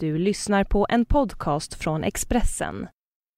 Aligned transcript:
Du 0.00 0.18
lyssnar 0.18 0.64
på 0.64 0.86
en 0.88 1.04
podcast 1.04 1.74
från 1.74 2.04
Expressen. 2.04 2.88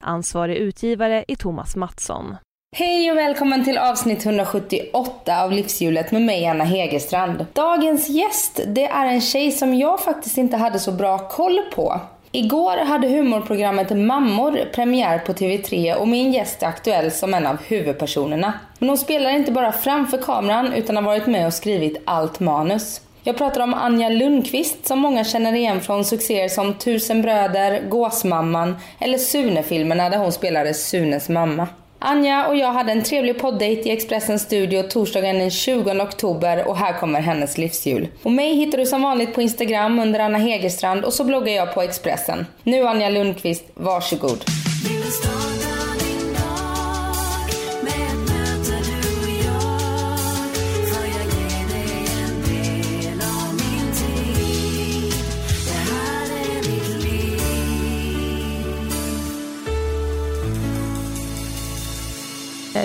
Ansvarig 0.04 0.56
utgivare 0.56 1.24
är 1.28 1.36
Thomas 1.36 1.76
Mattsson. 1.76 2.36
Hej 2.76 3.10
och 3.10 3.16
välkommen 3.16 3.64
till 3.64 3.78
avsnitt 3.78 4.26
178 4.26 5.42
av 5.42 5.52
Livshjulet 5.52 6.12
med 6.12 6.22
mig 6.22 6.46
Anna 6.46 6.64
Hegerstrand. 6.64 7.46
Dagens 7.52 8.08
gäst, 8.08 8.60
det 8.66 8.86
är 8.86 9.06
en 9.06 9.20
tjej 9.20 9.52
som 9.52 9.74
jag 9.74 10.00
faktiskt 10.00 10.38
inte 10.38 10.56
hade 10.56 10.78
så 10.78 10.92
bra 10.92 11.18
koll 11.18 11.60
på. 11.74 12.00
Igår 12.32 12.84
hade 12.84 13.08
humorprogrammet 13.08 13.96
Mammor 13.96 14.70
premiär 14.74 15.18
på 15.18 15.32
TV3 15.32 15.94
och 15.94 16.08
min 16.08 16.32
gäst 16.32 16.62
är 16.62 16.66
aktuell 16.66 17.10
som 17.10 17.34
en 17.34 17.46
av 17.46 17.56
huvudpersonerna. 17.62 18.52
Men 18.78 18.88
hon 18.88 18.98
spelar 18.98 19.30
inte 19.30 19.52
bara 19.52 19.72
framför 19.72 20.18
kameran 20.18 20.72
utan 20.72 20.96
har 20.96 21.02
varit 21.02 21.26
med 21.26 21.46
och 21.46 21.54
skrivit 21.54 22.02
allt 22.04 22.40
manus. 22.40 23.00
Jag 23.24 23.36
pratar 23.36 23.60
om 23.60 23.74
Anja 23.74 24.08
Lundqvist 24.08 24.86
som 24.86 24.98
många 24.98 25.24
känner 25.24 25.52
igen 25.52 25.80
från 25.80 26.04
succéer 26.04 26.48
som 26.48 26.74
Tusen 26.74 27.22
bröder, 27.22 27.88
Gåsmamman 27.88 28.76
eller 28.98 29.18
Sune-filmerna 29.18 30.10
där 30.10 30.18
hon 30.18 30.32
spelade 30.32 30.74
Sunes 30.74 31.28
mamma. 31.28 31.68
Anja 32.02 32.46
och 32.46 32.56
jag 32.56 32.72
hade 32.72 32.92
en 32.92 33.02
trevlig 33.02 33.38
poddejt 33.38 33.88
i 33.88 33.92
Expressens 33.92 34.42
studio 34.42 34.82
torsdagen 34.82 35.38
den 35.38 35.50
20 35.50 36.02
oktober 36.02 36.68
och 36.68 36.76
här 36.76 36.98
kommer 36.98 37.20
hennes 37.20 37.58
livshjul. 37.58 38.08
Och 38.22 38.32
mig 38.32 38.54
hittar 38.54 38.78
du 38.78 38.86
som 38.86 39.02
vanligt 39.02 39.34
på 39.34 39.42
Instagram 39.42 39.98
under 39.98 40.20
Anna 40.20 40.38
Hegerstrand 40.38 41.04
och 41.04 41.12
så 41.12 41.24
bloggar 41.24 41.52
jag 41.52 41.74
på 41.74 41.82
Expressen. 41.82 42.46
Nu 42.62 42.86
Anja 42.86 43.10
Lundqvist, 43.10 43.64
varsågod. 43.74 44.44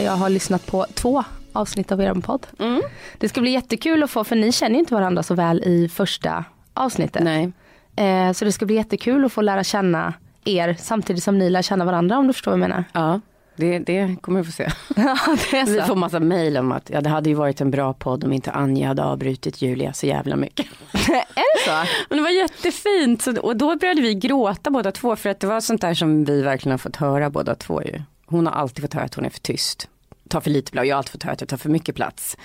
Jag 0.06 0.16
har 0.16 0.30
lyssnat 0.30 0.66
på 0.66 0.86
två 0.94 1.24
avsnitt 1.54 1.92
av 1.92 2.02
er 2.02 2.14
podd. 2.14 2.48
Mm. 2.60 2.82
Det 3.18 3.30
ska 3.30 3.42
bli 3.42 3.52
jättekul 3.52 4.04
att 4.04 4.12
få, 4.12 4.24
för 4.24 4.36
ni 4.36 4.52
känner 4.52 4.74
ju 4.74 4.80
inte 4.80 4.94
varandra 4.94 5.24
så 5.24 5.34
väl 5.34 5.64
i 5.64 5.90
första 5.90 6.46
avsnittet. 6.74 7.24
Nej. 7.24 7.52
Eh, 7.96 8.32
så 8.34 8.46
det 8.46 8.52
ska 8.52 8.66
bli 8.66 8.76
jättekul 8.76 9.26
att 9.26 9.34
få 9.34 9.42
lära 9.42 9.64
känna 9.64 10.14
er 10.46 10.76
samtidigt 10.80 11.24
som 11.24 11.38
ni 11.38 11.50
lär 11.50 11.62
känna 11.62 11.86
varandra 11.86 12.18
om 12.18 12.28
du 12.28 12.34
förstår 12.34 12.52
vad 12.52 12.60
jag 12.60 12.70
menar. 12.70 12.84
Ja, 12.94 13.22
det, 13.56 13.80
det 13.80 14.16
kommer 14.22 14.40
vi 14.40 14.46
få 14.46 14.52
se. 14.52 14.70
Ja. 14.96 15.18
Vi 15.66 15.82
får 15.82 15.96
massa 15.96 16.20
mejl 16.20 16.58
om 16.58 16.72
att 16.72 16.90
ja, 16.90 17.02
det 17.02 17.10
hade 17.10 17.30
ju 17.30 17.36
varit 17.36 17.62
en 17.62 17.72
bra 17.72 17.94
podd 17.94 18.24
om 18.24 18.34
inte 18.34 18.52
Anja 18.52 18.88
hade 18.88 19.04
avbrutit 19.04 19.62
Julia 19.62 19.94
så 19.94 20.06
jävla 20.06 20.36
mycket. 20.36 20.66
är 21.36 21.56
det 21.56 21.66
så? 21.66 21.72
Men 22.10 22.18
det 22.18 22.24
var 22.24 22.30
jättefint 22.30 23.22
så, 23.22 23.40
och 23.40 23.58
då 23.58 23.76
började 23.76 24.02
vi 24.02 24.16
gråta 24.16 24.70
båda 24.70 24.92
två 24.92 25.16
för 25.16 25.30
att 25.30 25.40
det 25.40 25.48
var 25.48 25.62
sånt 25.62 25.82
där 25.82 25.94
som 25.94 26.26
vi 26.26 26.42
verkligen 26.42 26.72
har 26.72 26.78
fått 26.78 26.96
höra 26.96 27.30
båda 27.30 27.56
två 27.56 27.84
ju. 27.84 28.02
Hon 28.26 28.48
har 28.48 28.54
alltid 28.54 28.84
fått 28.84 28.94
höra 28.94 29.06
att 29.06 29.16
hon 29.16 29.26
är 29.26 29.30
för 29.30 29.40
tyst, 29.40 29.90
tar 30.30 30.42
för 30.42 30.50
lite 30.50 30.72
plats, 30.72 30.88
jag 30.88 30.96
har 30.96 30.98
alltid 30.98 31.12
fått 31.12 31.24
höra 31.24 31.34
att 31.34 31.42
jag 31.42 31.50
tar 31.50 31.58
för 31.58 31.70
mycket 31.70 31.96
plats. 31.96 32.38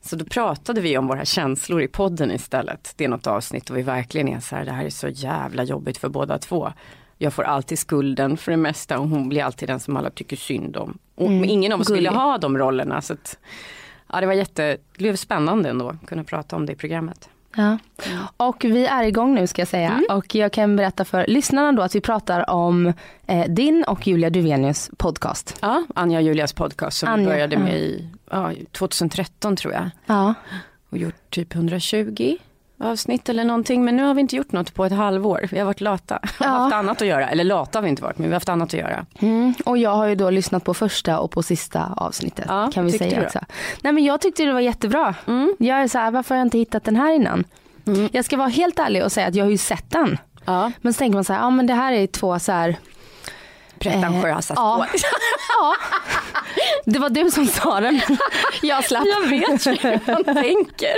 Så 0.00 0.16
då 0.16 0.24
pratade 0.24 0.80
vi 0.80 0.98
om 0.98 1.06
våra 1.06 1.24
känslor 1.24 1.82
i 1.82 1.88
podden 1.88 2.30
istället. 2.30 2.92
Det 2.96 3.04
är 3.04 3.08
något 3.08 3.26
avsnitt 3.26 3.70
och 3.70 3.76
vi 3.76 3.82
verkligen 3.82 4.28
är 4.28 4.40
så 4.40 4.56
här, 4.56 4.64
det 4.64 4.72
här 4.72 4.84
är 4.84 4.90
så 4.90 5.08
jävla 5.08 5.64
jobbigt 5.64 5.98
för 5.98 6.08
båda 6.08 6.38
två. 6.38 6.72
Jag 7.18 7.32
får 7.34 7.42
alltid 7.42 7.78
skulden 7.78 8.36
för 8.36 8.50
det 8.50 8.56
mesta 8.56 8.98
och 8.98 9.08
hon 9.08 9.28
blir 9.28 9.42
alltid 9.42 9.68
den 9.68 9.80
som 9.80 9.96
alla 9.96 10.10
tycker 10.10 10.36
synd 10.36 10.76
om. 10.76 10.98
Och 11.14 11.26
mm, 11.26 11.44
ingen 11.44 11.72
av 11.72 11.80
oss 11.80 11.90
ville 11.90 12.10
ha 12.10 12.38
de 12.38 12.58
rollerna. 12.58 13.02
Så 13.02 13.12
att, 13.12 13.38
ja, 14.12 14.20
det 14.20 14.26
var 14.26 14.34
jätte, 14.34 14.62
det 14.62 14.98
blev 14.98 15.16
spännande 15.16 15.68
ändå 15.68 15.88
att 15.88 16.06
kunna 16.06 16.24
prata 16.24 16.56
om 16.56 16.66
det 16.66 16.72
i 16.72 16.76
programmet. 16.76 17.28
Ja. 17.56 17.78
Och 18.36 18.64
vi 18.64 18.86
är 18.86 19.04
igång 19.04 19.34
nu 19.34 19.46
ska 19.46 19.60
jag 19.60 19.68
säga 19.68 19.90
mm. 19.90 20.04
och 20.10 20.34
jag 20.34 20.52
kan 20.52 20.76
berätta 20.76 21.04
för 21.04 21.26
lyssnarna 21.28 21.72
då 21.72 21.82
att 21.82 21.94
vi 21.94 22.00
pratar 22.00 22.50
om 22.50 22.92
eh, 23.26 23.48
din 23.48 23.84
och 23.84 24.06
Julia 24.06 24.30
Duvenius 24.30 24.90
podcast. 24.96 25.58
Ja, 25.60 25.84
Anja 25.94 26.18
och 26.18 26.24
Julias 26.24 26.52
podcast 26.52 26.98
som 26.98 27.08
Anja, 27.08 27.28
började 27.28 27.58
med 27.58 27.74
i 27.74 28.08
ja, 28.30 28.52
2013 28.72 29.56
tror 29.56 29.74
jag. 29.74 29.90
Ja. 30.06 30.34
Och 30.90 30.98
gjort 30.98 31.30
typ 31.30 31.54
120 31.54 32.36
avsnitt 32.80 33.28
eller 33.28 33.44
någonting 33.44 33.84
men 33.84 33.96
nu 33.96 34.02
har 34.02 34.14
vi 34.14 34.20
inte 34.20 34.36
gjort 34.36 34.52
något 34.52 34.74
på 34.74 34.84
ett 34.84 34.92
halvår. 34.92 35.48
Vi 35.50 35.58
har 35.58 35.66
varit 35.66 35.80
lata. 35.80 36.18
Vi 36.38 36.44
har 36.44 36.58
haft 36.58 36.74
annat 36.74 37.02
att 37.02 37.08
göra. 37.08 37.28
Eller 37.28 37.44
lata 37.44 37.78
har 37.78 37.82
vi 37.82 37.88
inte 37.88 38.02
varit 38.02 38.18
men 38.18 38.24
vi 38.28 38.30
har 38.30 38.36
haft 38.36 38.48
annat 38.48 38.68
att 38.68 38.80
göra. 38.80 39.06
Mm. 39.18 39.54
Och 39.64 39.78
jag 39.78 39.90
har 39.90 40.06
ju 40.06 40.14
då 40.14 40.30
lyssnat 40.30 40.64
på 40.64 40.74
första 40.74 41.18
och 41.18 41.30
på 41.30 41.42
sista 41.42 41.92
avsnittet 41.96 42.44
Ja, 42.48 42.70
kan 42.74 42.84
vi 42.84 42.92
säga 42.92 43.22
också. 43.22 43.40
Nej 43.82 43.92
men 43.92 44.04
jag 44.04 44.20
tyckte 44.20 44.44
det 44.44 44.52
var 44.52 44.60
jättebra. 44.60 45.14
Mm. 45.26 45.56
Jag 45.58 45.80
är 45.80 45.88
så 45.88 45.98
här, 45.98 46.10
varför 46.10 46.34
har 46.34 46.38
jag 46.40 46.46
inte 46.46 46.58
hittat 46.58 46.84
den 46.84 46.96
här 46.96 47.12
innan? 47.12 47.44
Jag 48.12 48.24
ska 48.24 48.36
vara 48.36 48.48
helt 48.48 48.78
ärlig 48.78 49.04
och 49.04 49.12
säga 49.12 49.26
att 49.26 49.34
jag 49.34 49.44
har 49.44 49.50
ju 49.50 49.58
sett 49.58 49.90
den. 49.90 50.18
Ja. 50.44 50.72
Men 50.80 50.92
så 50.92 50.98
tänker 50.98 51.14
man 51.14 51.24
så 51.24 51.32
här, 51.32 51.40
ja 51.40 51.50
men 51.50 51.66
det 51.66 51.74
här 51.74 51.92
är 51.92 52.06
två 52.06 52.38
så 52.38 52.52
här 52.52 52.76
Pretentiösa 53.78 54.54
Eh, 54.54 54.60
ja. 54.60 54.86
Ja, 55.48 55.74
det 56.84 56.98
var 56.98 57.08
du 57.08 57.30
som 57.30 57.46
sa 57.46 57.80
det. 57.80 58.00
Jag 58.62 58.84
slapp. 58.84 59.04
Jag 59.06 59.28
vet 59.28 59.66
hur 59.66 60.12
man 60.12 60.24
tänker. 60.24 60.94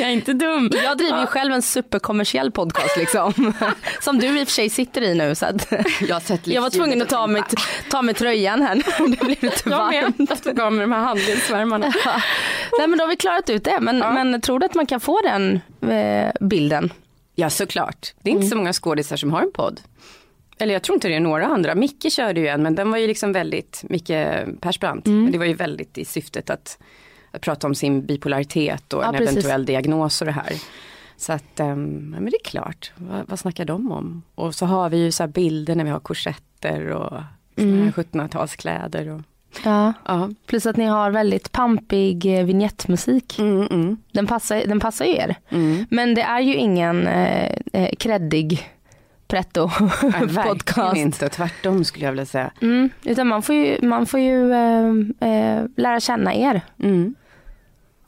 Jag 0.00 0.08
är 0.08 0.12
inte 0.12 0.32
dum. 0.32 0.70
Jag 0.84 0.98
driver 0.98 1.20
ju 1.20 1.26
själv 1.26 1.52
en 1.52 1.62
superkommersiell 1.62 2.50
podcast 2.52 2.96
liksom. 2.96 3.52
Som 4.00 4.18
du 4.18 4.40
i 4.40 4.44
och 4.44 4.48
för 4.48 4.54
sig 4.54 4.70
sitter 4.70 5.02
i 5.02 5.14
nu. 5.14 5.34
Så 5.34 5.46
att 5.46 5.72
Jag 6.08 6.22
jag 6.44 6.62
var 6.62 6.70
tvungen 6.70 7.02
att 7.02 7.08
ta 7.08 7.26
mig, 7.26 7.42
ta 7.90 8.02
mig 8.02 8.14
tröjan 8.14 8.62
här. 8.62 8.82
Det 9.10 9.16
blev 9.24 9.42
lite 9.42 9.68
Jag 9.70 9.78
varmt. 9.78 10.18
med. 10.18 10.28
Jag 10.30 10.42
tog 10.42 10.60
av 10.60 10.72
mig 10.72 10.80
de 10.80 10.92
här 10.92 11.00
handledsvärmarna. 11.00 11.92
Nej 12.78 12.88
men 12.88 12.98
då 12.98 13.04
har 13.04 13.08
vi 13.08 13.16
klarat 13.16 13.50
ut 13.50 13.64
det. 13.64 13.80
Men, 13.80 13.98
men 13.98 14.40
tror 14.40 14.58
du 14.58 14.66
att 14.66 14.74
man 14.74 14.86
kan 14.86 15.00
få 15.00 15.20
den 15.20 15.60
eh, 15.90 16.32
bilden? 16.40 16.92
Ja 17.34 17.50
såklart. 17.50 18.14
Det 18.22 18.30
är 18.30 18.34
inte 18.34 18.46
så 18.46 18.56
många 18.56 18.72
skådisar 18.72 19.16
som 19.16 19.32
har 19.32 19.42
en 19.42 19.52
podd. 19.52 19.80
Eller 20.58 20.72
jag 20.72 20.82
tror 20.82 20.94
inte 20.96 21.08
det 21.08 21.14
är 21.14 21.20
några 21.20 21.46
andra. 21.46 21.74
Micke 21.74 22.12
körde 22.12 22.40
ju 22.40 22.48
en 22.48 22.62
men 22.62 22.74
den 22.74 22.90
var 22.90 22.98
ju 22.98 23.06
liksom 23.06 23.32
väldigt, 23.32 23.84
Micke 23.88 24.12
Persbrandt. 24.60 25.06
Men 25.06 25.32
det 25.32 25.38
var 25.38 25.44
ju 25.44 25.54
väldigt 25.54 25.98
i 25.98 26.04
syftet 26.04 26.50
att, 26.50 26.78
att 27.30 27.40
prata 27.40 27.66
om 27.66 27.74
sin 27.74 28.06
bipolaritet 28.06 28.92
och 28.92 29.02
Ja, 29.02 29.08
en 29.08 29.14
precis. 29.14 29.32
eventuell 29.36 29.64
diagnos 29.66 30.20
och 30.20 30.26
det 30.26 30.32
här. 30.32 30.52
Så 31.16 31.32
att, 31.32 31.60
um, 31.60 32.12
ja, 32.14 32.20
men 32.20 32.24
det 32.30 32.36
är 32.36 32.44
klart, 32.44 32.92
vad, 32.96 33.28
vad 33.28 33.38
snackar 33.38 33.64
de 33.64 33.92
om? 33.92 34.22
Och 34.34 34.54
så 34.54 34.66
har 34.66 34.90
vi 34.90 34.96
ju 35.04 35.12
så 35.12 35.26
bilder 35.26 35.74
när 35.74 35.84
vi 35.84 35.90
har 35.90 36.00
korsetter 36.00 36.86
och 36.90 37.20
här 37.56 37.92
1700-talskläder. 37.92 39.14
Och, 39.14 39.20
Ja. 39.64 39.92
ja. 40.04 40.30
Plus 40.46 40.66
att 40.66 40.76
ni 40.76 40.84
har 40.84 41.10
väldigt 41.10 41.52
pampig 41.52 42.38
eh, 42.38 42.44
vignettmusik. 42.44 43.38
Mm, 43.38 43.66
mm, 43.70 43.96
Den 44.12 44.26
passar, 44.26 44.62
den 44.66 44.80
passar 44.80 45.04
ju 45.04 45.16
er. 45.16 45.36
mm. 45.50 45.86
Men 45.90 46.14
det 46.14 46.22
är 46.22 46.40
ju 46.40 46.54
ingen 46.54 47.06
eh, 47.06 47.52
eh, 47.72 47.88
kreddig 47.98 48.68
pretto 49.28 49.70
Nej, 50.02 50.44
podcast. 50.44 50.96
inte, 50.96 51.28
tvärtom 51.28 51.84
skulle 51.84 52.04
jag 52.04 52.12
vilja 52.12 52.26
säga. 52.26 52.50
Mm, 52.62 52.90
utan 53.04 53.26
man 53.26 53.42
får 53.42 53.54
ju, 53.54 53.78
man 53.82 54.06
får 54.06 54.20
ju 54.20 54.52
eh, 54.52 54.86
eh, 55.30 55.64
lära 55.76 56.00
känna 56.00 56.34
er. 56.34 56.60
Mm. 56.82 57.14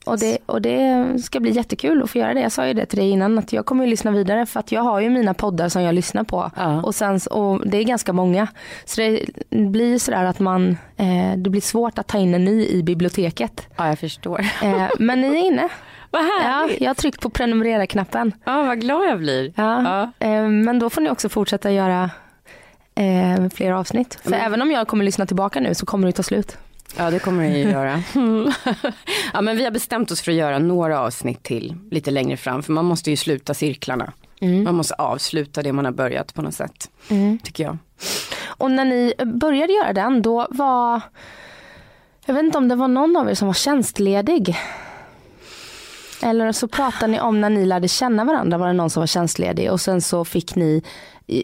Och 0.04 0.18
det, 0.18 0.38
och 0.46 0.62
det 0.62 1.06
ska 1.22 1.40
bli 1.40 1.50
jättekul 1.50 2.02
att 2.02 2.10
få 2.10 2.18
göra 2.18 2.34
det. 2.34 2.40
Jag 2.40 2.52
sa 2.52 2.66
ju 2.66 2.74
det 2.74 2.86
till 2.86 2.98
dig 2.98 3.10
innan 3.10 3.38
att 3.38 3.52
jag 3.52 3.66
kommer 3.66 3.84
ju 3.84 3.90
lyssna 3.90 4.10
vidare 4.10 4.46
för 4.46 4.60
att 4.60 4.72
jag 4.72 4.82
har 4.82 5.00
ju 5.00 5.10
mina 5.10 5.34
poddar 5.34 5.68
som 5.68 5.82
jag 5.82 5.94
lyssnar 5.94 6.24
på. 6.24 6.50
Ja. 6.56 6.82
Och, 6.82 6.94
sen, 6.94 7.20
och 7.30 7.68
det 7.68 7.78
är 7.78 7.84
ganska 7.84 8.12
många. 8.12 8.46
Så 8.84 9.00
det 9.00 9.26
blir 9.50 9.98
sådär 9.98 10.24
att 10.24 10.38
man, 10.38 10.76
eh, 10.96 11.36
det 11.36 11.50
blir 11.50 11.60
svårt 11.60 11.98
att 11.98 12.06
ta 12.06 12.18
in 12.18 12.34
en 12.34 12.44
ny 12.44 12.66
i 12.66 12.82
biblioteket. 12.82 13.66
ja, 13.76 13.88
jag 13.88 13.98
förstår. 13.98 14.46
Men 14.98 15.20
ni 15.20 15.26
är 15.26 15.46
inne. 15.46 15.68
Vad 16.10 16.22
Ja, 16.22 16.28
härligt. 16.42 16.80
jag 16.80 16.88
har 16.88 16.94
tryckt 16.94 17.20
på 17.20 17.30
prenumerera-knappen. 17.30 18.32
Ja, 18.44 18.62
vad 18.62 18.80
glad 18.80 19.08
jag 19.08 19.18
blir. 19.18 19.52
Ja. 19.56 19.82
Ja. 20.20 20.26
Eh, 20.26 20.48
men 20.48 20.78
då 20.78 20.90
får 20.90 21.00
ni 21.00 21.10
också 21.10 21.28
fortsätta 21.28 21.70
göra 21.70 22.10
eh, 22.94 23.48
fler 23.54 23.72
avsnitt. 23.72 24.18
För 24.22 24.30
Men- 24.30 24.40
även 24.40 24.62
om 24.62 24.70
jag 24.70 24.88
kommer 24.88 25.04
lyssna 25.04 25.26
tillbaka 25.26 25.60
nu 25.60 25.74
så 25.74 25.86
kommer 25.86 26.06
det 26.06 26.12
ta 26.12 26.22
slut. 26.22 26.56
Ja 26.96 27.10
det 27.10 27.18
kommer 27.18 27.42
det 27.50 27.58
ju 27.58 27.70
göra. 27.70 28.02
ja 29.32 29.40
men 29.40 29.56
vi 29.56 29.64
har 29.64 29.70
bestämt 29.70 30.10
oss 30.10 30.22
för 30.22 30.32
att 30.32 30.36
göra 30.38 30.58
några 30.58 31.00
avsnitt 31.00 31.42
till 31.42 31.76
lite 31.90 32.10
längre 32.10 32.36
fram 32.36 32.62
för 32.62 32.72
man 32.72 32.84
måste 32.84 33.10
ju 33.10 33.16
sluta 33.16 33.54
cirklarna. 33.54 34.12
Man 34.64 34.74
måste 34.74 34.94
avsluta 34.94 35.62
det 35.62 35.72
man 35.72 35.84
har 35.84 35.92
börjat 35.92 36.34
på 36.34 36.42
något 36.42 36.54
sätt. 36.54 36.90
Tycker 37.42 37.64
jag. 37.64 37.78
Och 38.46 38.70
när 38.70 38.84
ni 38.84 39.12
började 39.26 39.72
göra 39.72 39.92
den 39.92 40.22
då 40.22 40.46
var, 40.50 41.00
jag 42.26 42.34
vet 42.34 42.44
inte 42.44 42.58
om 42.58 42.68
det 42.68 42.74
var 42.74 42.88
någon 42.88 43.16
av 43.16 43.30
er 43.30 43.34
som 43.34 43.46
var 43.46 43.54
tjänstledig. 43.54 44.56
Eller 46.22 46.52
så 46.52 46.68
pratade 46.68 47.12
ni 47.12 47.20
om 47.20 47.40
när 47.40 47.50
ni 47.50 47.66
lärde 47.66 47.88
känna 47.88 48.24
varandra 48.24 48.58
var 48.58 48.66
det 48.66 48.72
någon 48.72 48.90
som 48.90 49.00
var 49.00 49.06
tjänstledig 49.06 49.72
och 49.72 49.80
sen 49.80 50.00
så 50.00 50.24
fick 50.24 50.54
ni 50.54 50.82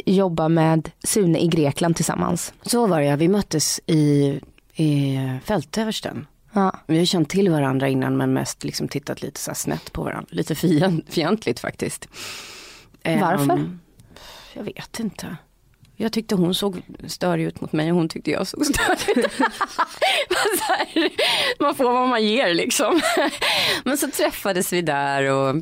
jobba 0.05 0.49
med 0.49 0.91
Sune 1.05 1.39
i 1.39 1.47
Grekland 1.47 1.97
tillsammans. 1.97 2.55
Så 2.63 2.87
var 2.87 3.01
det 3.01 3.07
ja, 3.07 3.17
vi 3.17 3.29
möttes 3.29 3.81
i, 3.87 4.41
i 4.75 5.19
fältöversten. 5.45 6.27
Ja. 6.53 6.73
Vi 6.87 6.99
har 6.99 7.05
känt 7.05 7.29
till 7.29 7.51
varandra 7.51 7.89
innan 7.89 8.17
men 8.17 8.33
mest 8.33 8.65
liksom 8.65 8.89
tittat 8.89 9.23
lite 9.23 9.41
så 9.41 9.55
snett 9.55 9.93
på 9.93 10.03
varandra. 10.03 10.29
Lite 10.31 10.55
fientligt 11.09 11.61
faktiskt. 11.61 12.09
Varför? 13.05 13.79
jag 14.55 14.65
vet 14.65 15.01
inte. 15.01 15.37
Jag 15.97 16.13
tyckte 16.13 16.35
hon 16.35 16.55
såg 16.55 16.83
störig 17.07 17.45
ut 17.45 17.61
mot 17.61 17.73
mig 17.73 17.93
och 17.93 17.99
hon 17.99 18.09
tyckte 18.09 18.31
jag 18.31 18.47
såg 18.47 18.67
störig 18.67 19.17
ut. 19.17 19.33
Man 21.61 21.75
får 21.75 21.85
vad 21.85 22.09
man 22.09 22.25
ger 22.25 22.55
liksom. 22.55 23.01
Men 23.85 23.97
så 23.97 24.11
träffades 24.11 24.73
vi 24.73 24.83
där 24.83 25.31
och 25.31 25.57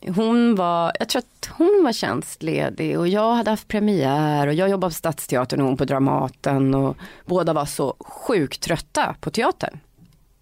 hon 0.00 0.54
var, 0.54 0.92
jag 0.98 1.08
tror 1.08 1.20
att 1.20 1.50
hon 1.56 1.80
var 1.84 1.92
tjänstledig 1.92 2.98
och 2.98 3.08
jag 3.08 3.34
hade 3.34 3.50
haft 3.50 3.68
premiär 3.68 4.46
och 4.46 4.54
jag 4.54 4.68
jobbade 4.68 4.90
på 4.90 4.94
Stadsteatern 4.94 5.60
och 5.60 5.66
hon 5.66 5.76
på 5.76 5.84
Dramaten 5.84 6.74
och 6.74 6.96
båda 7.24 7.52
var 7.52 7.64
så 7.64 7.96
sjukt 8.00 8.62
trötta 8.62 9.14
på 9.20 9.30
teatern. 9.30 9.78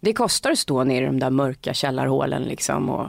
Det 0.00 0.12
kostar 0.12 0.50
att 0.50 0.58
stå 0.58 0.84
nere 0.84 1.04
i 1.04 1.06
de 1.06 1.20
där 1.20 1.30
mörka 1.30 1.74
källarhålen 1.74 2.42
liksom 2.42 2.90
och 2.90 3.08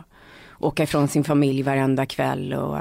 åka 0.59 0.83
ifrån 0.83 1.07
sin 1.07 1.23
familj 1.23 1.63
varenda 1.63 2.05
kväll 2.05 2.53
och 2.53 2.77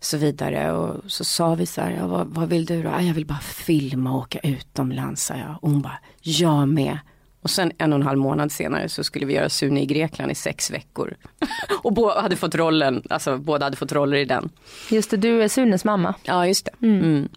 så 0.00 0.16
vidare. 0.16 0.72
Och 0.72 1.10
så 1.12 1.24
sa 1.24 1.54
vi 1.54 1.66
så 1.66 1.80
här, 1.80 1.90
ja, 1.90 2.06
vad, 2.06 2.26
vad 2.26 2.48
vill 2.48 2.66
du 2.66 2.82
då? 2.82 2.88
Ja, 2.88 3.02
jag 3.02 3.14
vill 3.14 3.26
bara 3.26 3.38
filma 3.38 4.12
och 4.12 4.18
åka 4.18 4.38
utomlands, 4.38 5.24
sa 5.24 5.34
jag. 5.34 5.56
Och 5.60 5.70
hon 5.70 5.82
bara, 5.82 5.98
jag 6.20 6.68
med. 6.68 6.98
Och 7.42 7.50
sen 7.50 7.72
en 7.78 7.92
och 7.92 7.98
en 7.98 8.06
halv 8.06 8.18
månad 8.18 8.52
senare 8.52 8.88
så 8.88 9.04
skulle 9.04 9.26
vi 9.26 9.34
göra 9.34 9.48
Sune 9.48 9.82
i 9.82 9.86
Grekland 9.86 10.32
i 10.32 10.34
sex 10.34 10.70
veckor. 10.70 11.16
och 11.82 11.92
båda 11.92 12.20
hade 12.20 12.36
fått 12.36 12.54
rollen, 12.54 13.02
alltså 13.10 13.38
båda 13.38 13.66
hade 13.66 13.76
fått 13.76 13.92
roller 13.92 14.16
i 14.16 14.24
den. 14.24 14.50
Just 14.90 15.10
det, 15.10 15.16
du 15.16 15.42
är 15.42 15.48
Sunes 15.48 15.84
mamma. 15.84 16.14
Ja 16.22 16.46
just 16.46 16.64
det. 16.64 16.86
Mm. 16.86 17.28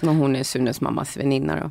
Men 0.00 0.16
hon 0.16 0.36
är 0.36 0.42
Sunes 0.42 0.80
mammas 0.80 1.16
väninna 1.16 1.60
då. 1.60 1.70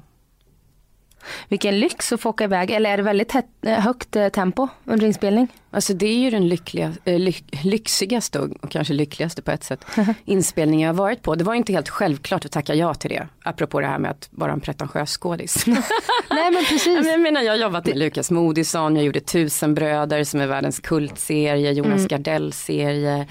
Vilken 1.48 1.80
lyx 1.80 2.14
att 2.14 2.22
få 2.22 2.30
åka 2.30 2.44
iväg, 2.44 2.72
eller 2.72 2.90
är 2.90 2.98
det 2.98 3.04
väldigt 3.04 3.36
eh, 3.36 3.74
högt 3.74 4.16
eh, 4.16 4.30
tempo 4.30 4.68
under 4.86 5.06
inspelning? 5.08 5.48
Alltså 5.72 5.94
det 5.94 6.06
är 6.06 6.18
ju 6.18 6.30
den 6.30 6.48
lyckliga, 6.48 6.94
äh, 7.06 7.34
lyxigaste 7.64 8.40
och 8.40 8.72
kanske 8.72 8.94
lyckligaste 8.94 9.42
på 9.42 9.52
ett 9.52 9.64
sätt 9.64 9.86
inspelningen 10.26 10.88
jag 10.88 10.94
varit 10.94 11.22
på. 11.22 11.36
Det 11.36 11.44
var 11.44 11.54
inte 11.54 11.74
helt 11.74 11.90
självklart 11.90 12.46
att 12.46 12.52
tacka 12.52 12.76
ja 12.76 12.94
till 12.94 13.10
det. 13.10 13.28
Apropå 13.44 13.80
det 13.80 13.88
här 13.88 14.00
med 14.00 14.12
att 14.12 14.30
vara 14.32 14.52
en 14.52 14.62
pretentiös 14.62 15.18
skådis. 15.18 15.66
Nej 16.30 16.52
men 16.52 16.66
precis. 16.66 17.08
Jag 17.08 17.20
menar 17.20 17.42
jag 17.42 17.54
har 17.54 17.58
jobbat 17.58 17.86
med 17.86 17.98
Lukas 17.98 18.32
Moodysson, 18.32 18.96
jag 18.96 19.06
gjorde 19.06 19.20
Tusenbröder 19.20 20.24
som 20.24 20.42
är 20.42 20.48
världens 20.48 20.80
kultserie, 20.80 21.72
Jonas 21.72 21.98
mm. 21.98 22.08
Gardell 22.08 22.54
serie. 22.54 23.18
Uh, 23.20 23.26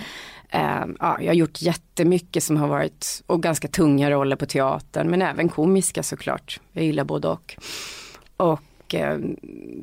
ja, 0.52 1.17
jag 1.20 1.26
har 1.26 1.35
gjort 1.35 1.62
jättemycket 1.62 2.43
som 2.43 2.56
har 2.56 2.69
varit, 2.69 3.23
och 3.26 3.43
ganska 3.43 3.69
tunga 3.69 4.11
roller 4.11 4.37
på 4.37 4.47
teatern, 4.47 5.11
men 5.11 5.23
även 5.23 5.49
komiska 5.49 6.02
såklart. 6.02 6.61
Jag 6.73 6.85
gillar 6.85 7.05
både 7.05 7.29
och. 7.29 7.56
Och 8.37 8.94
uh, 8.94 9.17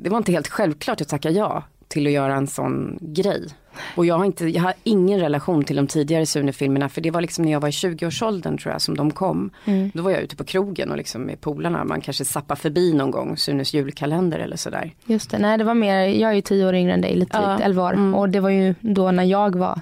det 0.01 0.09
var 0.09 0.17
inte 0.17 0.31
helt 0.31 0.47
självklart 0.47 1.01
att 1.01 1.09
tacka 1.09 1.29
ja 1.29 1.63
till 1.87 2.07
att 2.07 2.13
göra 2.13 2.35
en 2.35 2.47
sån 2.47 2.97
grej. 3.01 3.47
Och 3.95 4.05
jag 4.05 4.17
har, 4.17 4.25
inte, 4.25 4.45
jag 4.45 4.61
har 4.61 4.73
ingen 4.83 5.19
relation 5.19 5.63
till 5.63 5.75
de 5.75 5.87
tidigare 5.87 6.25
Sune-filmerna 6.25 6.89
för 6.89 7.01
det 7.01 7.11
var 7.11 7.21
liksom 7.21 7.45
när 7.45 7.51
jag 7.51 7.59
var 7.59 7.67
i 7.67 7.71
20-årsåldern 7.71 8.57
tror 8.57 8.71
jag 8.71 8.81
som 8.81 8.97
de 8.97 9.11
kom. 9.11 9.49
Mm. 9.65 9.91
Då 9.93 10.03
var 10.03 10.11
jag 10.11 10.21
ute 10.21 10.35
på 10.35 10.43
krogen 10.43 10.91
och 10.91 10.97
liksom 10.97 11.21
med 11.21 11.41
polarna, 11.41 11.83
man 11.83 12.01
kanske 12.01 12.25
zappar 12.25 12.55
förbi 12.55 12.93
någon 12.93 13.11
gång 13.11 13.37
Sunes 13.37 13.73
julkalender 13.73 14.39
eller 14.39 14.57
sådär. 14.57 14.93
Just 15.05 15.31
det, 15.31 15.39
nej 15.39 15.57
det 15.57 15.63
var 15.63 15.73
mer, 15.73 16.05
jag 16.05 16.31
är 16.31 16.35
ju 16.35 16.41
tio 16.41 16.67
år 16.67 16.75
yngre 16.75 16.93
än 16.93 17.01
dig, 17.01 17.15
lite 17.15 17.37
ja. 17.37 17.59
11 17.59 17.83
år. 17.83 17.93
Mm. 17.93 18.15
Och 18.15 18.29
det 18.29 18.39
var 18.39 18.49
ju 18.49 18.75
då 18.81 19.11
när 19.11 19.23
jag 19.23 19.55
var 19.55 19.81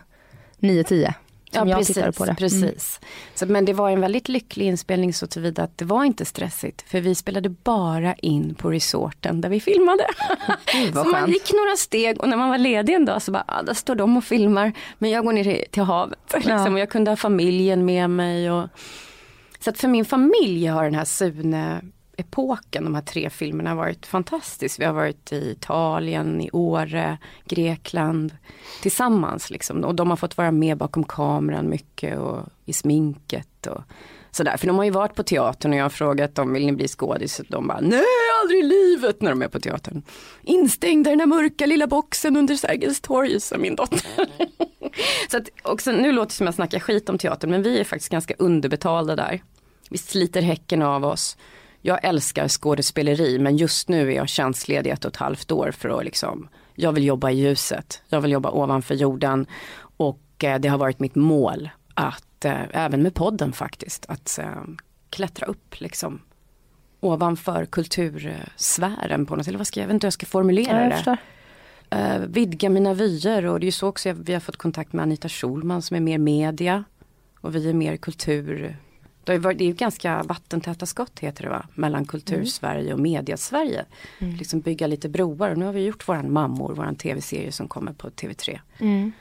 9-10 0.65 1.13
som 1.55 1.67
ja, 1.67 1.77
jag 1.77 1.79
precis, 1.79 2.17
på 2.17 2.25
det. 2.25 2.31
Mm. 2.31 2.35
Precis. 2.35 2.99
Mm. 3.01 3.09
Så, 3.35 3.45
men 3.45 3.65
det 3.65 3.73
var 3.73 3.89
en 3.89 4.01
väldigt 4.01 4.29
lycklig 4.29 4.65
inspelning 4.65 5.13
så 5.13 5.27
tillvida 5.27 5.63
att 5.63 5.77
det 5.77 5.85
var 5.85 6.03
inte 6.03 6.25
stressigt. 6.25 6.81
För 6.89 7.01
vi 7.01 7.15
spelade 7.15 7.49
bara 7.49 8.13
in 8.13 8.55
på 8.55 8.71
resorten 8.71 9.41
där 9.41 9.49
vi 9.49 9.59
filmade. 9.59 10.07
Mm, 10.73 10.93
så 10.93 11.03
man 11.03 11.31
gick 11.31 11.53
några 11.53 11.75
steg 11.77 12.21
och 12.21 12.29
när 12.29 12.37
man 12.37 12.49
var 12.49 12.57
ledig 12.57 12.93
en 12.93 13.05
dag 13.05 13.21
så 13.21 13.31
bara, 13.31 13.43
ah, 13.47 13.63
där 13.63 13.73
står 13.73 13.95
de 13.95 14.17
och 14.17 14.23
filmar. 14.23 14.73
Men 14.97 15.09
jag 15.09 15.25
går 15.25 15.33
ner 15.33 15.65
till 15.71 15.83
havet. 15.83 16.19
Liksom, 16.33 16.51
ja. 16.51 16.71
och 16.71 16.79
jag 16.79 16.89
kunde 16.89 17.11
ha 17.11 17.15
familjen 17.15 17.85
med 17.85 18.09
mig. 18.09 18.51
Och... 18.51 18.69
Så 19.59 19.69
att 19.69 19.77
för 19.77 19.87
min 19.87 20.05
familj 20.05 20.65
har 20.67 20.83
den 20.83 20.95
här 20.95 21.05
Sune 21.05 21.81
epoken, 22.17 22.83
de 22.83 22.95
här 22.95 23.01
tre 23.01 23.29
filmerna 23.29 23.69
har 23.69 23.77
varit 23.77 24.05
fantastisk. 24.05 24.79
Vi 24.79 24.85
har 24.85 24.93
varit 24.93 25.31
i 25.31 25.51
Italien, 25.51 26.41
i 26.41 26.49
Åre, 26.53 27.17
Grekland 27.45 28.35
tillsammans 28.81 29.49
liksom. 29.49 29.83
Och 29.83 29.95
de 29.95 30.09
har 30.09 30.17
fått 30.17 30.37
vara 30.37 30.51
med 30.51 30.77
bakom 30.77 31.03
kameran 31.03 31.69
mycket 31.69 32.19
och 32.19 32.39
i 32.65 32.73
sminket 32.73 33.67
och 33.67 33.81
sådär. 34.31 34.57
För 34.57 34.67
de 34.67 34.77
har 34.77 34.85
ju 34.85 34.91
varit 34.91 35.15
på 35.15 35.23
teatern 35.23 35.71
och 35.71 35.77
jag 35.77 35.83
har 35.83 35.89
frågat 35.89 36.35
dem, 36.35 36.53
vill 36.53 36.65
ni 36.65 36.71
bli 36.71 36.87
skådis? 36.87 37.41
De 37.47 37.67
bara, 37.67 37.79
nej 37.81 38.03
aldrig 38.41 38.59
i 38.59 38.63
livet 38.63 39.21
när 39.21 39.29
de 39.29 39.41
är 39.41 39.47
på 39.47 39.59
teatern. 39.59 40.01
Instängda 40.43 41.09
i 41.09 41.13
den 41.13 41.19
här 41.19 41.27
mörka 41.27 41.65
lilla 41.65 41.87
boxen 41.87 42.37
under 42.37 42.55
Sergels 42.55 43.01
torg, 43.01 43.39
sa 43.39 43.57
min 43.57 43.75
dotter. 43.75 44.01
Så 45.31 45.37
att 45.37 45.49
också, 45.63 45.91
nu 45.91 46.11
låter 46.11 46.29
det 46.29 46.33
som 46.33 46.45
jag 46.45 46.55
snackar 46.55 46.79
skit 46.79 47.09
om 47.09 47.17
teatern, 47.17 47.51
men 47.51 47.63
vi 47.63 47.79
är 47.79 47.83
faktiskt 47.83 48.11
ganska 48.11 48.33
underbetalda 48.39 49.15
där. 49.15 49.43
Vi 49.89 49.97
sliter 49.97 50.41
häcken 50.41 50.81
av 50.81 51.05
oss 51.05 51.37
jag 51.85 51.99
älskar 52.03 52.47
skådespeleri 52.47 53.39
men 53.39 53.57
just 53.57 53.89
nu 53.89 54.11
är 54.11 54.15
jag 54.15 54.29
tjänstledig 54.29 54.91
ett 54.91 55.05
och 55.05 55.11
ett 55.11 55.17
halvt 55.17 55.51
år 55.51 55.71
för 55.71 55.89
att 55.89 56.05
liksom, 56.05 56.49
jag 56.75 56.91
vill 56.91 57.03
jobba 57.03 57.31
i 57.31 57.35
ljuset, 57.35 58.01
jag 58.09 58.21
vill 58.21 58.31
jobba 58.31 58.51
ovanför 58.51 58.95
jorden. 58.95 59.45
Och 59.97 60.43
eh, 60.43 60.59
det 60.59 60.67
har 60.67 60.77
varit 60.77 60.99
mitt 60.99 61.15
mål 61.15 61.69
att, 61.93 62.45
eh, 62.45 62.61
även 62.71 63.03
med 63.03 63.13
podden 63.13 63.53
faktiskt, 63.53 64.05
att 64.09 64.39
eh, 64.39 64.63
klättra 65.09 65.45
upp 65.45 65.79
liksom 65.79 66.21
ovanför 66.99 67.65
kultursfären 67.65 69.25
på 69.25 69.35
något 69.35 69.47
eller 69.47 69.57
vad 69.57 69.67
ska 69.67 69.79
jag, 69.79 69.83
jag 69.83 69.87
vet 69.87 69.93
inte 69.93 70.05
hur 70.05 70.07
jag 70.07 70.13
ska 70.13 70.25
formulera 70.25 70.89
ja, 71.05 71.05
det. 71.05 71.17
Uh, 71.95 72.27
vidga 72.27 72.69
mina 72.69 72.93
vyer. 72.93 73.45
Och 73.45 73.59
det 73.59 73.63
är 73.63 73.67
ju 73.67 73.71
så 73.71 73.87
också 73.87 74.13
vi 74.13 74.33
har 74.33 74.39
fått 74.39 74.57
kontakt 74.57 74.93
med 74.93 75.03
Anita 75.03 75.29
Schulman 75.29 75.81
som 75.81 75.97
är 75.97 76.01
mer 76.01 76.17
media. 76.17 76.83
Och 77.41 77.55
vi 77.55 77.69
är 77.69 77.73
mer 77.73 77.97
kultur 77.97 78.77
det 79.25 79.33
är 79.33 79.61
ju 79.61 79.73
ganska 79.73 80.23
vattentäta 80.23 80.85
skott 80.85 81.19
heter 81.19 81.43
det 81.43 81.49
va? 81.49 81.65
Mellan 81.73 82.05
kultursverige 82.05 82.93
och 82.93 82.99
mediasverige. 82.99 83.85
Mm. 84.19 84.35
Liksom 84.35 84.59
bygga 84.59 84.87
lite 84.87 85.09
broar 85.09 85.49
och 85.49 85.57
nu 85.57 85.65
har 85.65 85.73
vi 85.73 85.85
gjort 85.85 86.07
våran 86.07 86.33
Mammor, 86.33 86.73
våran 86.73 86.95
tv-serie 86.95 87.51
som 87.51 87.67
kommer 87.67 87.93
på 87.93 88.09
TV3. 88.09 88.59
Mm. 88.79 89.11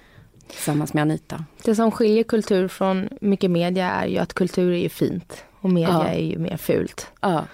Tillsammans 0.48 0.94
med 0.94 1.02
Anita. 1.02 1.44
Det 1.64 1.74
som 1.74 1.90
skiljer 1.90 2.24
kultur 2.24 2.68
från 2.68 3.08
mycket 3.20 3.50
media 3.50 3.90
är 3.90 4.06
ju 4.06 4.18
att 4.18 4.34
kultur 4.34 4.72
är 4.72 4.78
ju 4.78 4.88
fint 4.88 5.44
och 5.60 5.70
media 5.70 5.88
ja. 5.88 6.08
är 6.08 6.20
ju 6.20 6.38
mer 6.38 6.56
fult. 6.56 7.10
Ja. 7.20 7.44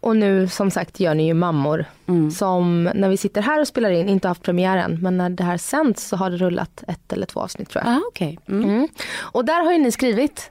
Och 0.00 0.16
nu 0.16 0.48
som 0.48 0.70
sagt 0.70 1.00
gör 1.00 1.14
ni 1.14 1.26
ju 1.26 1.34
Mammor 1.34 1.84
mm. 2.06 2.30
som 2.30 2.84
när 2.84 3.08
vi 3.08 3.16
sitter 3.16 3.42
här 3.42 3.60
och 3.60 3.68
spelar 3.68 3.90
in 3.90 4.08
inte 4.08 4.28
haft 4.28 4.42
premiären 4.42 4.98
men 5.02 5.16
när 5.16 5.30
det 5.30 5.44
här 5.44 5.56
sänds 5.56 6.08
så 6.08 6.16
har 6.16 6.30
det 6.30 6.36
rullat 6.36 6.84
ett 6.88 7.12
eller 7.12 7.26
två 7.26 7.40
avsnitt 7.40 7.70
tror 7.70 7.84
jag. 7.84 7.94
Ah, 7.94 8.00
okay. 8.08 8.36
Mm. 8.48 8.64
Mm. 8.64 8.88
Och 9.18 9.44
där 9.44 9.64
har 9.64 9.72
ju 9.72 9.78
ni 9.78 9.92
skrivit 9.92 10.50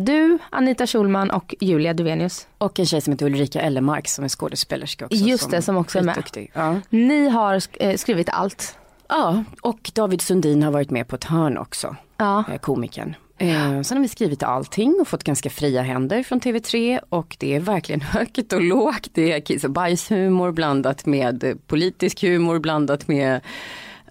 du, 0.00 0.38
Anita 0.50 0.86
Schulman 0.86 1.30
och 1.30 1.54
Julia 1.60 1.94
Duvenius. 1.94 2.46
Och 2.58 2.78
en 2.78 2.86
tjej 2.86 3.00
som 3.00 3.12
heter 3.12 3.26
Ulrika 3.26 3.60
Ellemark 3.60 4.08
som 4.08 4.24
är 4.24 4.28
skådespelerska 4.28 5.04
också. 5.04 5.16
Just 5.16 5.50
det, 5.50 5.62
som 5.62 5.76
också 5.76 5.98
är 5.98 6.02
med. 6.02 6.48
Ja. 6.52 6.80
Ni 6.90 7.28
har 7.28 7.62
eh, 7.80 7.96
skrivit 7.96 8.28
allt. 8.28 8.78
Ja, 9.08 9.44
och 9.60 9.90
David 9.94 10.20
Sundin 10.20 10.62
har 10.62 10.70
varit 10.70 10.90
med 10.90 11.08
på 11.08 11.16
ett 11.16 11.24
hörn 11.24 11.58
också. 11.58 11.96
Ja. 12.16 12.44
Eh, 12.52 12.58
komikern. 12.58 13.14
Eh, 13.38 13.82
sen 13.82 13.96
har 13.96 14.02
vi 14.02 14.08
skrivit 14.08 14.42
allting 14.42 14.98
och 15.00 15.08
fått 15.08 15.24
ganska 15.24 15.50
fria 15.50 15.82
händer 15.82 16.22
från 16.22 16.40
TV3 16.40 17.00
och 17.08 17.36
det 17.38 17.54
är 17.54 17.60
verkligen 17.60 18.00
högt 18.00 18.52
och 18.52 18.62
lågt. 18.62 19.08
Det 19.12 19.32
är 19.32 19.40
kiss 19.40 19.64
och 19.64 19.70
bajshumor 19.70 20.52
blandat 20.52 21.06
med 21.06 21.58
politisk 21.66 22.22
humor 22.22 22.58
blandat 22.58 23.08
med 23.08 23.40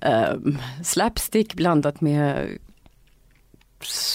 eh, 0.02 0.34
slapstick 0.84 1.54
blandat 1.54 2.02
med 2.02 2.48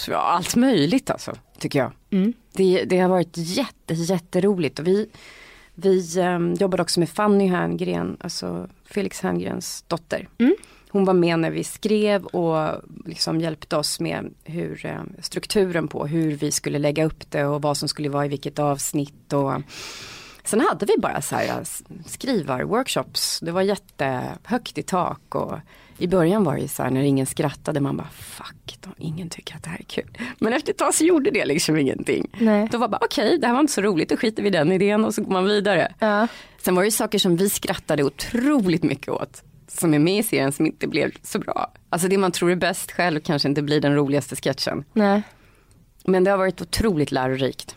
ja, 0.07 0.17
allt 0.17 0.55
möjligt 0.55 1.09
alltså, 1.09 1.33
tycker 1.59 1.79
jag. 1.79 1.91
Mm. 2.09 2.33
Det, 2.53 2.83
det, 2.83 2.99
har 2.99 3.09
varit 3.09 3.33
jätte, 3.37 3.93
jätteroligt 3.93 4.79
och 4.79 4.87
vi, 4.87 5.09
vi 5.75 6.21
um, 6.21 6.53
jobbade 6.53 6.83
också 6.83 6.99
med 6.99 7.09
Fanny 7.09 7.47
Herngren, 7.47 8.17
alltså 8.19 8.69
Felix 8.85 9.21
Herngrens 9.21 9.85
dotter. 9.87 10.27
Mm. 10.37 10.55
Hon 10.89 11.05
var 11.05 11.13
med 11.13 11.39
när 11.39 11.51
vi 11.51 11.63
skrev 11.63 12.25
och 12.25 12.81
liksom 13.05 13.41
hjälpte 13.41 13.77
oss 13.77 13.99
med 13.99 14.33
hur, 14.43 14.85
uh, 14.85 15.21
strukturen 15.21 15.87
på 15.87 16.07
hur 16.07 16.31
vi 16.31 16.51
skulle 16.51 16.79
lägga 16.79 17.05
upp 17.05 17.31
det 17.31 17.45
och 17.45 17.61
vad 17.61 17.77
som 17.77 17.87
skulle 17.87 18.09
vara 18.09 18.25
i 18.25 18.29
vilket 18.29 18.59
avsnitt. 18.59 19.33
Och, 19.33 19.51
Sen 20.47 20.61
hade 20.61 20.85
vi 20.85 20.93
bara 20.97 21.21
så 21.21 21.35
här 21.35 21.63
skrivar-workshops. 22.05 23.39
Det 23.45 23.51
var 23.51 23.61
jättehögt 23.61 24.77
i 24.77 24.83
tak 24.83 25.35
och 25.35 25.59
i 25.97 26.07
början 26.07 26.43
var 26.43 26.55
det 26.57 26.67
så 26.67 26.83
här 26.83 26.89
när 26.89 27.01
ingen 27.01 27.25
skrattade, 27.25 27.79
man 27.79 27.97
bara 27.97 28.09
fuck, 28.09 28.77
då, 28.81 28.89
ingen 28.97 29.29
tycker 29.29 29.55
att 29.55 29.63
det 29.63 29.69
här 29.69 29.79
är 29.79 29.83
kul. 29.83 30.17
Men 30.39 30.53
efter 30.53 30.71
ett 30.71 30.77
tag 30.77 30.93
så 30.93 31.03
gjorde 31.03 31.31
det 31.31 31.45
liksom 31.45 31.77
ingenting. 31.77 32.27
Nej. 32.39 32.67
Då 32.71 32.77
var 32.77 32.87
bara 32.87 33.01
okej, 33.01 33.27
okay, 33.27 33.37
det 33.37 33.47
här 33.47 33.53
var 33.53 33.61
inte 33.61 33.73
så 33.73 33.81
roligt, 33.81 34.09
då 34.09 34.17
skiter 34.17 34.43
vi 34.43 34.49
i 34.49 34.51
den 34.51 34.71
idén 34.71 35.05
och 35.05 35.13
så 35.13 35.21
går 35.21 35.31
man 35.31 35.45
vidare. 35.45 35.93
Ja. 35.99 36.27
Sen 36.61 36.75
var 36.75 36.83
det 36.83 36.91
saker 36.91 37.19
som 37.19 37.35
vi 37.35 37.49
skrattade 37.49 38.03
otroligt 38.03 38.83
mycket 38.83 39.09
åt 39.09 39.43
som 39.67 39.93
är 39.93 39.99
med 39.99 40.19
i 40.19 40.23
serien 40.23 40.51
som 40.51 40.65
inte 40.65 40.87
blev 40.87 41.11
så 41.23 41.39
bra. 41.39 41.71
Alltså 41.89 42.07
det 42.07 42.17
man 42.17 42.31
tror 42.31 42.51
är 42.51 42.55
bäst 42.55 42.91
själv 42.91 43.19
kanske 43.19 43.47
inte 43.47 43.61
blir 43.61 43.81
den 43.81 43.95
roligaste 43.95 44.35
sketchen. 44.35 44.83
Nej. 44.93 45.21
Men 46.03 46.23
det 46.23 46.31
har 46.31 46.37
varit 46.37 46.61
otroligt 46.61 47.11
lärorikt. 47.11 47.75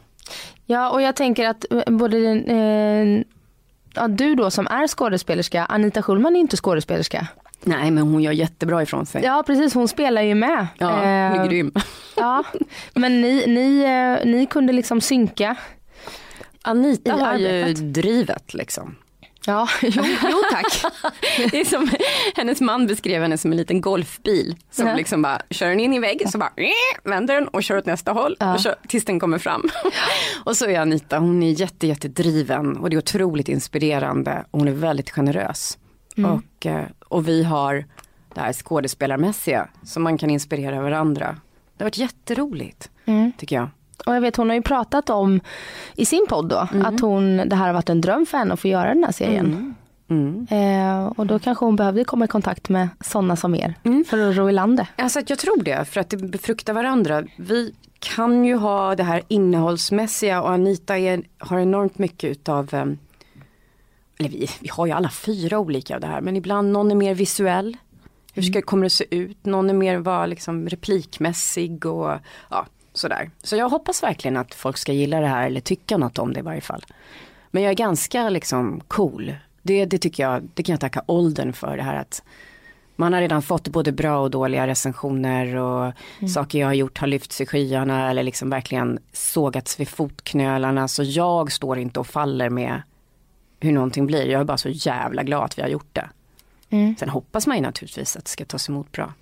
Ja 0.67 0.91
och 0.91 1.03
jag 1.03 1.17
tänker 1.17 1.49
att 1.49 1.73
eh, 1.73 1.83
både 1.87 2.19
eh, 2.33 3.25
ja, 3.95 4.09
du 4.09 4.35
då 4.35 4.51
som 4.51 4.67
är 4.67 4.87
skådespelerska, 4.87 5.65
Anita 5.65 6.03
Schulman 6.03 6.37
är 6.37 6.41
inte 6.41 6.57
skådespelerska. 6.57 7.29
Nej 7.65 7.91
men 7.91 8.03
hon 8.05 8.23
gör 8.23 8.33
jättebra 8.33 8.83
ifrån 8.83 9.07
sig. 9.07 9.25
Ja 9.25 9.43
precis, 9.47 9.75
hon 9.75 9.89
spelar 9.89 10.23
ju 10.23 10.35
med. 10.35 10.67
Ja, 10.79 10.87
hon 10.91 10.99
är 10.99 11.37
eh, 11.41 11.47
grym. 11.47 11.73
Ja, 12.17 12.45
men 12.95 13.21
ni, 13.21 13.45
ni, 13.47 13.81
eh, 14.21 14.27
ni 14.31 14.47
kunde 14.47 14.73
liksom 14.73 15.01
synka. 15.01 15.57
Anita 16.63 17.13
har 17.13 17.37
ju 17.37 17.73
drivet 17.75 18.55
liksom. 18.55 18.97
Ja, 19.47 19.69
jo, 19.83 20.03
jo 20.31 20.43
tack. 20.53 20.93
Det 21.51 21.61
är 21.61 21.65
som, 21.65 21.91
hennes 22.37 22.61
man 22.61 22.87
beskrev 22.87 23.23
henne 23.23 23.39
som 23.39 23.51
en 23.51 23.57
liten 23.57 23.81
golfbil. 23.81 24.57
Som 24.71 24.87
Ja. 24.87 24.95
liksom 24.95 25.23
bara 25.23 25.43
kör 25.51 25.69
den 25.69 25.81
in 25.81 25.93
i 25.95 25.99
vägg 25.99 26.23
så 26.31 26.39
bara 26.39 26.53
vänder 27.05 27.35
den 27.35 27.49
och 27.49 27.63
kör 27.63 27.77
åt 27.79 27.87
nästa 27.87 28.13
håll 28.13 28.37
Ja. 28.41 28.55
och 28.55 28.61
kör, 28.61 28.75
tills 28.89 29.05
den 29.05 29.21
kommer 29.21 29.39
fram. 29.39 29.69
och 30.45 30.57
så 30.57 30.67
är 30.67 30.81
Anita, 30.81 31.19
hon 31.19 31.43
är 31.43 31.51
jätte, 31.51 31.87
jättedriven 31.87 32.77
och 32.77 32.91
det 32.91 32.97
är 32.97 32.99
otroligt 32.99 33.49
inspirerande. 33.49 34.45
Och 34.51 34.59
hon 34.59 34.69
är 34.69 34.73
väldigt 34.73 35.11
generös. 35.11 35.79
Och, 36.25 36.67
eh, 36.67 36.85
och 37.09 37.29
vi 37.29 37.45
har 37.45 37.85
det 38.35 38.41
här 38.41 38.53
skådespelarmässiga 38.53 39.69
som 39.83 40.03
man 40.03 40.19
kan 40.19 40.31
inspirera 40.31 40.83
varandra. 40.83 41.37
Det 41.77 41.85
har 41.85 41.87
varit 41.87 41.99
jätteroligt 41.99 42.91
Mm. 43.05 43.33
tycker 43.39 43.57
jag. 43.57 43.69
Och 44.07 44.15
jag 44.15 44.21
vet 44.21 44.37
hon 44.37 44.49
har 44.49 44.57
ju 44.57 44.63
pratat 44.63 45.11
om 45.11 45.41
i 45.97 46.05
sin 46.05 46.27
podd 46.29 46.49
då 46.49 46.69
att 46.85 47.01
hon, 47.01 47.37
det 47.37 47.57
här 47.57 47.67
har 47.67 47.73
varit 47.73 47.89
en 47.89 48.01
dröm 48.01 48.27
för 48.27 48.39
henne 48.39 48.55
att 48.55 48.61
få 48.61 48.69
göra 48.69 48.95
den 48.95 49.05
här 49.05 49.13
serien. 49.13 49.75
Mm. 50.09 50.47
Eh, 50.51 51.07
och 51.07 51.27
då 51.27 51.39
kanske 51.39 51.65
hon 51.65 51.77
behövde 51.77 52.05
komma 52.05 52.25
i 52.25 52.29
kontakt 52.29 52.69
med 52.69 52.89
sådana 53.01 53.37
som 53.37 53.55
er 53.55 53.75
för 54.09 54.31
att 54.31 54.37
ro 54.37 54.49
i 54.49 54.53
landet. 54.53 54.89
Alltså 54.97 55.21
jag 55.27 55.39
tror 55.39 55.63
det, 55.63 55.85
för 55.85 56.01
att 56.01 56.11
det 56.11 56.17
befruktar 56.17 56.73
varandra. 56.73 57.25
Vi 57.37 57.75
kan 57.99 58.45
ju 58.45 58.57
ha 58.57 58.95
det 58.95 59.03
här 59.03 59.23
innehållsmässiga 59.29 60.43
och 60.43 60.51
Anita 60.51 60.99
är, 60.99 61.23
har 61.39 61.59
enormt 61.59 61.99
mycket 61.99 62.31
utav, 62.31 62.75
eh, 62.75 62.85
eller 64.21 64.31
vi, 64.31 64.49
vi 64.61 64.69
har 64.69 64.87
ju 64.87 64.93
alla 64.93 65.11
fyra 65.11 65.59
olika 65.59 65.95
av 65.95 66.01
det 66.01 66.07
här, 66.07 66.21
men 66.21 66.37
ibland 66.37 66.73
någon 66.73 66.91
är 66.91 66.95
mer 66.95 67.15
visuell. 67.15 67.77
Hur 68.33 68.43
ska, 68.43 68.63
kommer 68.63 68.85
det 68.85 68.91
se 68.91 69.05
ut? 69.11 69.47
Någon 69.47 69.71
är 69.71 69.75
mer 69.75 69.97
var 69.97 70.27
liksom 70.27 70.69
replikmässig 70.69 71.87
och 71.87 72.13
ja, 72.51 72.67
sådär. 72.93 73.31
Så 73.43 73.57
jag 73.57 73.69
hoppas 73.69 74.03
verkligen 74.03 74.37
att 74.37 74.55
folk 74.55 74.77
ska 74.77 74.93
gilla 74.93 75.21
det 75.21 75.27
här 75.27 75.47
eller 75.47 75.61
tycka 75.61 75.97
något 75.97 76.19
om 76.19 76.33
det 76.33 76.41
i 76.41 76.43
varje 76.43 76.61
fall. 76.61 76.85
Men 77.51 77.63
jag 77.63 77.71
är 77.71 77.77
ganska 77.77 78.29
liksom 78.29 78.81
cool. 78.89 79.35
Det, 79.63 79.85
det 79.85 79.99
tycker 79.99 80.23
jag, 80.23 80.49
det 80.55 80.63
kan 80.63 80.73
jag 80.73 80.81
tacka 80.81 81.03
åldern 81.07 81.53
för 81.53 81.77
det 81.77 81.83
här 81.83 81.97
att 81.97 82.23
man 82.97 83.13
har 83.13 83.21
redan 83.21 83.43
fått 83.43 83.69
både 83.69 83.93
bra 83.93 84.19
och 84.19 84.31
dåliga 84.31 84.67
recensioner 84.67 85.57
och 85.57 85.93
saker 86.35 86.59
jag 86.59 86.67
har 86.67 86.75
gjort 86.75 86.99
har 86.99 87.07
lyfts 87.07 87.41
i 87.41 87.47
skyarna 87.47 88.11
eller 88.11 88.23
liksom 88.23 88.51
verkligen 88.51 88.99
sågats 89.13 89.81
vid 89.81 89.89
fotknölarna. 89.89 90.89
Så 90.89 91.03
jag 91.03 91.53
står 91.53 91.79
inte 91.79 92.01
och 92.01 92.07
faller 92.07 92.51
med 92.51 92.83
hur 93.61 93.73
någonting 93.73 94.07
blir. 94.07 94.27
Jag 94.27 94.41
är 94.41 94.45
bara 94.45 94.59
så 94.59 94.69
jävla 94.69 95.23
glad 95.23 95.45
att 95.45 95.59
vi 95.59 95.63
har 95.63 95.69
gjort 95.69 95.89
det. 95.95 96.09
Mm. 96.71 96.97
Sen 96.97 97.09
hoppas 97.09 97.47
man 97.47 97.57
ju 97.57 97.63
naturligtvis 97.63 98.17
att 98.17 98.25
det 98.25 98.31
ska 98.31 98.45
tas 98.45 98.69
emot 98.69 98.93
bra. 98.93 99.13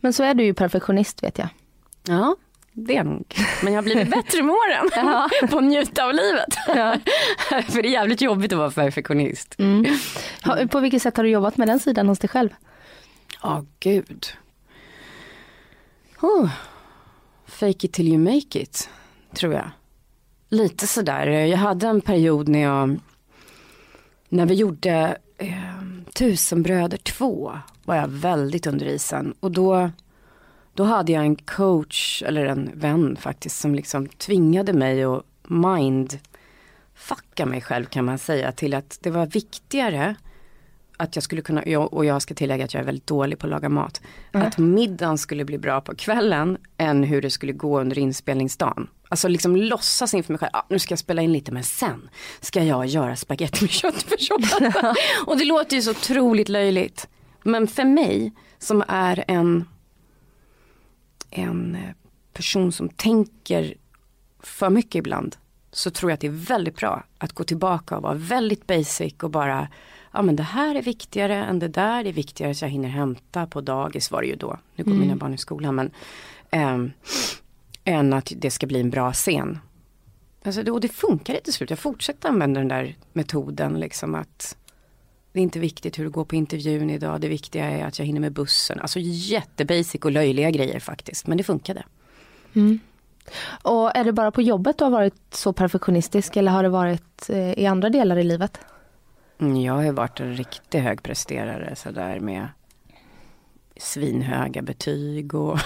Men 0.00 0.12
så 0.12 0.22
är 0.22 0.34
du 0.34 0.44
ju 0.44 0.54
perfektionist 0.54 1.22
vet 1.22 1.38
jag. 1.38 1.48
Ja, 2.08 2.36
det 2.72 2.96
är 2.96 3.04
nog. 3.04 3.34
Men 3.62 3.72
jag 3.72 3.78
har 3.78 3.84
blivit 3.84 4.10
bättre 4.14 4.42
med 4.42 4.54
åren 4.54 4.90
på 5.50 5.58
att 5.58 5.64
njuta 5.64 6.04
av 6.04 6.12
livet. 6.14 6.54
För 7.72 7.82
det 7.82 7.88
är 7.88 7.92
jävligt 7.92 8.20
jobbigt 8.20 8.52
att 8.52 8.58
vara 8.58 8.70
perfektionist. 8.70 9.56
Ha- 10.44 10.66
På 10.68 10.80
vilket 10.80 11.02
sätt 11.02 11.16
har 11.16 11.24
du 11.24 11.30
jobbat 11.30 11.56
med 11.56 11.68
den 11.68 11.78
sidan 11.80 12.08
hos 12.08 12.18
dig 12.18 12.28
själv? 12.30 12.48
Ja, 13.42 13.64
gud. 13.80 14.26
Oh. 16.20 16.48
Fake 17.46 17.86
it 17.86 17.92
till 17.92 18.08
you 18.08 18.18
make 18.18 18.58
it, 18.60 18.88
tror 19.34 19.54
jag. 19.54 19.70
Lite 20.48 20.86
sådär. 20.86 21.26
Jag 21.26 21.58
hade 21.58 21.86
en 21.88 22.00
period 22.00 22.48
när 22.48 22.58
jag, 22.62 23.00
när 24.28 24.46
vi 24.46 24.54
gjorde 24.54 25.18
eh, 25.38 25.54
Tusenbröder 26.14 26.98
2, 26.98 27.58
var 27.84 27.96
jag 27.96 28.08
väldigt 28.08 28.66
under 28.66 28.86
isen. 28.86 29.34
Och 29.40 29.50
då, 29.50 29.90
då 30.74 30.84
hade 30.84 31.12
jag 31.12 31.24
en 31.24 31.36
coach, 31.36 32.22
eller 32.26 32.46
en 32.46 32.70
vän 32.74 33.16
faktiskt, 33.16 33.60
som 33.60 33.74
liksom 33.74 34.08
tvingade 34.08 34.72
mig 34.72 35.04
att 35.04 35.24
mindfucka 35.42 37.46
mig 37.46 37.60
själv 37.60 37.84
kan 37.84 38.04
man 38.04 38.18
säga 38.18 38.52
till 38.52 38.74
att 38.74 38.98
det 39.02 39.10
var 39.10 39.26
viktigare 39.26 40.14
att 40.98 41.16
jag 41.16 41.22
skulle 41.22 41.42
kunna, 41.42 41.78
och 41.78 42.04
jag 42.04 42.22
ska 42.22 42.34
tillägga 42.34 42.64
att 42.64 42.74
jag 42.74 42.80
är 42.80 42.84
väldigt 42.84 43.06
dålig 43.06 43.38
på 43.38 43.46
att 43.46 43.50
laga 43.50 43.68
mat, 43.68 44.00
att 44.32 44.58
middagen 44.58 45.18
skulle 45.18 45.44
bli 45.44 45.58
bra 45.58 45.80
på 45.80 45.94
kvällen 45.94 46.58
än 46.76 47.04
hur 47.04 47.22
det 47.22 47.30
skulle 47.30 47.52
gå 47.52 47.80
under 47.80 47.98
inspelningsdagen. 47.98 48.88
Alltså 49.08 49.28
liksom 49.28 49.56
låtsas 49.56 50.14
inför 50.14 50.32
mig 50.32 50.38
själv, 50.38 50.50
ah, 50.52 50.62
nu 50.68 50.78
ska 50.78 50.92
jag 50.92 50.98
spela 50.98 51.22
in 51.22 51.32
lite 51.32 51.52
men 51.52 51.64
sen 51.64 52.10
ska 52.40 52.64
jag 52.64 52.86
göra 52.86 53.16
spaghetti 53.16 53.64
med 53.64 53.70
köttfärssås. 53.70 54.58
och 55.26 55.38
det 55.38 55.44
låter 55.44 55.76
ju 55.76 55.82
så 55.82 55.90
otroligt 55.90 56.48
löjligt. 56.48 57.08
Men 57.42 57.66
för 57.66 57.84
mig 57.84 58.32
som 58.58 58.84
är 58.88 59.24
en, 59.28 59.68
en 61.30 61.74
eh, 61.74 61.94
person 62.32 62.72
som 62.72 62.88
tänker 62.88 63.74
för 64.40 64.70
mycket 64.70 64.94
ibland 64.94 65.36
så 65.70 65.90
tror 65.90 66.10
jag 66.10 66.14
att 66.14 66.20
det 66.20 66.26
är 66.26 66.46
väldigt 66.46 66.76
bra 66.76 67.04
att 67.18 67.32
gå 67.32 67.44
tillbaka 67.44 67.96
och 67.96 68.02
vara 68.02 68.14
väldigt 68.14 68.66
basic 68.66 69.14
och 69.22 69.30
bara 69.30 69.68
ja 70.18 70.22
men 70.22 70.36
det 70.36 70.42
här 70.42 70.74
är 70.74 70.82
viktigare 70.82 71.36
än 71.44 71.58
det 71.58 71.68
där, 71.68 72.04
det 72.04 72.10
är 72.10 72.12
viktigare 72.12 72.50
att 72.50 72.62
jag 72.62 72.68
hinner 72.68 72.88
hämta 72.88 73.46
på 73.46 73.60
dagis 73.60 74.10
var 74.10 74.20
det 74.22 74.28
ju 74.28 74.36
då, 74.36 74.58
nu 74.76 74.84
går 74.84 74.92
mina 74.92 75.16
barn 75.16 75.34
i 75.34 75.38
skolan 75.38 75.74
men 75.74 75.90
ehm, 76.50 76.92
än 77.84 78.12
att 78.12 78.32
det 78.36 78.50
ska 78.50 78.66
bli 78.66 78.80
en 78.80 78.90
bra 78.90 79.12
scen. 79.12 79.58
Alltså, 80.44 80.62
det- 80.62 80.70
och 80.70 80.80
det 80.80 80.88
funkar 80.88 81.34
till 81.34 81.52
slut, 81.52 81.70
jag 81.70 81.78
fortsätter 81.78 82.28
använda 82.28 82.60
den 82.60 82.68
där 82.68 82.96
metoden 83.12 83.80
liksom 83.80 84.14
att 84.14 84.56
det 85.32 85.38
är 85.38 85.42
inte 85.42 85.58
viktigt 85.58 85.98
hur 85.98 86.04
det 86.04 86.10
går 86.10 86.24
på 86.24 86.36
intervjun 86.36 86.90
idag, 86.90 87.20
det 87.20 87.28
viktiga 87.28 87.64
är 87.64 87.84
att 87.84 87.98
jag 87.98 88.06
hinner 88.06 88.20
med 88.20 88.32
bussen. 88.32 88.80
Alltså 88.80 88.98
jättebasic 89.02 90.00
och 90.04 90.10
löjliga 90.12 90.50
grejer 90.50 90.80
faktiskt, 90.80 91.26
men 91.26 91.38
det 91.38 91.44
funkade. 91.44 91.82
Och 93.62 93.96
är 93.96 94.04
det 94.04 94.12
bara 94.12 94.30
på 94.30 94.42
jobbet 94.42 94.78
du 94.78 94.84
har 94.84 94.90
varit 94.90 95.14
så 95.34 95.52
perfektionistisk 95.52 96.36
eller 96.36 96.52
har 96.52 96.62
det 96.62 96.68
varit 96.68 97.30
eh, 97.30 97.52
i 97.52 97.66
andra 97.66 97.90
delar 97.90 98.16
i 98.18 98.24
livet? 98.24 98.58
Mm, 99.40 99.56
Jag 99.56 99.72
har 99.72 99.82
ju 99.82 99.90
varit 99.92 100.20
en 100.20 100.34
riktig 100.36 100.78
högpresterare 100.80 101.76
sådär 101.76 102.20
med 102.20 102.48
svinhöga 103.76 104.62
betyg 104.62 105.34
och 105.34 105.58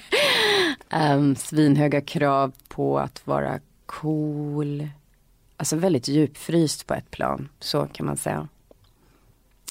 em, 0.90 1.36
svinhöga 1.36 2.00
krav 2.00 2.52
på 2.68 2.98
att 2.98 3.26
vara 3.26 3.60
cool. 3.86 4.88
Alltså 5.56 5.76
väldigt 5.76 6.08
djupfryst 6.08 6.86
på 6.86 6.94
ett 6.94 7.10
plan, 7.10 7.48
så 7.60 7.86
kan 7.86 8.06
man 8.06 8.16
säga. 8.16 8.48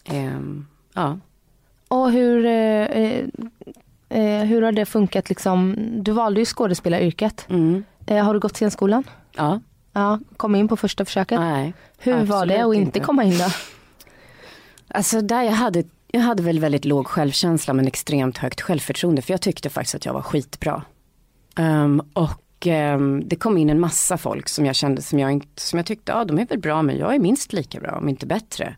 Em, 0.05 0.67
ja. 0.94 1.20
Och 1.88 2.12
hur, 2.12 2.46
eh, 2.46 2.86
eh, 2.86 3.25
eh, 4.10 4.44
hur 4.44 4.62
har 4.62 4.72
det 4.72 4.86
funkat 4.86 5.29
liksom? 5.29 5.75
Du 6.03 6.12
valde 6.12 6.39
ju 6.39 6.46
skådespelaryrket. 6.46 7.46
Mm. 7.50 7.84
Eh, 8.05 8.24
har 8.25 8.34
du 8.34 8.39
gått 8.39 8.55
scenskolan? 8.55 9.03
Ja, 9.36 9.60
Ja, 9.95 10.19
kom 10.37 10.55
in 10.55 10.67
på 10.67 10.77
första 10.77 11.05
försöket. 11.05 11.39
nej. 11.39 11.73
hur 11.97 12.23
var 12.23 12.45
det 12.45 12.61
att 12.61 12.75
inte 12.75 12.99
komma 12.99 13.23
in 13.23 13.37
då? 13.37 13.45
Alltså 14.87 15.21
där 15.21 15.43
jag 15.43 15.51
hade, 15.51 15.83
jag 16.07 16.21
hade 16.21 16.43
väl 16.43 16.59
väldigt 16.59 16.85
låg 16.85 17.07
självkänsla 17.07 17.73
men 17.73 17.87
extremt 17.87 18.37
högt 18.37 18.61
självförtroende 18.61 19.21
för 19.21 19.33
jag 19.33 19.41
tyckte 19.41 19.69
faktiskt 19.69 19.95
att 19.95 20.05
jag 20.05 20.13
var 20.13 20.21
skitbra. 20.21 20.83
Ehm, 21.57 22.01
och 22.13 22.67
ehm, 22.67 23.27
det 23.27 23.35
kom 23.35 23.57
in 23.57 23.69
en 23.69 23.79
massa 23.79 24.17
folk 24.17 24.49
som 24.49 24.65
jag 24.65 24.75
kände 24.75 25.01
som 25.01 25.19
jag, 25.19 25.31
inte, 25.31 25.61
som 25.61 25.79
jag 25.79 25.85
tyckte, 25.85 26.11
ja 26.11 26.25
de 26.25 26.39
är 26.39 26.45
väl 26.45 26.59
bra 26.59 26.81
men 26.81 26.97
jag 26.97 27.15
är 27.15 27.19
minst 27.19 27.53
lika 27.53 27.79
bra 27.79 27.91
om 27.91 28.09
inte 28.09 28.25
bättre. 28.25 28.75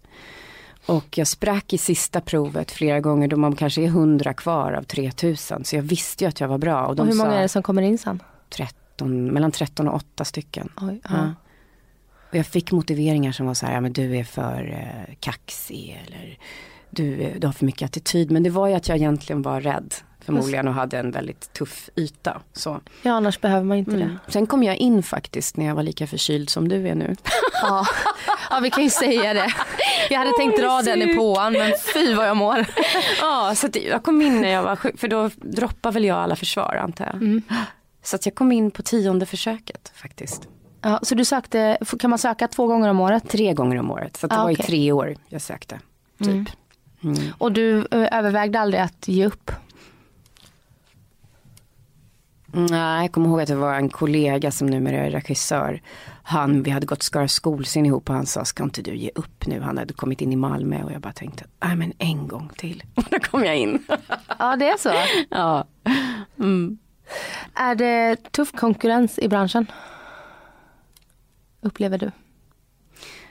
Och 0.86 1.18
jag 1.18 1.28
sprack 1.28 1.74
i 1.74 1.78
sista 1.78 2.22
provet 2.22 2.72
flera 2.72 3.00
gånger 3.00 3.28
då 3.28 3.38
man 3.38 3.56
kanske 3.56 3.82
är 3.82 3.88
hundra 3.88 4.34
kvar 4.34 4.74
av 4.74 4.84
3000 4.84 5.66
så 5.66 5.76
jag 5.76 5.84
visste 5.84 6.24
ju 6.24 6.28
att 6.28 6.40
jag 6.40 6.48
var 6.48 6.58
bra. 6.58 6.86
Och 6.86 7.00
Och 7.00 7.06
hur 7.06 7.14
många 7.14 7.30
sa 7.30 7.36
är 7.36 7.42
det 7.42 7.50
som 7.50 7.64
kommer 7.64 7.82
in 7.82 7.98
sen? 7.98 8.24
13, 8.98 9.26
mellan 9.26 9.52
13 9.52 9.88
och 9.88 9.96
8 9.96 10.26
stycken. 10.26 10.70
Oj, 10.82 11.00
ja. 11.04 11.10
Ja. 11.14 11.34
Och 12.30 12.36
jag 12.36 12.46
fick 12.46 12.72
motiveringar 12.72 13.32
som 13.32 13.46
var 13.46 13.54
så 13.54 13.66
här, 13.66 13.74
ja 13.74 13.82
men 13.82 13.94
du 13.94 14.18
är 14.18 14.24
för 14.24 14.72
eh, 14.72 15.16
kaxig 15.20 16.02
eller 16.08 16.38
du, 16.90 17.22
eh, 17.22 17.40
du 17.40 17.48
har 17.48 17.54
för 17.54 17.66
mycket 17.66 17.86
attityd. 17.86 18.32
Men 18.32 18.44
det 18.44 18.50
var 18.50 18.68
ju 18.68 18.74
att 18.74 18.88
jag 18.88 18.98
egentligen 18.98 19.42
var 19.42 19.62
rädd 19.62 19.94
förmodligen 20.20 20.68
och 20.68 20.74
hade 20.74 21.00
en 21.00 21.12
väldigt 21.12 21.54
tuff 21.54 21.90
yta. 21.96 22.42
Så. 22.54 22.80
ja, 23.02 23.12
annars 23.12 23.42
behöver 23.42 23.64
man 23.66 23.78
inte 23.78 23.92
Mm. 23.96 24.08
det. 24.26 24.32
Sen 24.32 24.48
kom 24.48 24.64
jag 24.64 24.76
in 24.76 25.04
faktiskt 25.04 25.58
när 25.58 25.66
jag 25.66 25.76
var 25.76 25.84
lika 25.84 26.08
förkyld 26.08 26.50
som 26.50 26.68
du 26.68 26.88
är 26.88 26.96
nu. 26.96 27.16
Ja. 27.62 27.86
ja, 28.50 28.60
vi 28.60 28.70
kan 28.70 28.84
ju 28.84 28.90
säga 28.90 29.34
det. 29.34 29.54
Jag 30.10 30.20
hade 30.20 30.32
tänkt 30.38 30.58
dra 30.60 30.82
den 30.82 31.02
i 31.02 31.16
påan 31.16 31.54
men 31.54 31.72
fy 31.94 32.14
vad 32.14 32.28
jag 32.28 32.38
mår. 32.38 32.66
ja, 33.22 33.54
så 33.56 33.68
jag 33.74 34.04
kom 34.04 34.22
in 34.22 34.42
när 34.42 34.50
jag 34.50 34.64
var 34.64 34.76
sjuk, 34.76 35.00
för 35.00 35.08
då 35.08 35.30
droppade 35.36 35.94
väl 35.94 36.06
jag 36.06 36.18
alla 36.18 36.36
försvar 36.36 36.76
antar 36.84 37.06
jag. 37.06 37.42
Så 38.08 38.16
att 38.16 38.26
jag 38.26 38.36
kom 38.36 38.52
in 38.52 38.72
på 38.72 38.82
tionde 38.84 39.26
försöket 39.26 39.92
faktiskt. 39.96 40.48
Ja, 40.82 41.00
så 41.04 41.16
du 41.16 41.26
sökte, 41.26 41.78
kan 42.00 42.10
man 42.10 42.20
söka 42.20 42.48
två 42.48 42.68
gånger 42.68 42.90
om 42.90 43.00
året? 43.00 43.30
Tre 43.30 43.54
gånger 43.54 43.80
om 43.80 43.92
året, 43.92 44.18
så 44.18 44.28
det 44.28 44.36
Ah, 44.40 44.44
var 44.44 44.50
i 44.50 44.54
okej. 44.54 44.66
tre 44.66 44.92
år 44.92 45.16
jag 45.30 45.42
sökte. 45.42 45.80
Typ. 46.24 46.50
Mm. 47.04 47.16
Och 47.38 47.52
du 47.52 47.88
övervägde 47.92 48.60
aldrig 48.60 48.82
att 48.82 49.08
ge 49.08 49.26
upp? 49.26 49.52
Nej, 52.46 53.02
jag 53.04 53.12
kommer 53.12 53.30
ihåg 53.30 53.42
att 53.42 53.48
det 53.48 53.56
var 53.56 53.74
en 53.76 53.90
kollega 53.90 54.52
som 54.52 54.68
numera 54.68 54.98
är 55.06 55.12
regissör. 55.12 55.82
Han, 56.24 56.64
vi 56.64 56.72
hade 56.72 56.86
gått 56.86 57.04
Skara 57.04 57.28
skolscen 57.28 57.86
ihop 57.86 58.10
och 58.10 58.16
han 58.16 58.26
sa, 58.26 58.46
ska 58.46 58.64
inte 58.64 58.82
du 58.82 58.96
ge 58.96 59.12
upp 59.16 59.48
nu? 59.48 59.62
Han 59.62 59.78
hade 59.78 59.94
kommit 59.94 60.22
in 60.22 60.34
i 60.34 60.36
Malmö 60.36 60.84
och 60.84 60.92
jag 60.92 61.02
bara 61.02 61.14
tänkte, 61.14 61.46
nej 61.64 61.76
men 61.76 61.94
en 61.98 62.28
gång 62.28 62.50
till. 62.58 62.84
Och 62.96 63.04
då 63.12 63.20
kom 63.20 63.44
jag 63.44 63.58
in. 63.58 63.86
Ja, 64.40 64.56
det 64.56 64.70
är 64.70 64.78
så. 64.78 64.92
ja. 65.30 65.66
Är 67.54 67.76
det 67.76 68.16
tuff 68.32 68.52
konkurrens 68.52 69.20
i 69.20 69.28
branschen? 69.28 69.72
Upplever 71.62 71.98
du? 71.98 72.12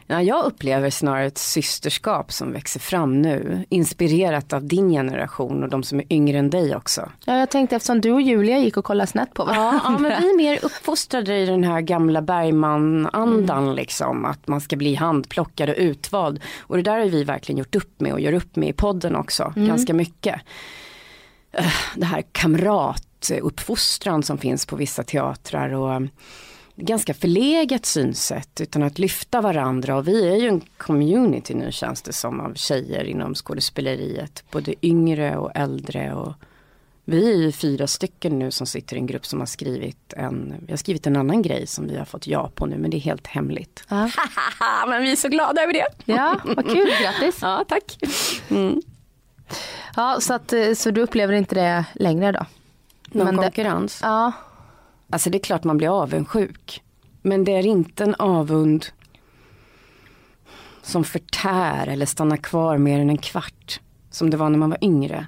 Ja, 0.08 0.22
jag 0.22 0.44
upplever 0.44 0.90
snarare 0.90 1.26
ett 1.26 1.38
systerskap 1.38 2.32
som 2.32 2.52
växer 2.52 2.80
fram 2.80 3.22
nu. 3.22 3.64
Inspirerat 3.68 4.52
av 4.52 4.64
din 4.64 4.90
generation 4.90 5.62
och 5.62 5.68
de 5.68 5.82
som 5.82 5.98
är 6.00 6.12
yngre 6.12 6.38
än 6.38 6.50
dig 6.50 6.76
också. 6.76 7.10
Ja, 7.24 7.38
jag 7.38 7.50
tänkte 7.50 7.76
eftersom 7.76 8.00
du 8.00 8.12
och 8.12 8.20
Julia 8.20 8.58
gick 8.58 8.76
och 8.76 8.84
kollade 8.84 9.06
snett 9.06 9.34
på 9.34 9.44
varandra. 9.44 9.80
Ja, 9.84 9.92
ja 9.92 9.98
men 9.98 10.22
vi 10.22 10.30
är 10.30 10.36
mer 10.36 10.64
uppfostrade 10.64 11.36
i 11.36 11.46
den 11.46 11.64
här 11.64 11.80
gamla 11.80 12.22
Bergman-andan 12.22 13.62
mm. 13.62 13.74
liksom. 13.74 14.24
Att 14.24 14.48
man 14.48 14.60
ska 14.60 14.76
bli 14.76 14.94
handplockad 14.94 15.68
och 15.68 15.76
utvald. 15.78 16.40
Och 16.60 16.76
det 16.76 16.82
där 16.82 16.98
har 16.98 17.06
vi 17.06 17.24
verkligen 17.24 17.58
gjort 17.58 17.74
upp 17.74 18.00
med 18.00 18.12
och 18.12 18.20
gör 18.20 18.32
upp 18.32 18.56
med 18.56 18.68
i 18.68 18.72
podden 18.72 19.16
också. 19.16 19.52
Mm. 19.56 19.68
Ganska 19.68 19.94
mycket. 19.94 20.40
Eh, 21.52 21.72
det 21.94 22.06
här 22.06 22.22
kamratuppfostran 23.28 24.22
som 24.22 24.38
finns 24.38 24.66
på 24.66 24.76
vissa 24.76 25.02
teatrar. 25.02 25.72
och 25.72 26.02
ganska 26.78 27.14
förlegat 27.14 27.86
synsätt 27.86 28.60
utan 28.60 28.82
att 28.82 28.98
lyfta 28.98 29.40
varandra 29.40 29.96
och 29.96 30.08
vi 30.08 30.28
är 30.28 30.36
ju 30.36 30.48
en 30.48 30.60
community 30.76 31.54
nu 31.54 31.72
känns 31.72 32.02
det 32.02 32.12
som 32.12 32.40
av 32.40 32.54
tjejer 32.54 33.04
inom 33.04 33.34
skådespeleriet. 33.34 34.44
Både 34.50 34.74
yngre 34.82 35.36
och 35.36 35.50
äldre 35.54 36.14
och 36.14 36.32
vi 37.04 37.32
är 37.32 37.36
ju 37.36 37.52
fyra 37.52 37.86
stycken 37.86 38.38
nu 38.38 38.50
som 38.50 38.66
sitter 38.66 38.96
i 38.96 38.98
en 38.98 39.06
grupp 39.06 39.26
som 39.26 39.38
har 39.38 39.46
skrivit 39.46 40.12
en, 40.16 40.54
vi 40.66 40.72
har 40.72 40.76
skrivit 40.76 41.06
en 41.06 41.16
annan 41.16 41.42
grej 41.42 41.66
som 41.66 41.88
vi 41.88 41.96
har 41.96 42.04
fått 42.04 42.26
ja 42.26 42.50
på 42.54 42.66
nu 42.66 42.78
men 42.78 42.90
det 42.90 42.96
är 42.96 43.00
helt 43.00 43.26
hemligt. 43.26 43.84
Ja. 43.88 44.10
men 44.88 45.02
vi 45.02 45.12
är 45.12 45.16
så 45.16 45.28
glada 45.28 45.62
över 45.62 45.72
det. 45.72 45.86
Ja, 46.04 46.40
vad 46.44 46.66
kul, 46.66 46.90
grattis. 47.02 47.38
Ja, 47.42 47.64
tack. 47.68 47.98
Mm. 48.50 48.82
Ja, 49.96 50.18
så, 50.20 50.34
att, 50.34 50.52
eh, 50.52 50.72
så 50.74 50.90
du 50.90 51.00
upplever 51.00 51.34
inte 51.34 51.54
det 51.54 51.84
längre 51.94 52.32
då? 52.32 52.46
Någon 53.10 53.26
men 53.26 53.36
konkurrens? 53.36 54.00
Det, 54.00 54.06
ja. 54.06 54.32
Alltså 55.10 55.30
det 55.30 55.38
är 55.38 55.42
klart 55.42 55.64
man 55.64 55.76
blir 55.76 56.02
avundsjuk. 56.02 56.82
Men 57.22 57.44
det 57.44 57.52
är 57.52 57.66
inte 57.66 58.04
en 58.04 58.14
avund 58.14 58.86
som 60.82 61.04
förtär 61.04 61.86
eller 61.86 62.06
stannar 62.06 62.36
kvar 62.36 62.78
mer 62.78 63.00
än 63.00 63.10
en 63.10 63.18
kvart. 63.18 63.80
Som 64.10 64.30
det 64.30 64.36
var 64.36 64.50
när 64.50 64.58
man 64.58 64.70
var 64.70 64.84
yngre. 64.84 65.26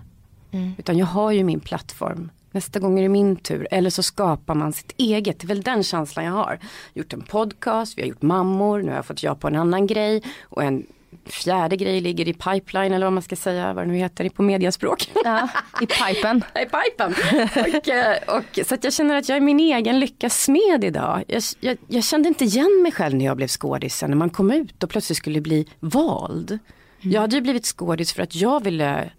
Mm. 0.51 0.73
Utan 0.79 0.99
jag 0.99 1.07
har 1.07 1.33
ju 1.33 1.45
min 1.45 1.61
plattform. 1.61 2.31
Nästa 2.51 2.79
gång 2.79 2.99
är 2.99 3.03
det 3.03 3.09
min 3.09 3.37
tur. 3.37 3.69
Eller 3.71 3.91
så 3.91 4.03
skapar 4.03 4.55
man 4.55 4.73
sitt 4.73 4.93
eget. 4.97 5.41
Det 5.41 5.45
är 5.45 5.49
väl 5.49 5.63
den 5.63 5.83
känslan 5.83 6.25
jag 6.25 6.33
har. 6.33 6.59
Gjort 6.95 7.13
en 7.13 7.23
podcast, 7.23 7.99
vi 7.99 8.03
har 8.03 8.09
gjort 8.09 8.23
mammor, 8.23 8.83
nu 8.83 8.89
har 8.89 8.97
jag 8.97 9.07
fått 9.07 9.23
ja 9.23 9.35
på 9.35 9.49
en 9.49 9.57
annan 9.57 9.87
grej. 9.87 10.23
Och 10.43 10.65
en 10.65 10.87
fjärde 11.27 11.77
grej 11.77 12.01
ligger 12.01 12.29
i 12.29 12.33
pipeline 12.33 12.93
eller 12.93 13.07
vad 13.07 13.13
man 13.13 13.23
ska 13.23 13.37
säga, 13.37 13.73
vad 13.73 13.85
det 13.85 13.93
nu 13.93 13.99
heter 13.99 14.29
på 14.29 14.43
mediaspråk. 14.43 15.11
Ja, 15.25 15.49
I 15.81 15.87
pipen. 15.87 16.45
I 16.55 16.65
pipen. 16.65 17.15
Och, 17.57 17.89
eh, 17.89 18.37
och, 18.37 18.67
så 18.67 18.75
att 18.75 18.85
jag 18.85 18.93
känner 18.93 19.17
att 19.17 19.29
jag 19.29 19.37
är 19.37 19.41
min 19.41 19.61
egen 19.61 20.01
lyckas 20.01 20.43
smed 20.43 20.85
idag. 20.85 21.25
Jag, 21.27 21.43
jag, 21.61 21.79
jag, 21.89 22.05
kände 22.05 22.29
inte 22.29 22.45
igen 22.45 22.81
mig 22.83 22.93
själv 22.93 23.17
när 23.17 23.25
jag 23.25 23.37
blev 23.37 23.49
skådis 23.49 24.03
när 24.03 24.15
man 24.15 24.31
kom 24.31 24.51
ut 24.51 24.83
och 24.83 24.91
plötsligt 24.91 25.19
skulle 25.19 25.41
bli 25.41 25.69
vald. 25.81 26.51
Mm. 26.51 27.13
Jag 27.13 27.21
hade 27.21 27.37
ju 27.37 27.43
blivit 27.43 27.67
skådis 27.67 28.13
för 28.13 28.23
att 28.23 28.35
jag 28.35 28.65
ville 28.65 29.11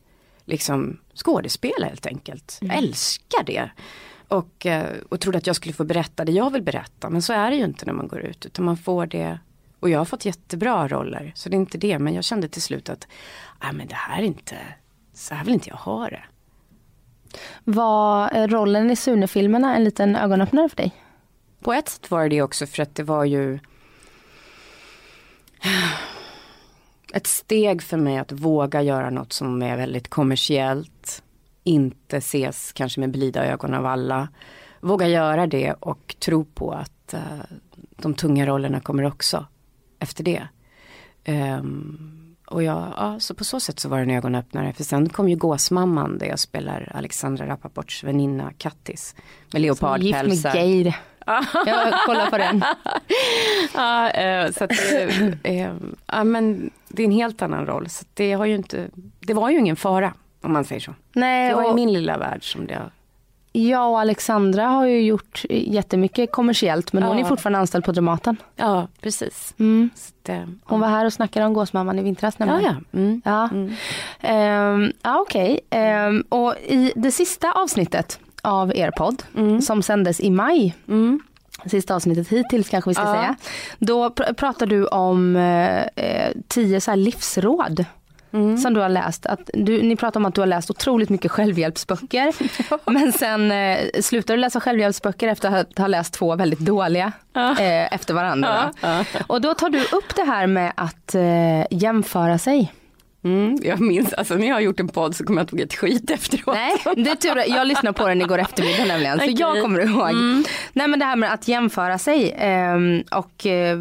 liksom 0.46 1.00
skådespela 1.16 1.86
helt 1.86 2.06
enkelt. 2.06 2.60
Mm. 2.62 2.76
Jag 2.76 2.84
älskar 2.84 3.44
det. 3.44 3.70
Och, 4.28 4.66
eh, 4.66 4.86
och 5.10 5.20
trodde 5.20 5.38
att 5.38 5.48
jag 5.48 5.56
skulle 5.56 5.74
få 5.74 5.84
berätta 5.84 6.26
det 6.26 6.32
jag 6.32 6.54
vill 6.54 6.62
berätta. 6.62 7.10
Men 7.10 7.22
så 7.22 7.34
är 7.34 7.52
det 7.52 7.58
ju 7.58 7.64
inte 7.64 7.86
när 7.86 7.94
man 7.94 8.08
går 8.08 8.20
ut. 8.20 8.46
Utan 8.46 8.66
man 8.66 8.78
får 8.78 9.06
det 9.06 9.40
och 9.80 9.90
jag 9.90 9.98
har 9.98 10.06
fått 10.06 10.26
jättebra 10.26 10.88
roller. 10.88 11.32
Så 11.36 11.50
det 11.50 11.56
är 11.56 11.60
inte 11.60 11.78
det. 11.78 12.00
Men 12.00 12.14
jag 12.14 12.24
kände 12.24 12.48
till 12.48 12.62
slut 12.62 12.90
att 12.90 13.08
ah, 13.60 13.72
men 13.72 13.88
det 13.88 13.96
här 13.96 14.22
är 14.22 14.26
inte, 14.26 14.58
så 15.14 15.36
här 15.36 15.46
vill 15.46 15.54
inte 15.54 15.70
jag 15.70 15.78
ha 15.78 16.10
det. 16.10 16.24
Var 17.64 18.48
rollen 18.48 18.92
i 18.92 18.96
Sune-filmerna 18.96 19.76
en 19.76 19.84
liten 19.84 20.16
ögonöppnare 20.16 20.70
för 20.70 20.78
dig? 20.78 20.96
På 21.60 21.74
ett 21.74 21.90
sätt 21.90 22.12
var 22.12 22.24
det 22.24 22.30
det 22.30 22.42
också 22.42 22.66
för 22.66 22.84
att 22.84 22.96
det 22.96 23.04
var 23.04 23.26
ju 23.26 23.60
ett 27.14 27.28
steg 27.28 27.82
för 27.82 27.98
mig 27.98 28.18
att 28.18 28.32
våga 28.32 28.82
göra 28.82 29.10
något 29.10 29.34
som 29.34 29.62
är 29.62 29.78
väldigt 29.78 30.08
kommersiellt. 30.08 31.24
Inte 31.64 32.18
ses 32.18 32.72
kanske 32.72 33.00
med 33.00 33.12
blida 33.12 33.46
ögon 33.46 33.74
av 33.74 33.86
alla. 33.86 34.28
Våga 34.82 35.08
göra 35.08 35.48
det 35.48 35.74
och 35.74 36.16
tro 36.20 36.46
på 36.46 36.72
att 36.72 37.14
uh, 37.14 37.20
de 37.98 38.14
tunga 38.14 38.46
rollerna 38.46 38.80
kommer 38.80 39.04
också 39.04 39.46
efter 40.00 40.24
det. 40.24 40.48
Um, 41.28 42.36
och 42.48 42.64
jag, 42.64 42.94
ja, 42.98 43.20
så 43.20 43.34
på 43.34 43.44
så 43.44 43.60
sätt 43.60 43.80
så 43.80 43.90
var 43.90 43.98
det 43.98 44.04
en 44.04 44.10
ögonöppnare. 44.10 44.74
För 44.74 44.84
sen 44.84 45.10
kom 45.10 45.30
ju 45.30 45.36
Gåsmamman 45.36 46.18
där 46.18 46.26
jag 46.26 46.40
spelar 46.40 46.92
Alexandra 46.96 47.48
Rappaports 47.48 48.04
väninna 48.04 48.52
Kattis. 48.58 49.16
Med 49.54 49.62
leopardpälsar. 49.62 50.24
Gift 50.24 50.44
med 50.44 50.56
Geir. 50.56 50.96
jag 51.66 51.94
kollar 52.06 52.30
på 52.30 52.38
den. 52.38 52.64
ja, 53.74 54.46
uh, 54.46 54.52
så 54.52 54.64
att, 54.64 54.72
uh, 54.72 56.20
uh, 56.20 56.24
men 56.24 56.70
det 56.88 57.04
är 57.04 57.06
en 57.06 57.12
helt 57.12 57.42
annan 57.42 57.66
roll. 57.66 57.90
Så 57.90 58.06
det, 58.14 58.34
har 58.34 58.46
ju 58.46 58.56
inte, 58.56 58.90
det 59.20 59.34
var 59.34 59.50
ju 59.50 59.60
ingen 59.60 59.76
fara 59.76 60.14
om 60.42 60.54
man 60.54 60.66
säger 60.66 60.82
så. 60.82 60.94
Nej, 61.14 61.50
det 61.50 61.56
var 61.56 61.64
och... 61.64 61.72
i 61.72 61.74
min 61.74 61.94
lilla 61.94 62.18
värld 62.18 62.52
som 62.52 62.68
det 62.68 62.82
jag 63.52 63.92
och 63.92 64.00
Alexandra 64.00 64.68
har 64.68 64.86
ju 64.86 65.02
gjort 65.02 65.46
jättemycket 65.50 66.32
kommersiellt 66.32 66.94
men 66.94 67.04
ja. 67.04 67.10
hon 67.10 67.20
är 67.20 67.24
fortfarande 67.24 67.60
anställd 67.60 67.86
på 67.86 67.92
Dramaten. 67.92 68.38
Ja 68.56 68.88
precis. 69.02 69.54
Mm. 69.60 69.90
Det, 70.22 70.48
hon 70.64 70.80
var 70.80 70.88
här 70.88 71.06
och 71.06 71.14
snackade 71.14 71.46
om 71.46 71.54
Gåsmamman 71.54 72.00
i 72.00 72.04
vintras 72.04 72.40
nämligen. 72.40 72.64
Ja, 72.64 72.76
ja. 72.92 73.00
Mm. 73.00 73.22
ja. 73.26 73.50
Mm. 74.22 74.84
Um, 74.84 74.92
ja 75.02 75.20
okej. 75.20 75.60
Okay. 75.68 75.82
Um, 75.82 76.16
ehm, 76.16 76.24
och 76.30 76.56
i 76.68 76.94
det 76.96 77.12
sista 77.12 77.52
avsnittet 77.52 78.20
av 78.42 78.76
er 78.76 78.92
podd 78.92 79.24
mm. 79.36 79.62
som 79.62 79.82
sändes 79.82 80.20
i 80.20 80.30
maj 80.30 80.76
mm. 80.88 81.20
Sista 81.66 81.96
avsnittet 81.96 82.28
hittills 82.28 82.70
kanske 82.70 82.90
vi 82.90 82.94
ska 82.94 83.04
ja. 83.04 83.14
säga. 83.14 83.36
Då 83.80 84.10
pr 84.10 84.34
pratar 84.34 84.66
du 84.66 84.86
om 84.86 85.36
eh, 85.36 85.82
eh 85.96 86.32
tio 86.48 86.82
så 86.82 86.96
livsråd 86.96 87.86
Mm. 88.34 88.58
som 88.58 88.74
du 88.74 88.80
har 88.80 88.90
läst. 88.90 89.26
Att 89.26 89.50
du, 89.54 89.82
ni 89.82 89.96
pratar 89.96 90.20
om 90.20 90.26
att 90.26 90.36
du 90.36 90.42
har 90.42 90.46
läst 90.46 90.70
otroligt 90.70 91.10
mycket 91.10 91.32
självhjälpsböcker. 91.32 92.34
men 92.92 93.12
sen 93.12 93.52
eh, 93.52 93.78
slutar 94.02 94.34
du 94.34 94.42
läsa 94.42 94.60
självhjälpsböcker 94.60 95.28
efter 95.28 95.56
att 95.56 95.78
ha 95.78 95.88
läst 95.88 96.14
två 96.14 96.36
väldigt 96.36 96.60
dåliga 96.60 97.12
eh, 97.36 97.94
efter 97.94 98.14
varandra. 98.14 98.74
Och 99.28 99.42
då 99.42 99.54
tar 99.54 99.70
du 99.70 99.82
upp 99.82 100.16
det 100.16 100.24
här 100.24 100.48
med 100.48 100.74
att 100.76 101.16
eh, 101.16 101.78
jämföra 101.80 102.38
sig. 102.38 102.74
Mm, 103.24 103.58
jag 103.64 103.82
minns, 103.82 104.14
alltså 104.14 104.36
när 104.36 104.48
jag 104.48 104.56
har 104.56 104.62
gjort 104.62 104.80
en 104.80 104.88
podd 104.88 105.16
så 105.16 105.24
kommer 105.24 105.42
jag 105.42 105.44
inte 105.44 105.56
ihåg 105.56 105.66
ett 105.66 105.76
skit 105.76 106.12
efteråt. 106.12 106.56
Nej, 106.56 106.96
det 106.96 107.16
tur, 107.16 107.44
jag 107.48 107.68
lyssnade 107.68 107.94
på 107.94 108.08
den 108.08 108.22
igår 108.22 108.40
eftermiddag 108.40 108.86
nämligen, 108.86 109.16
okay. 109.16 109.36
så 109.36 109.42
jag 109.42 109.62
kommer 109.62 109.80
ihåg. 109.80 110.10
Mm. 110.10 110.44
Nej 110.74 110.88
men 110.88 111.00
det 111.00 111.06
här 111.06 111.16
med 111.16 111.34
att 111.34 111.48
jämföra 111.48 111.98
sig 111.98 112.30
eh, 112.30 112.78
och 113.20 113.46
Eh, 113.46 113.80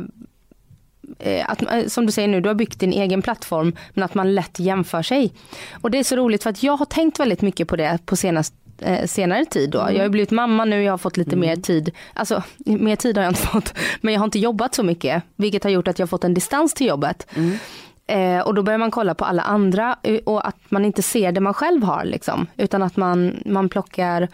att, 1.47 1.63
eh, 1.63 1.87
som 1.87 2.07
du 2.07 2.13
säger 2.13 2.29
nu, 2.29 2.41
du 2.41 2.49
har 2.49 2.55
byggt 2.55 2.81
din 2.81 2.93
egen 2.93 3.23
plattform 3.23 3.77
men 3.95 4.05
att 4.05 4.15
man 4.15 4.35
lätt 4.35 4.59
jämför 4.59 5.03
sig. 5.03 5.33
Och 5.73 5.91
det 5.91 5.99
är 5.99 6.05
så 6.05 6.17
roligt 6.17 6.43
för 6.43 6.51
att 6.51 6.63
jag 6.63 6.77
har 6.77 6.87
tänkt 6.87 7.21
väldigt 7.21 7.43
mycket 7.43 7.69
på 7.69 7.77
det 7.77 7.99
på 8.07 8.17
senast, 8.17 8.55
eh, 8.79 9.07
senare 9.07 9.45
tid 9.45 9.71
då. 9.71 9.81
Mm. 9.81 9.97
Jag 9.97 10.03
har 10.03 10.09
blivit 10.09 10.31
mamma 10.31 10.65
nu, 10.65 10.83
jag 10.83 10.93
har 10.93 10.99
fått 10.99 11.17
lite 11.17 11.37
mm. 11.37 11.49
mer 11.49 11.57
tid. 11.57 11.91
Alltså 12.15 12.43
mer 12.57 12.97
tid 12.97 13.17
har 13.17 13.25
jag 13.25 13.31
inte 13.31 13.47
fått, 13.53 13.75
men 14.01 14.15
jag 14.15 14.21
har 14.21 14.25
inte 14.25 14.39
jobbat 14.39 14.75
så 14.75 14.83
mycket. 14.83 15.23
Vilket 15.37 15.65
har 15.65 15.71
gjort 15.71 15.89
att 15.89 15.99
jag 15.99 16.07
har 16.07 16.09
fått 16.09 16.25
en 16.25 16.35
distans 16.35 16.75
till 16.75 16.87
jobbet. 16.87 17.27
Mm. 17.35 17.59
Eh, 18.07 18.41
och 18.41 18.55
då 18.55 18.63
börjar 18.63 18.79
man 18.79 18.91
kolla 18.91 19.15
på 19.15 19.25
alla 19.25 19.43
andra 19.43 19.97
och 20.25 20.49
att 20.49 20.57
man 20.69 20.85
inte 20.85 21.03
ser 21.03 21.33
det 21.33 21.41
man 21.41 21.55
själv 21.55 21.83
har 21.83 22.05
liksom. 22.05 22.47
Utan 22.57 22.83
att 22.83 22.97
man, 22.97 23.43
man 23.47 23.69
plockar, 23.69 24.29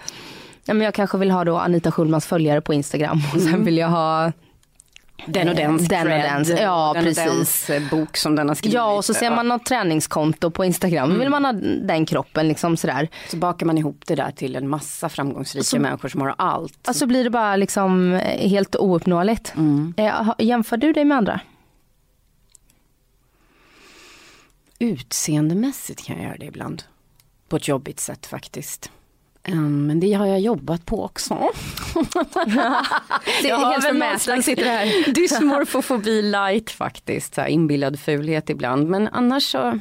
ja, 0.64 0.74
men 0.74 0.80
jag 0.80 0.94
kanske 0.94 1.18
vill 1.18 1.30
ha 1.30 1.44
då 1.44 1.56
Anita 1.56 1.92
Schulmans 1.92 2.26
följare 2.26 2.60
på 2.60 2.74
Instagram 2.74 3.20
och 3.34 3.40
sen 3.40 3.48
mm. 3.48 3.64
vill 3.64 3.78
jag 3.78 3.88
ha 3.88 4.32
den 5.26 5.48
och 5.48 5.54
dens 5.54 5.88
den 5.88 6.12
och 6.12 6.18
dens, 6.18 6.48
ja 6.48 6.92
den 6.94 7.04
precis. 7.04 7.26
Och 7.26 7.34
dens 7.34 7.70
eh, 7.70 7.90
bok 7.90 8.16
som 8.16 8.36
den 8.36 8.48
har 8.48 8.54
skrivit. 8.54 8.74
Ja 8.74 8.96
och 8.96 9.04
så 9.04 9.14
ser 9.14 9.30
man 9.30 9.48
något 9.48 9.66
träningskonto 9.66 10.50
på 10.50 10.64
Instagram, 10.64 11.04
mm. 11.04 11.20
vill 11.20 11.28
man 11.28 11.44
ha 11.44 11.52
den 11.82 12.06
kroppen 12.06 12.48
liksom 12.48 12.76
sådär. 12.76 13.08
Så 13.30 13.36
bakar 13.36 13.66
man 13.66 13.78
ihop 13.78 14.02
det 14.06 14.14
där 14.14 14.30
till 14.30 14.56
en 14.56 14.68
massa 14.68 15.08
framgångsrika 15.08 15.64
så, 15.64 15.78
människor 15.78 16.08
som 16.08 16.20
har 16.20 16.34
allt. 16.38 16.88
Så 16.92 17.06
blir 17.06 17.24
det 17.24 17.30
bara 17.30 17.56
liksom 17.56 18.12
eh, 18.12 18.48
helt 18.48 18.76
ouppnåeligt. 18.76 19.54
Mm. 19.56 19.94
Eh, 19.96 20.32
jämför 20.38 20.76
du 20.76 20.92
dig 20.92 21.04
med 21.04 21.16
andra? 21.16 21.40
Utseendemässigt 24.78 26.06
kan 26.06 26.16
jag 26.16 26.24
göra 26.24 26.36
det 26.36 26.46
ibland. 26.46 26.82
På 27.48 27.56
ett 27.56 27.68
jobbigt 27.68 28.00
sätt 28.00 28.26
faktiskt. 28.26 28.90
Um, 29.48 29.86
men 29.86 30.00
det 30.00 30.12
har 30.12 30.26
jag 30.26 30.40
jobbat 30.40 30.86
på 30.86 31.04
också. 31.04 31.34
jag 33.44 33.56
har 33.56 33.72
helt 33.72 33.84
förmäten 33.84 34.42
sitter 34.42 34.64
här. 34.64 35.12
Dysmorfofobi 35.14 36.22
light 36.22 36.70
faktiskt, 36.70 37.36
här 37.36 37.46
inbillad 37.46 38.00
fulhet 38.00 38.50
ibland. 38.50 38.88
Men 38.88 39.08
annars 39.08 39.42
så, 39.42 39.78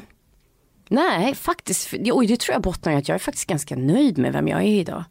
nej 0.88 1.34
faktiskt, 1.34 1.94
oj 2.12 2.26
det 2.26 2.40
tror 2.40 2.52
jag 2.52 2.62
bottnar 2.62 2.92
i 2.92 2.96
att 2.96 3.08
jag 3.08 3.14
är 3.14 3.18
faktiskt 3.18 3.48
ganska 3.48 3.76
nöjd 3.76 4.18
med 4.18 4.32
vem 4.32 4.48
jag 4.48 4.60
är 4.60 4.80
idag. 4.80 5.04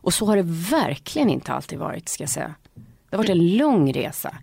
Och 0.00 0.14
så 0.14 0.26
har 0.26 0.36
det 0.36 0.46
verkligen 0.46 1.30
inte 1.30 1.52
alltid 1.52 1.78
varit 1.78 2.08
ska 2.08 2.22
jag 2.22 2.30
säga. 2.30 2.54
Det 2.74 3.16
har 3.16 3.18
varit 3.18 3.30
en 3.30 3.56
lång 3.56 3.92
resa. 3.92 4.36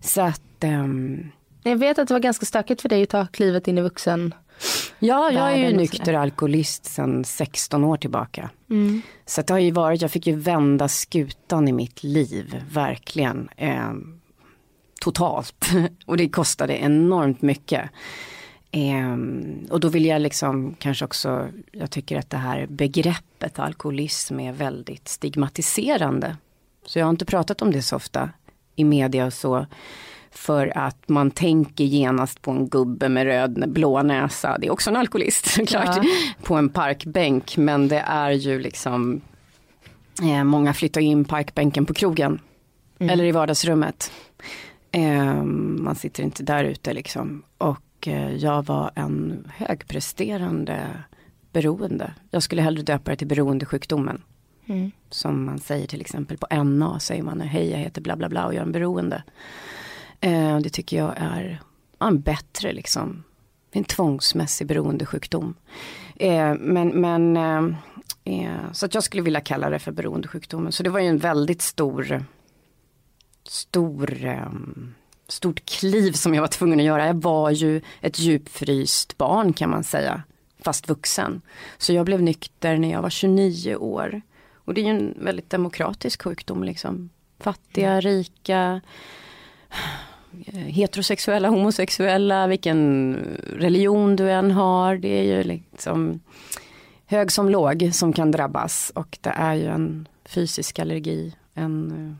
Så 0.00 0.20
att 0.20 0.64
um... 0.64 1.30
Jag 1.62 1.76
vet 1.76 1.98
att 1.98 2.08
det 2.08 2.14
var 2.14 2.20
ganska 2.20 2.46
stökigt 2.46 2.82
för 2.82 2.88
dig 2.88 3.02
att 3.02 3.08
ta 3.08 3.26
klivet 3.26 3.68
in 3.68 3.78
i 3.78 3.82
vuxen 3.82 4.34
Ja, 4.98 5.30
jag 5.32 5.52
är 5.52 5.56
ju 5.56 5.76
nykter 5.76 6.14
alkoholist 6.14 6.84
sedan 6.84 7.24
16 7.24 7.84
år 7.84 7.96
tillbaka. 7.96 8.50
Mm. 8.70 9.02
Så 9.26 9.42
det 9.42 9.52
har 9.52 9.58
ju 9.58 9.70
varit, 9.70 10.02
jag 10.02 10.10
fick 10.10 10.26
ju 10.26 10.36
vända 10.36 10.88
skutan 10.88 11.68
i 11.68 11.72
mitt 11.72 12.02
liv, 12.02 12.62
verkligen. 12.72 13.48
Eh, 13.56 13.92
totalt. 15.00 15.70
Och 16.06 16.16
det 16.16 16.28
kostade 16.28 16.78
enormt 16.78 17.42
mycket. 17.42 17.90
Ehm, 18.70 19.66
och 19.70 19.80
då 19.80 19.88
vill 19.88 20.06
jag 20.06 20.22
liksom 20.22 20.74
kanske 20.78 21.04
också, 21.04 21.48
jag 21.72 21.90
tycker 21.90 22.18
att 22.18 22.30
det 22.30 22.36
här 22.36 22.66
begreppet 22.66 23.58
alkoholism 23.58 24.40
är 24.40 24.52
väldigt 24.52 25.08
stigmatiserande. 25.08 26.36
Så 26.86 26.98
jag 26.98 27.06
har 27.06 27.10
inte 27.10 27.24
pratat 27.24 27.62
om 27.62 27.70
det 27.70 27.82
så 27.82 27.96
ofta 27.96 28.30
i 28.76 28.84
media 28.84 29.26
och 29.26 29.32
så. 29.32 29.66
För 30.38 30.78
att 30.78 31.08
man 31.08 31.30
tänker 31.30 31.84
genast 31.84 32.42
på 32.42 32.50
en 32.50 32.68
gubbe 32.68 33.08
med 33.08 33.24
röd 33.24 33.72
blå 33.72 34.02
näsa. 34.02 34.58
Det 34.58 34.66
är 34.66 34.70
också 34.70 34.90
en 34.90 34.96
alkoholist 34.96 35.46
såklart. 35.54 35.96
Ja. 35.96 36.04
På 36.42 36.54
en 36.54 36.68
parkbänk. 36.68 37.56
Men 37.56 37.88
det 37.88 37.98
är 37.98 38.30
ju 38.30 38.58
liksom 38.58 39.20
eh, 40.22 40.44
Många 40.44 40.74
flyttar 40.74 41.00
in 41.00 41.24
parkbänken 41.24 41.86
på 41.86 41.94
krogen. 41.94 42.40
Mm. 42.98 43.12
Eller 43.12 43.24
i 43.24 43.32
vardagsrummet. 43.32 44.12
Eh, 44.92 45.42
man 45.44 45.94
sitter 45.94 46.22
inte 46.22 46.42
där 46.42 46.64
ute 46.64 46.92
liksom. 46.92 47.42
Och 47.58 48.08
eh, 48.08 48.34
jag 48.34 48.66
var 48.66 48.90
en 48.94 49.44
högpresterande 49.56 50.86
beroende. 51.52 52.14
Jag 52.30 52.42
skulle 52.42 52.62
hellre 52.62 52.82
döpa 52.82 53.10
det 53.10 53.16
till 53.16 53.26
beroendesjukdomen. 53.26 54.22
Mm. 54.66 54.90
Som 55.10 55.44
man 55.44 55.58
säger 55.58 55.86
till 55.86 56.00
exempel 56.00 56.38
på 56.38 56.64
NA 56.64 57.00
säger 57.00 57.22
man 57.22 57.40
hej 57.40 57.70
jag 57.70 57.78
heter 57.78 58.00
bla 58.00 58.16
bla 58.16 58.28
bla 58.28 58.46
och 58.46 58.54
jag 58.54 58.58
är 58.58 58.66
en 58.66 58.72
beroende. 58.72 59.22
Eh, 60.20 60.58
det 60.58 60.70
tycker 60.70 60.96
jag 60.96 61.14
är 61.16 61.62
en 61.98 62.20
bättre 62.20 62.72
liksom. 62.72 63.24
En 63.70 63.84
tvångsmässig 63.84 64.66
beroendesjukdom. 64.66 65.54
Eh, 66.16 66.54
men 66.54 66.88
men 66.88 67.36
eh, 67.36 67.64
eh, 68.24 68.72
så 68.72 68.86
att 68.86 68.94
jag 68.94 69.02
skulle 69.02 69.22
vilja 69.22 69.40
kalla 69.40 69.70
det 69.70 69.78
för 69.78 69.92
beroendesjukdomen. 69.92 70.72
Så 70.72 70.82
det 70.82 70.90
var 70.90 71.00
ju 71.00 71.06
en 71.06 71.18
väldigt 71.18 71.62
stor 71.62 72.24
stor 73.44 74.24
eh, 74.24 74.50
stort 75.28 75.64
kliv 75.64 76.12
som 76.12 76.34
jag 76.34 76.40
var 76.40 76.48
tvungen 76.48 76.78
att 76.80 76.86
göra. 76.86 77.06
Jag 77.06 77.22
var 77.22 77.50
ju 77.50 77.80
ett 78.00 78.18
djupfryst 78.18 79.18
barn 79.18 79.52
kan 79.52 79.70
man 79.70 79.84
säga. 79.84 80.22
Fast 80.64 80.88
vuxen. 80.88 81.40
Så 81.78 81.92
jag 81.92 82.06
blev 82.06 82.22
nykter 82.22 82.76
när 82.76 82.90
jag 82.90 83.02
var 83.02 83.10
29 83.10 83.76
år. 83.76 84.20
Och 84.54 84.74
det 84.74 84.80
är 84.80 84.82
ju 84.82 84.90
en 84.90 85.14
väldigt 85.20 85.50
demokratisk 85.50 86.22
sjukdom 86.22 86.64
liksom. 86.64 87.10
Fattiga, 87.40 88.00
rika, 88.00 88.80
heterosexuella, 90.54 91.48
homosexuella, 91.48 92.46
vilken 92.46 93.14
religion 93.56 94.16
du 94.16 94.30
än 94.30 94.50
har. 94.50 94.96
Det 94.96 95.08
är 95.08 95.22
ju 95.22 95.42
liksom 95.42 96.20
hög 97.06 97.32
som 97.32 97.48
låg 97.48 97.90
som 97.92 98.12
kan 98.12 98.30
drabbas. 98.30 98.92
Och 98.94 99.18
det 99.20 99.32
är 99.36 99.54
ju 99.54 99.66
en 99.66 100.08
fysisk 100.24 100.78
allergi, 100.78 101.34
en, 101.54 102.18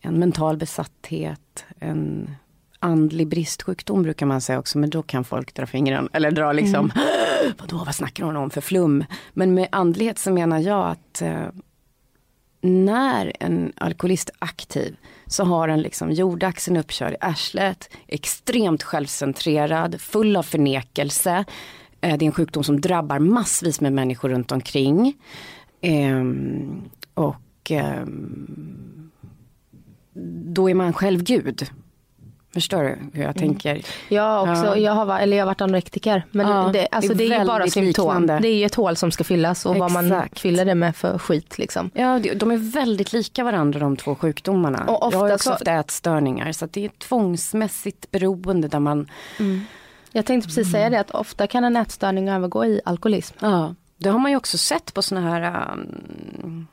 en 0.00 0.18
mental 0.18 0.56
besatthet, 0.56 1.64
en 1.78 2.30
andlig 2.78 3.28
bristsjukdom 3.28 4.02
brukar 4.02 4.26
man 4.26 4.40
säga 4.40 4.58
också, 4.58 4.78
men 4.78 4.90
då 4.90 5.02
kan 5.02 5.24
folk 5.24 5.54
dra 5.54 5.66
fingren, 5.66 6.08
eller 6.12 6.30
dra 6.30 6.52
liksom, 6.52 6.90
mm. 6.94 7.54
vadå, 7.58 7.84
vad 7.84 7.94
snackar 7.94 8.24
hon 8.24 8.36
om 8.36 8.50
för 8.50 8.60
flum? 8.60 9.04
Men 9.32 9.54
med 9.54 9.68
andlighet 9.72 10.18
så 10.18 10.32
menar 10.32 10.58
jag 10.58 10.90
att 10.90 11.22
eh, 11.22 11.46
när 12.60 13.32
en 13.40 13.72
alkoholist 13.76 14.28
är 14.28 14.36
aktiv 14.38 14.96
så 15.34 15.44
har 15.44 15.68
den 15.68 15.80
liksom 15.80 16.12
jordaxeln 16.12 16.76
uppkörd 16.76 17.12
i 17.12 17.16
arslet, 17.20 17.90
extremt 18.06 18.82
självcentrerad, 18.82 20.00
full 20.00 20.36
av 20.36 20.42
förnekelse. 20.42 21.44
Eh, 22.00 22.16
det 22.18 22.24
är 22.24 22.26
en 22.26 22.32
sjukdom 22.32 22.64
som 22.64 22.80
drabbar 22.80 23.18
massvis 23.18 23.80
med 23.80 23.92
människor 23.92 24.28
runt 24.28 24.52
omkring. 24.52 25.14
Ehm, 25.80 26.82
och 27.14 27.70
ehm, 27.70 29.10
då 30.54 30.70
är 30.70 30.74
man 30.74 30.92
själv 30.92 31.22
Gud. 31.22 31.70
Förstår 32.54 32.82
du 32.82 32.88
hur 33.12 33.22
jag 33.22 33.36
mm. 33.36 33.48
tänker? 33.48 33.84
Jag 34.08 34.42
också, 34.42 34.64
ja. 34.64 34.76
jag 34.76 34.92
har, 34.92 35.18
eller 35.18 35.36
jag 35.36 35.44
har 35.44 35.46
varit 35.46 35.60
anorektiker. 35.60 36.26
Men 36.30 36.48
ja, 36.48 36.70
det, 36.72 36.88
alltså 36.90 37.14
det 37.14 37.24
är, 37.24 37.28
det 37.28 37.34
är 37.34 37.40
ju 37.40 37.46
bara 37.46 37.66
symptom. 37.66 38.06
Liknande. 38.06 38.38
Det 38.42 38.48
är 38.48 38.56
ju 38.56 38.64
ett 38.64 38.74
hål 38.74 38.96
som 38.96 39.10
ska 39.10 39.24
fyllas 39.24 39.66
och 39.66 39.76
Exakt. 39.76 39.94
vad 39.94 40.04
man 40.04 40.28
fyller 40.32 40.64
det 40.64 40.74
med 40.74 40.96
för 40.96 41.18
skit 41.18 41.58
liksom. 41.58 41.90
Ja, 41.94 42.20
de 42.34 42.50
är 42.50 42.56
väldigt 42.56 43.12
lika 43.12 43.44
varandra 43.44 43.80
de 43.80 43.96
två 43.96 44.14
sjukdomarna. 44.14 44.84
Och 44.86 45.06
ofta 45.06 45.18
jag 45.18 45.24
har 45.24 45.34
också 45.34 45.44
så... 45.44 45.50
haft 45.50 45.68
ätstörningar 45.68 46.52
så 46.52 46.66
det 46.66 46.80
är 46.80 46.86
ett 46.86 46.98
tvångsmässigt 46.98 48.10
beroende 48.10 48.68
där 48.68 48.80
man 48.80 49.10
mm. 49.38 49.60
Jag 50.12 50.26
tänkte 50.26 50.48
precis 50.48 50.66
mm. 50.66 50.72
säga 50.72 50.90
det 50.90 51.00
att 51.00 51.10
ofta 51.10 51.46
kan 51.46 51.64
en 51.64 51.76
ätstörning 51.76 52.28
övergå 52.28 52.64
i 52.64 52.80
alkoholism. 52.84 53.36
Ja, 53.40 53.74
det 53.96 54.08
har 54.08 54.18
man 54.18 54.30
ju 54.30 54.36
också 54.36 54.58
sett 54.58 54.94
på 54.94 55.02
såna 55.02 55.20
här 55.20 55.72
um 56.44 56.66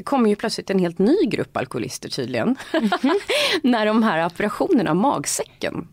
det 0.00 0.04
kommer 0.04 0.28
ju 0.28 0.36
plötsligt 0.36 0.70
en 0.70 0.78
helt 0.78 0.98
ny 0.98 1.16
grupp 1.24 1.56
alkoholister 1.56 2.08
tydligen. 2.08 2.56
Mm 2.72 2.88
-hmm. 2.88 3.14
När 3.62 3.86
de 3.86 4.02
här 4.02 4.26
operationerna 4.26 4.90
av 4.90 4.96
magsäcken 4.96 5.88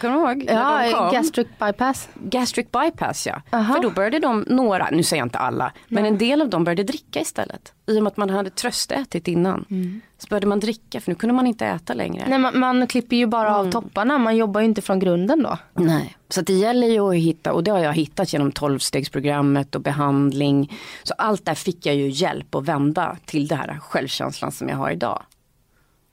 Kommer 0.00 0.14
du 0.14 0.20
ihåg? 0.20 0.44
Ja, 0.48 1.10
gastric 1.12 1.48
bypass. 1.58 2.08
Gastric 2.14 2.66
bypass 2.70 3.26
ja. 3.26 3.42
Aha. 3.52 3.74
För 3.74 3.82
då 3.82 3.90
började 3.90 4.18
de, 4.18 4.44
några, 4.48 4.88
nu 4.90 5.02
säger 5.02 5.20
jag 5.20 5.26
inte 5.26 5.38
alla, 5.38 5.72
men 5.88 6.04
en 6.04 6.18
del 6.18 6.42
av 6.42 6.48
dem 6.48 6.64
började 6.64 6.82
dricka 6.82 7.20
istället. 7.20 7.72
I 7.86 7.98
och 7.98 8.02
med 8.02 8.10
att 8.10 8.16
man 8.16 8.30
hade 8.30 8.50
tröstätit 8.50 9.28
innan. 9.28 9.64
Mm. 9.70 10.00
Så 10.18 10.26
började 10.28 10.46
man 10.46 10.60
dricka 10.60 11.00
för 11.00 11.10
nu 11.10 11.14
kunde 11.14 11.34
man 11.34 11.46
inte 11.46 11.66
äta 11.66 11.94
längre. 11.94 12.24
Nej 12.28 12.38
man, 12.38 12.58
man 12.58 12.86
klipper 12.86 13.16
ju 13.16 13.26
bara 13.26 13.48
mm. 13.48 13.60
av 13.60 13.70
topparna, 13.70 14.18
man 14.18 14.36
jobbar 14.36 14.60
ju 14.60 14.64
inte 14.66 14.82
från 14.82 14.98
grunden 14.98 15.42
då. 15.42 15.58
Nej, 15.74 16.16
så 16.28 16.40
det 16.40 16.52
gäller 16.52 16.86
ju 16.86 17.00
att 17.08 17.14
hitta, 17.14 17.52
och 17.52 17.64
det 17.64 17.70
har 17.70 17.78
jag 17.78 17.92
hittat 17.92 18.32
genom 18.32 18.52
tolvstegsprogrammet 18.52 19.74
och 19.74 19.80
behandling. 19.80 20.72
Så 21.02 21.14
allt 21.18 21.44
där 21.44 21.54
fick 21.54 21.86
jag 21.86 21.94
ju 21.94 22.08
hjälp 22.08 22.54
att 22.54 22.64
vända 22.64 23.16
till 23.24 23.48
det 23.48 23.54
här 23.54 23.78
självkänslan 23.80 24.52
som 24.52 24.68
jag 24.68 24.76
har 24.76 24.90
idag. 24.90 25.22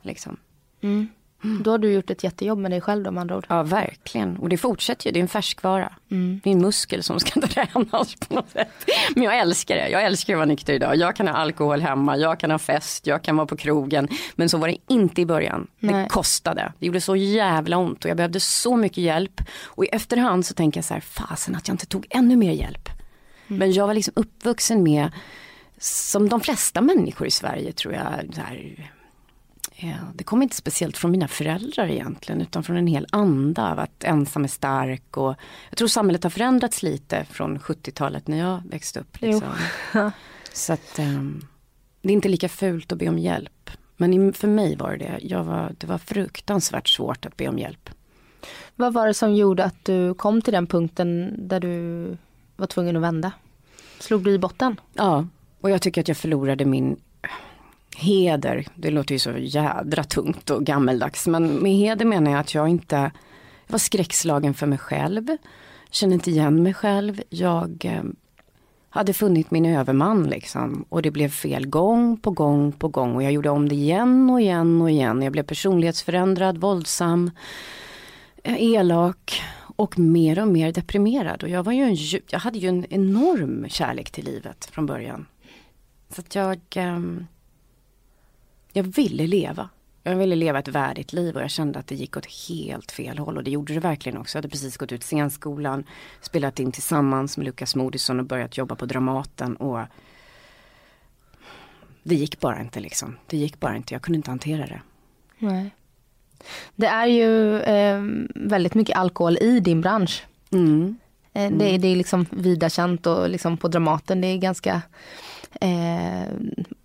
Liksom. 0.02 0.38
Mm. 0.82 1.08
Då 1.64 1.72
har 1.72 1.78
du 1.78 1.92
gjort 1.92 2.10
ett 2.10 2.24
jättejobb 2.24 2.60
med 2.60 2.72
dig 2.72 2.82
själv 2.82 3.04
då 3.04 3.12
med 3.12 3.22
andra 3.22 3.38
ord. 3.38 3.46
Ja 3.50 3.64
verkligen. 3.64 4.38
Och 4.38 4.50
det 4.50 4.58
fortsätter 4.58 5.06
ju, 5.06 5.12
det 5.12 5.20
är 5.20 5.22
en 5.22 5.28
färskvara. 5.28 5.94
Mm. 6.12 6.42
Det 6.44 6.50
är 6.50 6.52
en 6.52 6.62
muskel 6.62 7.04
som 7.04 7.20
ska 7.20 7.42
tränas 7.48 8.16
på 8.16 8.34
något 8.34 8.50
sätt. 8.50 8.90
Men 9.16 9.24
jag 9.24 9.40
älskar 9.40 9.76
det, 9.76 9.90
jag 9.90 10.04
älskar 10.04 10.34
att 10.34 10.38
vara 10.38 10.46
nykter 10.46 10.74
idag. 10.74 10.96
Jag 10.96 11.16
kan 11.16 11.28
ha 11.28 11.36
alkohol 11.36 11.82
hemma, 11.82 12.18
jag 12.18 12.40
kan 12.40 12.52
ha 12.52 12.60
fest, 12.60 13.08
jag 13.08 13.24
kan 13.24 13.36
vara 13.36 13.48
på 13.48 13.58
krogen. 13.58 14.08
Men 14.36 14.50
så 14.50 14.58
var 14.58 14.68
det 14.68 14.78
inte 14.88 15.22
i 15.22 15.26
början. 15.26 15.68
Nej. 15.80 16.04
Det 16.04 16.10
kostade. 16.10 16.74
Det 16.80 16.86
gjorde 16.86 17.02
så 17.02 17.16
jävla 17.16 17.78
ont 17.78 18.04
och 18.04 18.10
jag 18.10 18.18
behövde 18.18 18.40
så 18.40 18.76
mycket 18.76 18.98
hjälp. 18.98 19.42
Och 19.64 19.86
i 19.86 19.88
efterhand 19.88 20.46
så 20.46 20.54
tänker 20.54 20.78
jag 20.78 20.86
så 20.86 20.94
här, 20.94 21.02
fasen 21.02 21.56
att 21.56 21.68
jag 21.68 21.74
inte 21.74 21.86
tog 21.86 22.08
ännu 22.10 22.36
mer 22.36 22.52
hjälp. 22.52 22.90
Mm. 23.48 23.60
Men 23.60 23.72
jag 23.72 23.88
var 23.88 23.94
liksom 23.94 24.14
uppvuxen 24.16 24.84
med, 24.84 25.12
som 25.78 26.30
de 26.30 26.42
flesta 26.42 26.82
människor 26.82 27.28
i 27.28 27.32
Sverige 27.32 27.72
tror 27.72 27.94
jag, 27.94 28.02
här, 28.02 28.92
det 30.14 30.24
kom 30.24 30.42
inte 30.42 30.56
speciellt 30.56 30.98
från 30.98 31.12
mina 31.12 31.28
föräldrar 31.28 31.88
egentligen 31.88 32.42
utan 32.42 32.64
från 32.64 32.78
en 32.78 32.88
hel 32.88 33.08
anda 33.12 33.72
av 33.72 33.80
att 33.80 34.04
ensam 34.04 34.44
är 34.44 34.48
stark 34.48 35.18
och 35.18 35.36
jag 35.70 35.78
tror 35.78 35.88
samhället 35.88 36.24
har 36.24 36.30
förändrats 36.30 36.84
lite 36.84 37.26
från 37.26 37.60
70-talet 37.60 38.28
när 38.28 38.38
jag 38.38 38.62
växte 38.70 39.00
upp. 39.00 39.22
Liksom. 39.22 39.50
Så 40.54 40.74
att 40.74 41.00
um, 41.00 41.48
det 42.02 42.10
är 42.10 42.14
inte 42.14 42.30
lika 42.30 42.50
fult 42.50 42.92
att 42.92 42.98
be 42.98 43.10
om 43.10 43.20
hjälp. 43.20 43.70
Men 43.98 44.34
för 44.34 44.48
mig 44.48 44.76
var 44.76 44.92
det 44.92 44.98
det. 44.98 45.20
Jag 45.22 45.44
var, 45.44 45.76
det 45.78 45.88
var 45.88 45.98
fruktansvärt 45.98 46.88
svårt 46.88 47.26
att 47.26 47.38
be 47.38 47.48
om 47.48 47.60
hjälp. 47.60 47.90
Vad 48.76 48.94
var 48.94 49.08
det 49.08 49.14
som 49.14 49.36
gjorde 49.36 49.64
att 49.64 49.86
du 49.86 50.14
kom 50.14 50.42
till 50.42 50.54
den 50.54 50.68
punkten 50.68 51.36
där 51.48 51.60
du 51.60 52.18
var 52.56 52.68
tvungen 52.68 52.96
att 52.96 53.02
vända? 53.02 53.32
Slog 54.00 54.24
du 54.24 54.32
i 54.32 54.40
botten? 54.40 54.80
Ja, 54.94 55.28
och 55.62 55.70
jag 55.70 55.82
tycker 55.82 56.02
att 56.02 56.08
jag 56.08 56.18
förlorade 56.18 56.66
min 56.66 57.00
heder, 57.96 58.68
det 58.76 58.92
låter 58.92 59.16
ju 59.16 59.20
så 59.20 59.32
jädra 59.38 60.04
tungt 60.04 60.50
och 60.50 60.66
gammeldags, 60.66 61.28
men 61.28 61.48
med 61.48 61.72
heder 61.72 62.06
menar 62.06 62.32
jag 62.32 62.40
att 62.40 62.54
jag 62.54 62.70
inte 62.70 63.12
jag 63.68 63.72
var 63.72 63.80
skräckslagen 63.80 64.54
för 64.54 64.68
mig 64.68 64.78
själv, 64.78 65.38
kände 65.90 66.14
inte 66.14 66.32
igen 66.32 66.64
mig 66.64 66.74
själv, 66.74 67.22
jag 67.30 67.86
eh, 67.86 68.04
hade 68.90 69.14
funnit 69.14 69.52
min 69.52 69.66
överman 69.66 70.24
liksom 70.24 70.86
och 70.90 71.02
det 71.02 71.12
blev 71.12 71.30
fel 71.30 71.68
gång 71.68 72.18
på 72.18 72.32
gång 72.32 72.72
på 72.72 72.88
gång 72.88 73.16
och 73.16 73.24
jag 73.24 73.32
gjorde 73.32 73.50
om 73.50 73.70
det 73.70 73.76
igen 73.76 74.30
och 74.30 74.42
igen 74.42 74.82
och 74.82 74.92
igen. 74.92 75.22
Jag 75.22 75.32
blev 75.32 75.44
personlighetsförändrad, 75.44 76.58
våldsam, 76.58 77.32
eh, 78.44 78.64
elak 78.64 79.42
och 79.76 80.00
mer 80.00 80.40
och 80.40 80.48
mer 80.48 80.72
deprimerad. 80.72 81.44
Och 81.44 81.50
jag, 81.50 81.64
var 81.64 81.74
ju 81.74 81.84
en, 81.84 81.98
jag 82.30 82.40
hade 82.40 82.58
ju 82.58 82.68
en 82.70 82.86
enorm 82.90 83.66
kärlek 83.70 84.12
till 84.12 84.26
livet 84.26 84.66
från 84.66 84.86
början. 84.86 85.26
Så 86.10 86.22
att 86.22 86.36
jag 86.36 86.60
eh, 86.76 87.00
jag 88.76 88.84
ville 88.84 89.28
leva. 89.28 89.70
Jag 90.04 90.16
ville 90.16 90.36
leva 90.36 90.60
ett 90.60 90.68
värdigt 90.68 91.14
liv 91.14 91.36
och 91.36 91.42
jag 91.42 91.50
kände 91.50 91.80
att 91.80 91.88
det 91.88 91.96
gick 91.96 92.18
åt 92.18 92.26
helt 92.50 92.92
fel 92.92 93.18
håll 93.18 93.38
och 93.38 93.44
det 93.44 93.52
gjorde 93.52 93.74
det 93.74 93.80
verkligen 93.80 94.18
också. 94.18 94.38
Jag 94.38 94.42
hade 94.42 94.50
precis 94.50 94.78
gått 94.78 94.92
ut 94.92 95.04
scenskolan, 95.04 95.84
spelat 96.22 96.60
in 96.60 96.72
tillsammans 96.72 97.38
med 97.38 97.46
Lukas 97.46 97.76
Moodysson 97.76 98.20
och 98.20 98.26
börjat 98.26 98.58
jobba 98.58 98.76
på 98.76 98.86
Dramaten 98.86 99.56
och 99.56 99.80
det 102.04 102.16
gick 102.16 102.40
bara 102.40 102.62
inte 102.62 102.80
liksom. 102.80 103.18
Det 103.28 103.38
gick 103.38 103.60
bara 103.60 103.76
inte, 103.76 103.94
jag 103.94 104.02
kunde 104.02 104.18
inte 104.18 104.32
hantera 104.32 104.66
det. 104.66 104.82
Nej. 105.38 105.76
Det 106.76 106.88
är 106.88 107.08
ju 107.08 107.60
eh, 107.60 108.02
väldigt 108.36 108.74
mycket 108.74 108.98
alkohol 108.98 109.38
i 109.38 109.60
din 109.60 109.82
bransch. 109.82 110.26
Mm. 110.52 110.98
Mm. 111.34 111.58
Det, 111.58 111.78
det, 111.78 111.88
är 111.88 111.96
liksom 111.96 112.26
vida 112.30 112.70
känt 112.70 113.08
och 113.08 113.30
liksom 113.30 113.58
på 113.58 113.68
Dramaten 113.68 114.22
det 114.22 114.28
är 114.28 114.38
ganska 114.38 114.82
eh, 115.62 116.28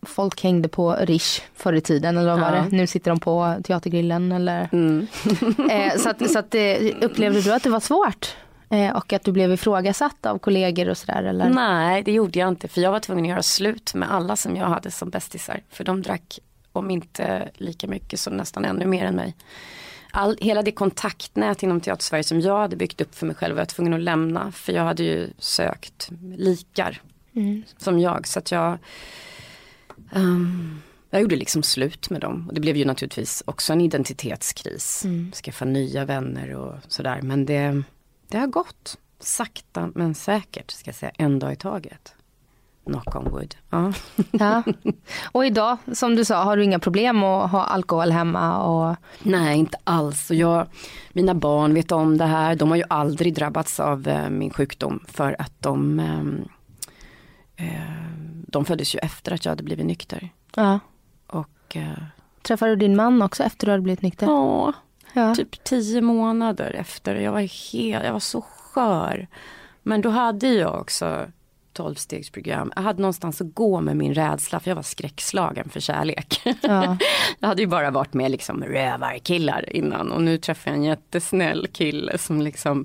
folk 0.03 0.43
hängde 0.43 0.69
på 0.69 0.93
Rish 1.01 1.41
förr 1.55 1.73
i 1.73 1.81
tiden 1.81 2.19
eller 2.19 2.31
vad 2.31 2.41
var 2.41 2.57
Ja. 2.57 2.63
det? 2.71 2.77
Nu 2.77 2.87
sitter 2.87 3.11
de 3.11 3.21
på 3.21 3.57
Teatergrillen 3.65 4.33
eller 4.33 4.69
Mm. 4.73 5.07
eh, 5.71 5.97
Så, 5.97 6.11
att, 6.11 6.31
så 6.31 6.39
att, 6.39 6.55
eh, 6.55 6.77
upplevde 7.01 7.41
du 7.41 7.53
att 7.53 7.63
det 7.63 7.71
var 7.71 7.81
svårt? 7.81 8.37
Eh, 8.71 8.97
och 8.97 9.13
att 9.13 9.25
du 9.25 9.33
blev 9.33 9.53
ifrågasatt 9.53 10.27
av 10.27 10.39
kollegor 10.39 10.89
och 10.89 10.99
sådär 10.99 11.23
eller? 11.23 11.51
Nej, 11.51 12.03
det 12.03 12.13
gjorde 12.13 12.39
jag 12.39 12.49
inte 12.49 12.69
för 12.69 12.81
jag 12.81 12.93
var 12.93 13.01
tvungen 13.01 13.25
att 13.25 13.29
göra 13.31 13.43
slut 13.43 13.95
med 13.95 14.13
alla 14.13 14.37
som 14.37 14.57
jag 14.57 14.67
hade 14.67 14.91
som 14.91 15.11
bästisar. 15.11 15.61
För 15.71 15.85
de 15.85 16.03
drack, 16.03 16.39
om 16.73 16.91
inte 16.91 17.49
lika 17.55 17.87
mycket, 17.87 18.21
så 18.21 18.31
nästan 18.31 18.65
ännu 18.65 18.87
mer 18.87 19.05
än 19.05 19.15
mig. 19.17 19.35
All, 20.13 20.37
hela 20.41 20.63
det 20.63 20.73
kontaktnät 20.73 21.63
inom 21.63 21.81
Teatersverige 21.81 22.25
som 22.25 22.41
jag 22.41 22.59
hade 22.59 22.77
byggt 22.77 23.01
upp 23.01 23.15
för 23.15 23.27
mig 23.27 23.37
själv 23.37 23.55
var 23.55 23.61
jag 23.61 23.69
tvungen 23.69 23.95
att 23.95 24.01
lämna. 24.01 24.53
För 24.53 24.73
jag 24.73 24.83
hade 24.83 25.03
ju 25.03 25.29
sökt 25.39 26.09
likar 26.37 27.01
Mm. 27.35 27.63
som 27.77 27.99
jag. 27.99 28.27
Så 28.27 28.39
att 28.39 28.51
jag, 28.51 28.79
ehm, 30.13 30.81
jag 31.11 31.23
gjorde 31.23 31.37
liksom 31.37 31.63
slut 31.63 32.11
med 32.11 32.21
dem. 32.21 32.45
Och 32.49 32.55
det 32.55 32.61
blev 32.61 32.77
ju 32.77 32.85
naturligtvis 32.85 33.43
också 33.47 33.73
en 33.73 33.81
identitetskris. 33.81 35.05
Mm. 35.05 35.33
Skaffa 35.33 35.65
nya 35.65 36.05
vänner 36.05 36.55
och 36.55 36.75
sådär. 36.89 37.21
Men 37.23 37.47
det, 37.47 37.83
det 38.29 38.39
har 38.39 38.47
gått. 38.47 38.99
Sakta 39.19 39.91
men 39.95 40.15
säkert 40.15 40.71
ska 40.71 40.89
jag 40.89 40.95
säga. 40.95 41.13
En 41.15 41.39
dag 41.39 41.53
i 41.53 41.57
taget. 41.57 42.15
Knock 42.85 43.17
on 43.17 43.31
wood. 43.31 43.55
Ja. 43.71 43.93
Ja. 44.31 44.63
Och 45.33 45.47
idag, 45.47 45.77
som 45.93 46.17
du 46.17 46.25
sa, 46.25 46.43
har 46.43 46.57
du 46.57 46.65
inga 46.65 46.79
problem 46.79 47.23
att 47.25 47.51
ha 47.51 47.65
alkohol 47.65 48.11
hemma 48.11 48.59
och 48.63 48.97
Nej, 49.23 49.59
inte 49.59 49.79
alls. 49.85 50.31
Och 50.31 50.37
jag, 50.37 50.67
mina 51.13 51.35
barn 51.35 51.75
vet 51.75 51.93
om 51.93 52.19
det 52.19 52.25
här. 52.25 52.55
De 52.55 52.69
har 52.69 52.77
ju 52.77 52.85
aldrig 52.89 53.35
drabbats 53.35 53.81
av 53.81 54.09
eh, 54.09 54.31
min 54.31 54.51
sjukdom 54.51 55.05
för 55.09 55.37
att 55.39 55.53
de, 55.59 56.01
eh, 56.01 56.47
de 58.47 58.65
föddes 58.65 58.95
ju 58.95 58.99
efter 58.99 59.33
att 59.33 59.45
jag 59.45 59.53
hade 59.53 59.63
blivit 59.63 59.87
nykter. 59.87 60.29
ja. 60.57 60.79
Och 61.27 61.77
eh, 61.77 62.03
Träffade 62.43 62.71
du 62.73 62.77
din 62.77 62.97
man 62.97 63.23
också 63.23 63.43
efter 63.43 63.67
du 63.67 63.71
hade 63.73 63.83
blivit 63.83 64.03
nykter? 64.03 64.27
ja, 64.27 64.73
Ja. 65.13 65.35
typ 65.35 65.65
tio 65.65 66.01
månader 66.01 66.71
efter. 66.79 67.15
Jag 67.15 67.33
var 67.33 67.41
helt, 67.41 68.05
jag 68.05 68.13
var 68.13 68.21
så 68.21 68.41
skör. 68.41 69.27
Men 69.83 70.01
då 70.01 70.09
hade 70.11 70.47
jag 70.49 70.81
också 70.81 71.27
tolvstegsprogram. 71.73 72.73
Jag 72.77 72.83
hade 72.83 73.01
någonstans 73.03 73.41
att 73.41 73.55
gå 73.55 73.81
med 73.81 73.97
min 73.97 74.15
rädsla 74.15 74.61
för 74.61 74.71
jag 74.71 74.77
var 74.77 74.83
skräckslagen 74.83 75.69
för 75.69 75.81
kärlek. 75.81 76.41
Ja. 76.63 76.97
Jag 77.39 77.49
hade 77.49 77.63
ju 77.63 77.69
bara 77.69 77.91
varit 77.91 78.15
med 78.15 78.31
liksom 78.31 78.65
rövarkillar 78.65 79.77
innan 79.77 80.13
och 80.13 80.23
nu 80.23 80.39
träffade 80.39 80.71
jag 80.71 80.79
en 80.79 80.85
jättesnäll 80.89 81.67
kille 81.73 82.19
som 82.19 82.41
liksom 82.43 82.85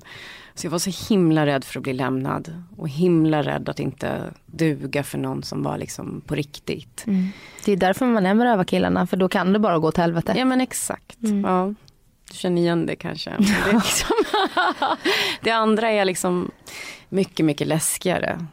Så 0.56 0.66
jag 0.66 0.70
var 0.70 0.78
så 0.78 1.14
himla 1.14 1.46
rädd 1.46 1.64
för 1.64 1.78
att 1.78 1.82
bli 1.82 1.92
lämnad 1.92 2.62
och 2.76 2.88
himla 2.88 3.42
rädd 3.42 3.68
att 3.68 3.80
inte 3.80 4.32
duga 4.46 5.02
för 5.02 5.18
någon 5.18 5.42
som 5.42 5.62
var 5.62 5.78
liksom 5.78 6.22
på 6.26 6.34
riktigt. 6.34 7.04
Mm. 7.06 7.28
Det 7.64 7.72
är 7.72 7.76
därför 7.76 8.06
man 8.06 8.26
är 8.26 8.34
med 8.34 8.44
rövarkillarna, 8.44 9.06
för 9.06 9.16
då 9.16 9.28
kan 9.28 9.52
det 9.52 9.58
bara 9.58 9.78
gå 9.78 9.92
till 9.92 10.02
helvete. 10.02 10.34
Ja 10.36 10.44
men 10.44 10.60
exakt. 10.60 11.22
Mm. 11.22 11.44
Ja. 11.44 11.74
Du 12.30 12.36
känner 12.36 12.62
igen 12.62 12.86
det 12.86 12.96
kanske. 12.96 13.30
Det, 13.30 13.72
liksom 13.72 14.16
det 15.42 15.50
andra 15.50 15.90
är 15.90 16.04
liksom 16.04 16.50
mycket, 17.08 17.46
mycket 17.46 17.66
läskigare. 17.66 18.46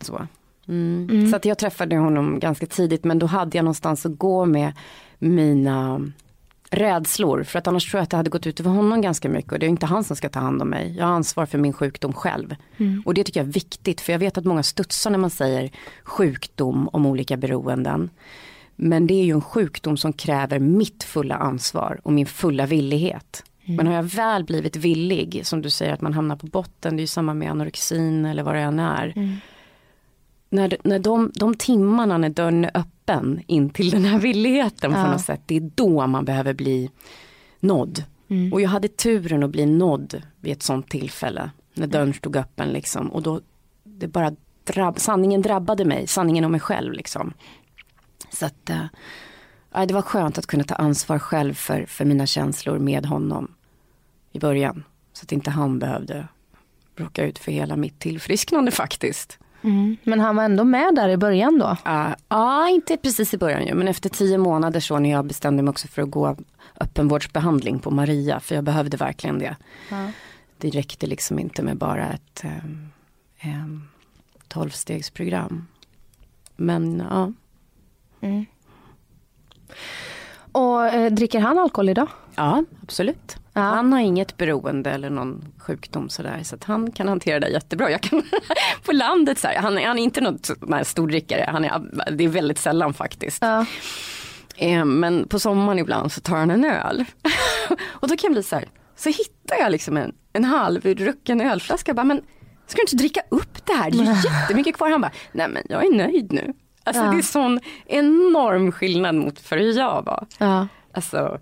Så. 0.00 0.26
Mm. 0.68 1.08
Mm. 1.10 1.30
så 1.30 1.36
att 1.36 1.44
jag 1.44 1.58
träffade 1.58 1.96
honom 1.96 2.40
ganska 2.40 2.66
tidigt 2.66 3.04
men 3.04 3.18
då 3.18 3.26
hade 3.26 3.58
jag 3.58 3.64
någonstans 3.64 4.06
att 4.06 4.18
gå 4.18 4.44
med 4.44 4.72
mina 5.18 6.00
rädslor. 6.72 7.42
För 7.42 7.58
att 7.58 7.66
annars 7.66 7.90
tror 7.90 7.98
jag 7.98 8.02
att 8.02 8.10
det 8.10 8.16
hade 8.16 8.30
gått 8.30 8.46
ut 8.46 8.60
över 8.60 8.70
honom 8.70 9.00
ganska 9.00 9.28
mycket 9.28 9.52
och 9.52 9.58
det 9.58 9.66
är 9.66 9.70
inte 9.70 9.86
han 9.86 10.04
som 10.04 10.16
ska 10.16 10.28
ta 10.28 10.40
hand 10.40 10.62
om 10.62 10.68
mig. 10.68 10.94
Jag 10.98 11.06
har 11.06 11.12
ansvar 11.12 11.46
för 11.46 11.58
min 11.58 11.72
sjukdom 11.72 12.12
själv. 12.12 12.54
Mm. 12.76 13.02
Och 13.06 13.14
det 13.14 13.24
tycker 13.24 13.40
jag 13.40 13.48
är 13.48 13.52
viktigt 13.52 14.00
för 14.00 14.12
jag 14.12 14.18
vet 14.18 14.38
att 14.38 14.44
många 14.44 14.62
studsar 14.62 15.10
när 15.10 15.18
man 15.18 15.30
säger 15.30 15.70
sjukdom 16.04 16.88
om 16.88 17.06
olika 17.06 17.36
beroenden. 17.36 18.10
Men 18.76 19.06
det 19.06 19.14
är 19.14 19.24
ju 19.24 19.32
en 19.32 19.42
sjukdom 19.42 19.96
som 19.96 20.12
kräver 20.12 20.58
mitt 20.58 21.04
fulla 21.04 21.34
ansvar 21.34 22.00
och 22.02 22.12
min 22.12 22.26
fulla 22.26 22.66
villighet. 22.66 23.44
Men 23.64 23.86
har 23.86 23.94
jag 23.94 24.02
väl 24.02 24.44
blivit 24.44 24.76
villig, 24.76 25.40
som 25.44 25.62
du 25.62 25.70
säger 25.70 25.92
att 25.92 26.00
man 26.00 26.12
hamnar 26.12 26.36
på 26.36 26.46
botten, 26.46 26.96
det 26.96 27.00
är 27.00 27.02
ju 27.02 27.06
samma 27.06 27.34
med 27.34 27.50
anorexin 27.50 28.24
eller 28.24 28.42
vad 28.42 28.54
det 28.54 28.60
än 28.60 28.78
är. 28.78 29.12
Mm. 29.16 29.36
När, 30.52 30.76
när 30.84 30.98
de, 30.98 31.30
de 31.34 31.54
timmarna 31.54 32.18
när 32.18 32.28
dörren 32.28 32.64
är 32.64 32.70
öppen 32.74 33.40
in 33.46 33.70
till 33.70 33.90
den 33.90 34.04
här 34.04 34.18
villigheten 34.18 34.92
Ja. 34.92 35.04
på 35.04 35.10
något 35.10 35.20
sätt, 35.20 35.40
det 35.46 35.56
är 35.56 35.70
då 35.74 36.06
man 36.06 36.24
behöver 36.24 36.54
bli 36.54 36.90
nådd. 37.60 38.04
Mm. 38.28 38.52
Och 38.52 38.60
jag 38.60 38.68
hade 38.68 38.88
turen 38.88 39.42
att 39.42 39.50
bli 39.50 39.66
nådd 39.66 40.22
vid 40.40 40.52
ett 40.52 40.62
sånt 40.62 40.88
tillfälle. 40.88 41.50
När 41.74 41.86
dörren 41.86 42.14
stod 42.14 42.36
öppen 42.36 42.68
liksom. 42.68 43.12
Och 43.12 43.22
då, 43.22 43.40
det 43.84 44.08
bara 44.08 44.36
drabb, 44.64 44.98
sanningen 44.98 45.42
drabbade 45.42 45.84
mig, 45.84 46.06
sanningen 46.06 46.44
om 46.44 46.50
mig 46.52 46.60
själv 46.60 46.92
liksom. 46.92 47.32
Så 48.30 48.46
att, 48.46 48.70
ja, 49.72 49.86
det 49.86 49.94
var 49.94 50.02
skönt 50.02 50.38
att 50.38 50.46
kunna 50.46 50.64
ta 50.64 50.74
ansvar 50.74 51.18
själv 51.18 51.54
för, 51.54 51.86
för 51.86 52.04
mina 52.04 52.26
känslor 52.26 52.78
med 52.78 53.06
honom 53.06 53.54
i 54.32 54.38
början. 54.38 54.84
Så 55.12 55.24
att 55.24 55.32
inte 55.32 55.50
han 55.50 55.78
behövde 55.78 56.28
råka 56.96 57.24
ut 57.24 57.38
för 57.38 57.52
hela 57.52 57.76
mitt 57.76 57.98
tillfrisknande 57.98 58.70
faktiskt. 58.70 59.38
Mm. 59.62 59.96
Men 60.02 60.20
han 60.20 60.36
var 60.36 60.44
ändå 60.44 60.64
med 60.64 60.94
där 60.94 61.08
i 61.08 61.16
början 61.16 61.58
då? 61.58 61.76
Ja, 61.84 62.14
ja, 62.28 62.68
inte 62.68 62.96
precis 62.96 63.34
i 63.34 63.38
början 63.38 63.66
ju, 63.66 63.74
men 63.74 63.88
efter 63.88 64.08
tio 64.08 64.38
månader 64.38 64.80
så 64.80 64.98
när 64.98 65.10
jag 65.10 65.24
bestämde 65.24 65.62
mig 65.62 65.70
också 65.70 65.88
för 65.88 66.02
att 66.02 66.10
gå 66.10 66.36
öppenvårdsbehandling 66.80 67.78
på 67.78 67.90
Maria, 67.90 68.40
för 68.40 68.54
jag 68.54 68.64
behövde 68.64 68.96
verkligen 68.96 69.38
det. 69.38 69.56
Ja. 69.90 70.10
Det 70.58 70.70
räckte 70.70 71.06
liksom 71.06 71.38
inte 71.38 71.62
med 71.62 71.76
bara 71.76 72.08
ett 72.08 72.44
um, 73.44 73.88
tolvstegsprogram. 74.48 75.66
Men 76.56 77.02
ja, 77.10 77.32
Mm. 78.22 78.46
Och 80.52 80.86
eh, 80.86 81.12
dricker 81.12 81.40
han 81.40 81.58
alkohol 81.58 81.88
idag? 81.88 82.08
Ja 82.34 82.64
absolut. 82.82 83.36
Ja. 83.52 83.60
Han 83.60 83.92
har 83.92 84.00
inget 84.00 84.36
beroende 84.36 84.90
eller 84.90 85.10
någon 85.10 85.44
sjukdom 85.58 86.08
sådär, 86.08 86.40
så 86.42 86.54
att 86.54 86.64
han 86.64 86.92
kan 86.92 87.08
hantera 87.08 87.40
det 87.40 87.48
jättebra. 87.48 87.90
Jag 87.90 88.00
kan, 88.00 88.22
på 88.84 88.92
landet 88.92 89.38
så 89.38 89.48
här, 89.48 89.56
han, 89.56 89.78
är- 89.78 89.86
han 89.86 89.98
är 89.98 90.02
inte 90.02 90.36
här 90.70 90.84
stordrickare, 90.84 91.44
han 91.48 91.64
är, 91.64 91.82
det 92.10 92.24
är 92.24 92.28
väldigt 92.28 92.58
sällan 92.58 92.94
faktiskt. 92.94 93.38
Ja. 93.42 93.66
Eh, 94.56 94.84
Men 94.84 95.28
på 95.28 95.38
sommaren 95.38 95.78
ibland 95.78 96.12
så 96.12 96.20
tar 96.20 96.36
han 96.36 96.50
en 96.50 96.64
öl. 96.64 97.04
och 97.90 98.08
då 98.08 98.16
kan 98.16 98.18
jag 98.28 98.32
bli 98.32 98.42
så 98.42 98.56
här, 98.56 98.68
så 98.96 99.08
hittar 99.08 99.56
jag 99.58 99.72
liksom 99.72 99.96
en, 99.96 100.12
en 100.32 100.44
halvdrucken 100.44 101.40
ölflaska. 101.40 101.88
Jag 101.88 101.96
bara, 101.96 102.04
men 102.04 102.22
ska 102.66 102.76
du 102.76 102.82
inte 102.82 102.96
dricka 102.96 103.20
upp 103.28 103.66
det 103.66 103.72
här? 103.72 103.90
Det 103.90 103.98
är 103.98 104.02
ju 104.02 104.10
jättemycket 104.40 104.76
kvar. 104.76 104.90
Han 104.90 105.00
bara, 105.00 105.12
nej 105.32 105.48
men 105.48 105.62
jag 105.68 105.84
är 105.86 105.92
nöjd 105.96 106.32
nu. 106.32 106.52
Alltså 106.84 107.02
Ja. 107.02 107.10
det 107.10 107.18
är 107.18 107.22
sån 107.22 107.60
enorm 107.86 108.72
skillnad 108.72 109.14
mot 109.14 109.38
för 109.40 109.56
hur 109.58 109.72
jag 109.78 110.04
var. 110.04 110.26
Ja. 110.38 110.66
Alltså, 110.94 111.38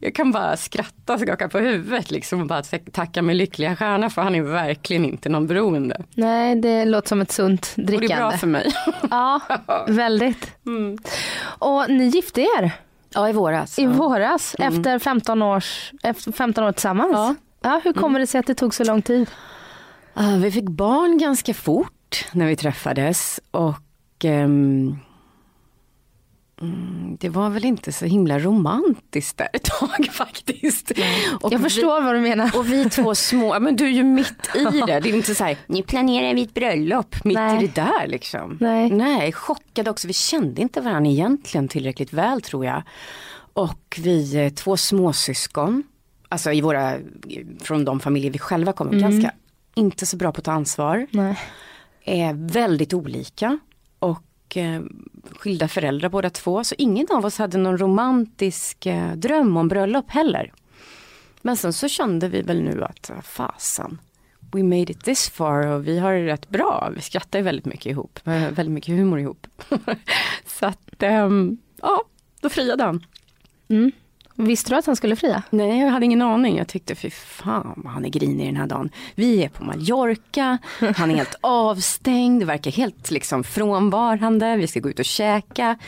jag 0.00 0.14
kan 0.14 0.32
bara 0.32 0.56
skratta 0.56 1.14
och 1.14 1.20
skaka 1.20 1.48
på 1.48 1.58
huvudet 1.58 2.10
liksom 2.10 2.40
och 2.40 2.46
bara 2.46 2.62
tack- 2.62 2.92
tacka 2.92 3.22
min 3.22 3.36
lyckliga 3.36 3.76
stjärna 3.76 4.10
för 4.10 4.22
han 4.22 4.34
är 4.34 4.42
verkligen 4.42 5.04
inte 5.04 5.28
någon 5.28 5.46
beroende. 5.46 6.02
Nej, 6.14 6.56
det 6.60 6.84
låter 6.84 7.08
som 7.08 7.20
ett 7.20 7.32
sunt 7.32 7.74
Och 7.76 7.82
det 7.82 7.92
är 7.94 7.98
bra 7.98 7.98
drickande. 7.98 8.38
för 8.38 8.46
mig. 8.46 8.72
Ja, 9.10 9.40
väldigt. 9.88 10.50
Mm. 10.66 10.98
Och 11.58 11.90
ni 11.90 12.04
gifte 12.04 12.40
er 12.40 12.72
Ja 13.14 13.28
i 13.28 13.32
våras. 13.32 13.78
i 13.78 13.86
våras 13.86 14.56
Mm. 14.58 14.78
efter 14.78 14.98
15 14.98 15.42
års, 15.42 15.92
efter 16.02 16.32
15 16.32 16.64
år 16.64 16.72
tillsammans. 16.72 17.12
Ja. 17.12 17.34
Ja, 17.62 17.80
hur 17.84 17.92
kommer 17.92 18.18
det 18.20 18.26
sig 18.26 18.38
att 18.38 18.46
det 18.46 18.54
tog 18.54 18.74
så 18.74 18.84
lång 18.84 19.02
tid? 19.02 19.30
Ah, 20.14 20.36
vi 20.36 20.50
fick 20.50 20.64
barn 20.68 21.18
ganska 21.18 21.54
fort 21.54 22.24
när 22.32 22.46
vi 22.46 22.56
träffades 22.56 23.40
och 23.50 24.24
ehm, 24.24 24.96
mm, 26.60 27.16
det 27.20 27.28
var 27.28 27.50
väl 27.50 27.64
inte 27.64 27.92
så 27.92 28.04
himla 28.06 28.38
romantiskt 28.38 29.36
där 29.36 29.48
ett 29.52 29.64
tag 29.64 30.08
faktiskt. 30.12 30.90
Och 31.40 31.52
Jag 31.52 31.58
vi- 31.58 31.64
förstår 31.64 32.02
vad 32.02 32.14
du 32.14 32.20
menar. 32.20 32.50
Och 32.58 32.72
vi 32.72 32.90
två 32.90 33.14
små, 33.14 33.60
men 33.60 33.76
du 33.76 33.84
är 33.84 33.90
ju 33.90 34.02
mitt 34.02 34.50
i 34.56 34.64
det. 34.86 35.00
Det 35.00 35.08
är 35.10 35.16
inte 35.16 35.34
så 35.34 35.44
här, 35.44 35.56
ni 35.66 35.82
planerar 35.82 36.34
mitt 36.34 36.54
bröllop 36.54 37.24
mitt 37.24 37.34
Nej. 37.34 37.64
i 37.64 37.66
det 37.66 37.74
där 37.74 38.06
liksom. 38.06 38.56
Nej. 38.60 38.90
Nej, 38.90 39.32
chockade 39.32 39.90
också. 39.90 40.06
Vi 40.06 40.12
kände 40.12 40.62
inte 40.62 40.80
varandra 40.80 41.10
egentligen 41.10 41.68
tillräckligt 41.68 42.12
väl 42.12 42.40
tror 42.42 42.64
jag. 42.64 42.82
Och 43.52 43.98
vi 44.02 44.36
är 44.36 44.50
två 44.50 44.76
småsyskon, 44.76 45.82
alltså 46.28 46.52
i 46.52 46.60
våra, 46.60 46.94
från 47.60 47.84
de 47.84 48.00
familjer 48.00 48.30
vi 48.30 48.38
själva 48.38 48.72
kommer, 48.72 48.92
ganska 49.00 49.32
inte 49.74 50.06
så 50.06 50.16
bra 50.16 50.32
på 50.32 50.38
att 50.38 50.44
ta 50.44 50.52
ansvar. 50.52 51.06
Nej. 51.10 51.38
Är 52.04 52.32
väldigt 52.52 52.94
olika 52.94 53.58
och 54.50 54.56
eh, 54.56 54.82
skilda 55.38 55.68
föräldrar 55.68 56.08
båda 56.08 56.30
två. 56.30 56.64
Så 56.64 56.74
ingen 56.78 57.06
av 57.10 57.24
oss 57.24 57.38
hade 57.38 57.58
någon 57.58 57.78
romantisk 57.78 58.86
eh, 58.86 59.12
dröm 59.12 59.56
om 59.56 59.68
bröllop 59.68 60.10
heller. 60.10 60.52
Men 61.42 61.56
sen 61.56 61.72
så 61.72 61.88
kände 61.88 62.28
vi 62.28 62.42
väl 62.42 62.62
nu 62.62 62.84
att 62.84 63.10
ah, 63.10 63.22
fasen, 63.22 63.98
we 64.52 64.62
made 64.62 64.92
it 64.92 65.04
this 65.04 65.28
far 65.28 65.66
och 65.66 65.86
vi 65.86 65.98
har 65.98 66.12
det 66.12 66.26
rätt 66.26 66.48
bra. 66.48 66.90
Vi 66.94 67.00
skrattar 67.00 67.38
ju 67.38 67.42
väldigt 67.42 67.64
mycket 67.64 67.86
ihop, 67.86 68.20
eh, 68.24 68.50
väldigt 68.50 68.70
mycket 68.70 68.94
humor 68.94 69.20
ihop. 69.20 69.46
så 70.46 70.66
att, 70.66 71.02
ähm, 71.02 71.58
ja, 71.82 72.04
då 72.40 72.48
friade 72.48 72.84
han. 72.84 73.06
Mm. 73.68 73.92
Visste 74.40 74.70
du 74.70 74.76
att 74.76 74.86
han 74.86 74.96
skulle 74.96 75.16
fria? 75.16 75.42
Nej, 75.50 75.80
jag 75.80 75.90
hade 75.90 76.04
ingen 76.04 76.22
aning. 76.22 76.56
Jag 76.56 76.68
tyckte 76.68 76.94
fy 76.94 77.10
fan 77.10 77.72
vad 77.76 77.92
han 77.92 78.04
är 78.04 78.08
grinig 78.08 78.46
den 78.46 78.56
här 78.56 78.66
dagen. 78.66 78.90
Vi 79.14 79.44
är 79.44 79.48
på 79.48 79.64
Mallorca, 79.64 80.58
han 80.96 81.10
är 81.10 81.14
helt 81.14 81.34
avstängd, 81.40 82.42
verkar 82.42 82.70
helt 82.70 83.10
liksom 83.10 83.44
frånvarande, 83.44 84.56
vi 84.56 84.66
ska 84.66 84.80
gå 84.80 84.90
ut 84.90 84.98
och 84.98 85.04
käka. 85.04 85.78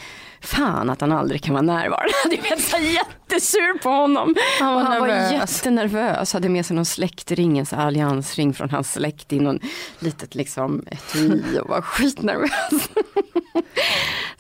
Fan 0.42 0.90
att 0.90 1.00
han 1.00 1.12
aldrig 1.12 1.42
kan 1.42 1.55
vara 1.55 1.62
närvarande. 1.62 2.12
Jag 2.31 2.40
blev 2.42 2.57
så 2.59 2.76
jättesur 2.78 3.78
på 3.78 3.88
honom. 3.88 4.35
Han 4.61 4.74
var 4.74 4.83
Och 4.83 4.87
han 4.88 5.00
var 5.00 5.09
nervös. 5.09 5.33
jättenervös, 5.33 6.33
hade 6.33 6.48
med 6.48 6.66
sig 6.66 6.76
någon 6.76 6.85
släktring, 6.85 7.59
en 7.59 7.66
alliansring 7.70 8.55
från 8.55 8.70
hans 8.70 8.92
släkt 8.92 9.33
i 9.33 9.40
någon 9.40 9.59
litet 9.98 10.35
liksom 10.35 10.85
etui 10.90 11.59
och 11.62 11.68
var 11.68 11.83
skitnervös. 11.83 12.50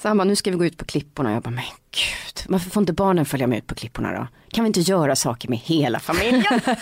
Så 0.02 0.08
han 0.08 0.18
bara, 0.18 0.24
nu 0.24 0.36
ska 0.36 0.50
vi 0.50 0.56
gå 0.56 0.64
ut 0.64 0.76
på 0.78 0.84
klipporna. 0.84 1.32
Jag 1.32 1.42
bara, 1.42 1.50
men 1.50 1.64
gud, 1.90 2.44
varför 2.48 2.70
får 2.70 2.80
inte 2.80 2.92
barnen 2.92 3.24
följa 3.26 3.46
med 3.46 3.58
ut 3.58 3.66
på 3.66 3.74
klipporna 3.74 4.12
då? 4.12 4.26
Kan 4.50 4.64
vi 4.64 4.66
inte 4.66 4.80
göra 4.80 5.16
saker 5.16 5.48
med 5.48 5.58
hela 5.58 6.00
familjen? 6.00 6.60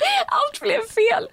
Allt 0.26 0.60
blev 0.60 0.80
fel. 0.80 1.28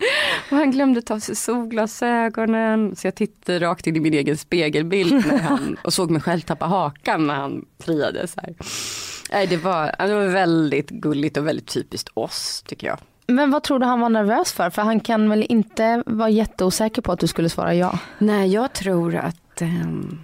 Och 0.51 0.58
han 0.58 0.71
glömde 0.71 1.01
ta 1.01 1.19
sig 1.19 1.36
solglasögonen. 1.36 2.95
Så 2.95 3.08
jag 3.08 3.15
tittade 3.15 3.60
rakt 3.60 3.88
in 3.88 3.95
i 3.95 3.99
min 3.99 4.13
egen 4.13 4.38
spegelbild 4.38 5.25
när 5.25 5.38
han, 5.38 5.77
och 5.84 5.93
såg 5.93 6.12
mig 6.12 6.21
själv 6.21 6.41
tappa 6.41 6.65
hakan 6.65 7.27
när 7.27 7.36
han 7.36 7.65
friade. 7.80 8.27
Så 8.27 8.41
här. 8.41 8.56
Nej, 9.32 9.47
det, 9.47 9.58
var, 9.58 10.08
det 10.08 10.13
var 10.13 10.27
väldigt 10.27 10.89
gulligt 10.89 11.38
och 11.38 11.47
väldigt 11.47 11.67
typiskt 11.67 12.10
oss 12.13 12.63
tycker 12.67 12.88
jag. 12.88 12.99
Men 13.27 13.51
vad 13.51 13.63
tror 13.63 13.80
du 13.80 13.86
han 13.86 13.99
var 13.99 14.10
nervös 14.10 14.53
för? 14.53 14.69
För 14.69 14.82
han 14.82 14.99
kan 14.99 15.30
väl 15.30 15.45
inte 15.49 16.03
vara 16.06 16.30
jätteosäker 16.30 17.01
på 17.01 17.12
att 17.12 17.19
du 17.19 17.27
skulle 17.27 17.49
svara 17.49 17.73
ja? 17.73 17.99
Nej, 18.17 18.53
jag 18.53 18.73
tror 18.73 19.15
att 19.15 19.62
ehm, 19.62 20.19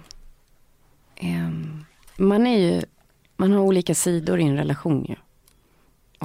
ehm, 1.16 1.84
man 2.16 2.46
är 2.46 2.58
ju, 2.58 2.82
man 3.36 3.52
har 3.52 3.60
olika 3.60 3.94
sidor 3.94 4.40
i 4.40 4.44
en 4.44 4.56
relation 4.56 5.04
ju. 5.08 5.16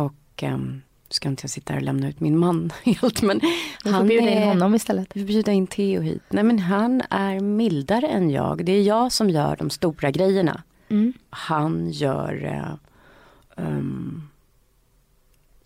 Och 0.04 0.44
um, 0.44 0.82
ska 1.10 1.30
inte 1.30 1.44
jag 1.44 1.50
sitta 1.50 1.74
här 1.74 1.80
och 1.80 1.86
lämna 1.86 2.10
ut 2.10 2.20
min 2.20 2.38
man 2.38 2.74
helt 2.84 3.22
men 3.22 3.40
Du 3.84 3.94
får 3.94 4.04
bjuda 4.04 4.30
in 4.30 4.48
honom 4.48 4.76
istället. 4.76 5.08
Vi 5.14 5.22
får 5.22 5.28
bjuda 5.28 5.52
in 5.52 5.68
Theo 5.68 6.02
hit. 6.02 6.24
Nej 6.30 6.44
men 6.44 6.60
han 6.60 7.02
är 7.10 7.40
mildare 7.40 8.08
än 8.08 8.30
jag. 8.30 8.66
Det 8.66 8.72
är 8.72 8.82
jag 8.82 9.12
som 9.12 9.30
gör 9.30 9.56
de 9.56 9.70
stora 9.70 10.12
grejerna. 10.12 10.64
Mm. 10.90 11.14
Han 11.30 11.90
gör 11.90 12.46
eh, 12.46 13.66
ehm, 13.66 14.30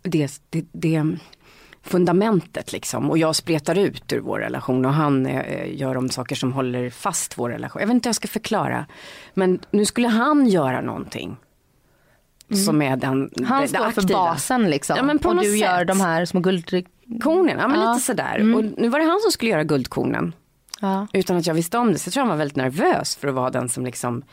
det, 0.01 0.41
det, 0.49 0.65
det 0.71 1.03
fundamentet 1.83 2.71
liksom. 2.71 3.09
Och 3.09 3.17
jag 3.17 3.35
spretar 3.35 3.77
ut 3.77 4.13
ur 4.13 4.19
vår 4.19 4.39
relation 4.39 4.85
och 4.85 4.93
han 4.93 5.25
eh, 5.25 5.75
gör 5.75 5.95
de 5.95 6.09
saker 6.09 6.35
som 6.35 6.53
håller 6.53 6.89
fast 6.89 7.37
vår 7.37 7.49
relation. 7.49 7.79
Jag 7.79 7.87
vet 7.87 7.93
inte 7.93 8.07
hur 8.07 8.09
jag 8.09 8.15
ska 8.15 8.27
förklara. 8.27 8.85
Men 9.33 9.59
nu 9.71 9.85
skulle 9.85 10.07
han 10.07 10.47
göra 10.47 10.81
någonting. 10.81 11.37
Som 12.65 12.81
är 12.81 12.95
den, 12.97 13.11
Mm. 13.13 13.29
Han 13.49 13.61
det, 13.61 13.67
det 13.67 13.77
står 13.77 13.91
för 13.91 14.01
basen 14.01 14.69
liksom. 14.69 14.97
Ja, 14.97 15.03
men 15.03 15.19
på 15.19 15.29
och 15.29 15.35
något 15.35 15.43
du 15.43 15.57
gör 15.57 15.77
sätt. 15.79 15.87
de 15.87 16.01
här 16.01 16.25
små 16.25 16.39
guld... 16.39 16.85
Kornen, 17.23 17.57
ja 17.59 17.67
men 17.67 17.79
Ja. 17.81 17.93
lite 17.93 18.05
sådär. 18.05 18.35
Mm. 18.39 18.55
Och 18.55 18.79
nu 18.81 18.89
var 18.89 18.99
det 18.99 19.05
han 19.05 19.19
som 19.19 19.31
skulle 19.31 19.51
göra 19.51 19.63
guldkornen. 19.63 20.35
Ja. 20.81 21.07
Utan 21.13 21.37
att 21.37 21.47
jag 21.47 21.53
visste 21.53 21.77
om 21.77 21.93
det. 21.93 21.99
Så 21.99 22.07
jag 22.07 22.13
tror 22.13 22.21
han 22.21 22.29
var 22.29 22.35
väldigt 22.37 22.55
nervös 22.57 23.15
för 23.15 23.27
att 23.27 23.33
vara 23.33 23.49
den 23.49 23.69
som 23.69 23.85
liksom 23.85 24.23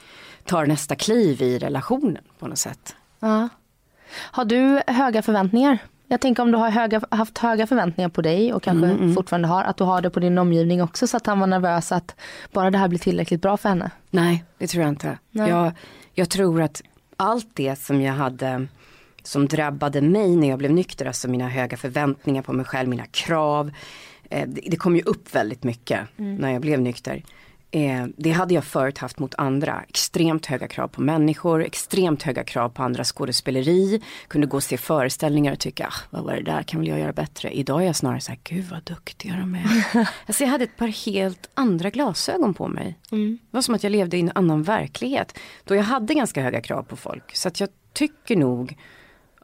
tar 0.45 0.67
nästa 0.67 0.95
kliv 0.95 1.43
i 1.43 1.59
relationen 1.59 2.23
på 2.39 2.47
något 2.49 2.59
sätt. 2.59 2.97
Ja. 3.21 3.49
Har 4.13 4.45
du 4.45 4.81
höga 4.87 5.23
förväntningar? 5.23 5.79
Jag 6.07 6.21
tänker 6.21 6.43
om 6.43 6.51
du 6.51 6.59
har 6.59 6.71
höga, 6.71 7.01
haft 7.11 7.39
höga 7.39 7.67
förväntningar 7.67 8.09
på 8.09 8.23
dig 8.23 8.53
och 8.53 8.63
kanske 8.63 8.87
Mm, 8.87 9.15
fortfarande 9.15 9.49
har, 9.49 9.65
att 9.65 9.77
du 9.77 9.85
har 9.85 10.01
det 10.03 10.11
på 10.11 10.21
din 10.21 10.39
omgivning 10.39 10.83
också 10.83 11.07
så 11.07 11.17
att 11.17 11.27
han 11.27 11.41
var 11.41 11.47
nervös 11.47 11.93
att 11.93 12.15
bara 12.53 12.71
det 12.71 12.79
här 12.79 12.89
blir 12.89 12.99
tillräckligt 12.99 13.43
bra 13.43 13.57
för 13.57 13.69
henne. 13.69 13.91
Nej, 14.11 14.45
det 14.59 14.67
tror 14.67 14.83
jag 14.83 14.89
inte. 14.89 15.19
Nej. 15.31 15.49
Jag, 15.51 15.73
jag 16.15 16.29
tror 16.31 16.63
att 16.63 16.83
allt 17.21 17.49
det 17.55 17.77
som 17.77 18.01
jag 18.01 18.13
hade 18.13 18.67
som 19.23 19.47
drabbade 19.47 20.01
mig 20.01 20.37
när 20.37 20.49
jag 20.49 20.59
blev 20.59 20.71
nykter, 20.71 21.07
alltså 21.07 21.29
mina 21.29 21.49
höga 21.49 21.77
förväntningar 21.77 22.43
på 22.43 22.53
mig 22.53 22.65
själv, 22.65 22.89
mina 22.89 23.07
krav. 23.07 23.71
Eh, 24.31 24.49
det, 24.49 24.77
kom 24.77 24.97
ju 24.97 25.03
upp 25.03 25.35
väldigt 25.35 25.65
mycket 25.65 26.01
när 26.17 26.53
jag 26.53 26.63
blev 26.63 26.81
nykter. 26.81 27.23
Eh, 27.71 28.07
det 28.17 28.31
hade 28.31 28.55
jag 28.55 28.65
förut 28.65 28.99
haft 28.99 29.19
mot 29.19 29.35
andra. 29.39 29.85
Extremt 29.89 30.47
höga 30.47 30.69
krav 30.69 30.89
på 30.89 31.01
människor, 31.01 31.65
extremt 31.65 32.23
höga 32.23 32.45
krav 32.45 32.69
på 32.69 32.83
andra 32.83 33.05
skådespeleri. 33.05 34.03
Kunde 34.29 34.47
gå 34.47 34.57
och 34.57 34.63
se 34.63 34.77
föreställningar 34.77 35.53
och 35.53 35.59
tycka, 35.59 35.87
ah, 35.87 35.95
vad 36.11 36.25
var 36.25 36.35
det 36.35 36.43
där, 36.43 36.63
kan 36.63 36.81
väl 36.81 36.89
jag 36.89 36.99
göra 36.99 37.13
bättre. 37.13 37.51
Idag 37.51 37.83
är 37.83 37.87
jag 37.87 37.97
snarare 37.97 38.21
så 38.21 38.33
här, 38.33 38.39
gud 38.45 38.65
vad 38.71 38.83
duktiga 38.83 39.37
de 39.37 39.55
är. 39.55 40.09
alltså 40.27 40.45
jag 40.45 40.51
hade 40.51 40.65
ett 40.65 40.77
par 40.77 41.07
helt 41.07 41.51
andra 41.55 41.91
glasögon 41.91 42.55
på 42.55 42.69
mig. 42.69 42.99
Det 43.11 43.57
var 43.57 43.63
som 43.63 43.75
att 43.75 43.83
jag 43.83 43.91
levde 43.93 44.17
i 44.17 44.21
en 44.21 44.33
annan 44.35 44.63
verklighet. 44.63 45.39
Då 45.65 45.75
jag 45.75 45.83
hade 45.83 46.15
ganska 46.15 46.43
höga 46.43 46.61
krav 46.61 46.83
på 46.83 46.97
folk. 46.97 47.37
Så 47.37 47.49
att 47.49 47.61
jag 47.61 47.69
tycker 47.93 48.37
nog 48.37 48.77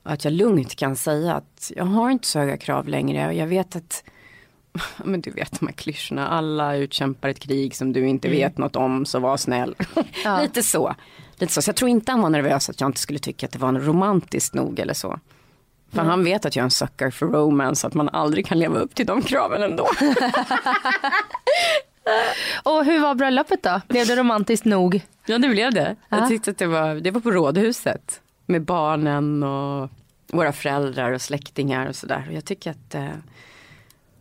att 0.03 0.25
jag 0.25 0.33
lugnt 0.33 0.77
kan 0.77 0.97
säga 0.97 1.35
att 1.35 1.73
jag 1.77 1.85
har 1.85 2.11
inte 2.11 2.27
så 2.27 2.39
höga 2.39 2.57
krav 2.57 2.89
längre. 2.89 3.27
Och 3.27 3.35
jag 3.35 3.47
vet 3.47 3.77
att, 3.77 4.05
men 5.05 5.21
du 5.21 5.31
vet 5.31 5.61
de 5.61 5.67
här 5.67 5.75
klyschorna, 5.75 6.29
alla 6.29 6.77
utkämpar 6.77 7.29
ett 7.29 7.39
krig 7.41 7.75
som 7.77 7.93
du 7.93 8.09
inte 8.09 8.29
vet 8.29 8.59
något 8.59 8.77
om, 8.77 9.07
så 9.07 9.19
var 9.19 9.37
snäll. 9.37 9.75
Ja. 10.25 10.43
Lite 10.43 10.63
så. 10.63 10.95
Lite 11.39 11.53
så. 11.53 11.63
Så 11.63 11.69
jag 11.69 11.77
tror 11.77 11.91
inte 11.91 12.13
han 12.13 12.23
var 12.23 12.31
nervös 12.31 12.71
att 12.71 12.81
jag 12.81 12.89
inte 12.89 13.01
skulle 13.01 13.19
tycka 13.19 13.47
att 13.47 13.53
det 13.53 13.59
var 13.59 13.73
romantiskt 13.73 14.55
nog 14.55 14.79
eller 14.79 14.95
så. 14.95 15.19
För 15.93 16.03
han 16.03 16.25
vet 16.25 16.45
att 16.45 16.57
jag 16.57 16.63
är 16.63 16.65
en 16.65 16.71
sucker 16.71 17.11
för 17.11 17.27
romance, 17.27 17.87
att 17.87 17.95
man 17.95 18.09
aldrig 18.09 18.47
kan 18.47 18.59
leva 18.59 18.79
upp 18.79 18.95
till 18.95 19.07
de 19.07 19.23
kraven 19.23 19.63
ändå. 19.63 19.89
Och 22.63 22.85
hur 22.85 23.01
var 23.01 23.15
bröllopet 23.15 23.63
då? 23.63 23.81
Blev 23.89 24.07
det 24.07 24.17
romantiskt 24.17 24.65
nog? 24.65 25.01
Ja 25.27 25.39
det 25.39 25.49
blev 25.49 25.73
det. 25.73 25.97
Ja. 26.09 26.19
Jag 26.19 26.29
tyckte 26.29 26.51
att 26.51 26.59
det 26.59 26.67
var, 26.67 26.95
det 26.95 27.11
var 27.11 27.21
på 27.21 27.31
rådhuset. 27.31 28.21
Med 28.47 28.63
barnen 28.63 29.43
och 29.43 29.91
våra 30.33 30.53
föräldrar 30.53 31.13
och 31.13 31.23
släktingar 31.23 31.87
och 31.89 31.97
sådär. 31.97 32.25
Och 32.29 32.35
jag 32.35 32.45
tycker 32.45 32.71
att 32.71 32.95
eh, 32.95 33.09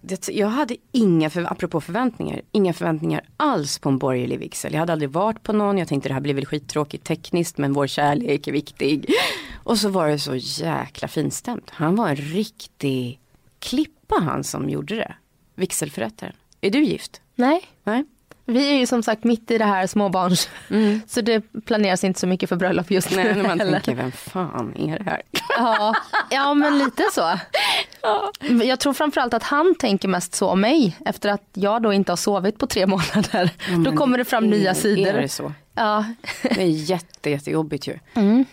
det, 0.07 0.29
jag 0.29 0.47
hade 0.47 0.77
inga, 0.91 1.29
för, 1.29 1.51
apropå 1.51 1.81
förväntningar, 1.81 2.41
inga 2.51 2.73
förväntningar 2.73 3.21
alls 3.37 3.79
på 3.79 3.89
en 3.89 3.97
borgerlig 3.97 4.39
vigsel. 4.39 4.73
Jag 4.73 4.79
hade 4.79 4.93
aldrig 4.93 5.09
varit 5.09 5.43
på 5.43 5.53
någon, 5.53 5.77
jag 5.77 5.87
tänkte 5.87 6.09
det 6.09 6.13
här 6.13 6.21
blir 6.21 6.33
väl 6.33 6.45
skittråkigt 6.45 7.03
tekniskt 7.03 7.57
men 7.57 7.73
vår 7.73 7.87
kärlek 7.87 8.47
är 8.47 8.51
viktig. 8.51 9.09
Och 9.63 9.77
så 9.77 9.89
var 9.89 10.07
det 10.07 10.19
så 10.19 10.35
jäkla 10.35 11.07
finstämt. 11.07 11.69
Han 11.69 11.95
var 11.95 12.09
en 12.09 12.15
riktig 12.15 13.19
klippa 13.59 14.15
han 14.21 14.43
som 14.43 14.69
gjorde 14.69 14.95
det. 14.95 15.15
Vigselförrättaren. 15.55 16.33
Är 16.61 16.69
du 16.69 16.83
gift? 16.83 17.21
Nej. 17.35 17.61
Nej? 17.83 18.05
Vi 18.47 18.69
är 18.75 18.77
ju 18.79 18.85
som 18.85 19.03
sagt 19.03 19.23
mitt 19.23 19.51
i 19.51 19.57
det 19.57 19.65
här 19.65 19.87
småbarns. 19.87 20.49
Så 21.07 21.21
det 21.21 21.41
planeras 21.65 22.03
inte 22.03 22.19
så 22.19 22.27
mycket 22.27 22.49
för 22.49 22.55
bröllop 22.55 22.91
just 22.91 23.11
nu. 23.11 23.23
Nej, 23.23 23.35
när 23.35 23.43
man 23.43 23.59
heller. 23.59 23.71
tänker 23.79 23.95
vem 23.95 24.11
fan 24.11 24.73
är 24.77 24.97
det 24.99 25.03
här? 25.03 25.21
Ja, 25.57 25.93
ja 26.29 26.53
men 26.53 26.77
lite 26.77 27.03
så. 27.13 27.39
Jag 28.63 28.79
tror 28.79 28.93
framförallt 28.93 29.33
att 29.33 29.43
han 29.43 29.75
tänker 29.75 30.07
mest 30.07 30.35
så 30.35 30.47
om 30.49 30.61
mig 30.61 30.97
efter 31.05 31.29
att 31.29 31.41
jag 31.53 31.81
då 31.81 31.93
inte 31.93 32.11
har 32.11 32.17
sovit 32.17 32.57
på 32.59 32.67
tre 32.67 32.85
månader. 32.87 33.49
då 33.69 33.77
men 33.77 33.97
kommer 33.97 34.17
det 34.17 34.25
fram 34.25 34.43
är- 34.43 34.47
nya 34.47 34.69
Är 34.69 34.73
sidor. 34.73 35.13
det 35.13 35.29
så? 35.29 35.53
Ja. 35.75 36.05
Det 36.41 36.61
är 36.61 36.65
jätte, 36.65 37.29
jättejobbigt 37.29 37.87
ju. 37.87 37.99
Mm. 38.13 38.45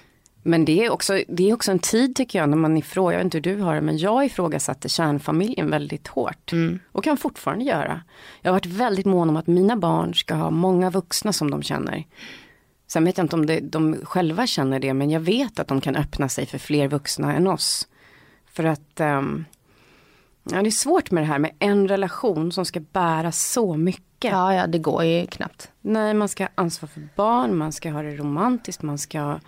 Men 0.43 0.65
det 0.65 0.85
är, 0.85 0.91
också, 0.91 1.23
det 1.29 1.51
är 1.51 1.55
också 1.55 1.71
en 1.71 1.79
tid 1.79 2.17
tycker 2.17 2.39
jag 2.39 2.49
när 2.49 2.57
man 2.57 2.77
ifrågasätter, 2.77 3.13
jag 3.13 3.25
vet 3.25 3.35
inte 3.35 3.51
hur 3.51 3.57
du 3.57 3.63
har 3.63 3.75
det, 3.75 3.81
men 3.81 3.99
jag 3.99 4.25
ifrågasatte 4.25 4.89
kärnfamiljen 4.89 5.71
väldigt 5.71 6.09
hårt. 6.09 6.53
Mm. 6.53 6.79
Och 6.93 7.05
kan 7.05 7.17
fortfarande 7.17 7.65
göra. 7.65 8.03
Jag 8.41 8.51
har 8.51 8.55
varit 8.55 8.67
väldigt 8.67 9.07
mån 9.07 9.29
om 9.29 9.37
att 9.37 9.47
mina 9.47 9.77
barn 9.77 10.15
ska 10.15 10.35
ha 10.35 10.51
många 10.51 10.91
vuxna 10.91 11.33
som 11.33 11.51
de 11.51 11.63
känner. 11.63 12.05
Sen 12.87 13.05
vet 13.05 13.19
jag 13.19 13.25
inte 13.25 13.37
om 13.37 13.47
det, 13.47 13.61
de 13.61 13.97
själva 14.05 14.47
känner 14.47 14.81
det, 14.81 14.95
men 14.95 15.11
jag 15.11 15.21
vet 15.21 15.59
att 15.59 15.69
de 15.69 15.81
kan 15.81 15.97
öppna 15.97 16.29
sig 16.29 16.47
för 16.47 16.59
fler 16.59 16.89
vuxna 16.89 17.35
än 17.35 17.47
oss. 17.47 17.89
För 18.53 18.65
att 18.65 19.01
ehm, 19.01 19.45
ja, 20.51 20.63
det 20.63 20.69
är 20.69 20.71
svårt 20.71 21.11
med 21.11 21.23
det 21.23 21.27
här 21.27 21.39
med 21.39 21.51
en 21.59 21.89
relation 21.89 22.53
som 22.53 22.65
ska 22.65 22.81
bära 22.81 23.33
så 23.33 23.77
mycket. 23.77 24.31
ja, 24.31 24.55
ja, 24.55 24.67
det 24.67 24.79
går 24.79 25.05
ju 25.05 25.27
knappt. 25.27 25.71
Nej, 25.81 26.15
man 26.15 26.29
ska 26.29 26.45
ha 26.45 26.51
ansvar 26.55 26.87
för 26.87 27.09
barn, 27.17 27.57
man 27.57 27.73
ska 27.73 27.91
ha 27.91 28.03
det 28.03 28.17
romantiskt, 28.17 28.83
man 28.83 28.99
ska 28.99 29.39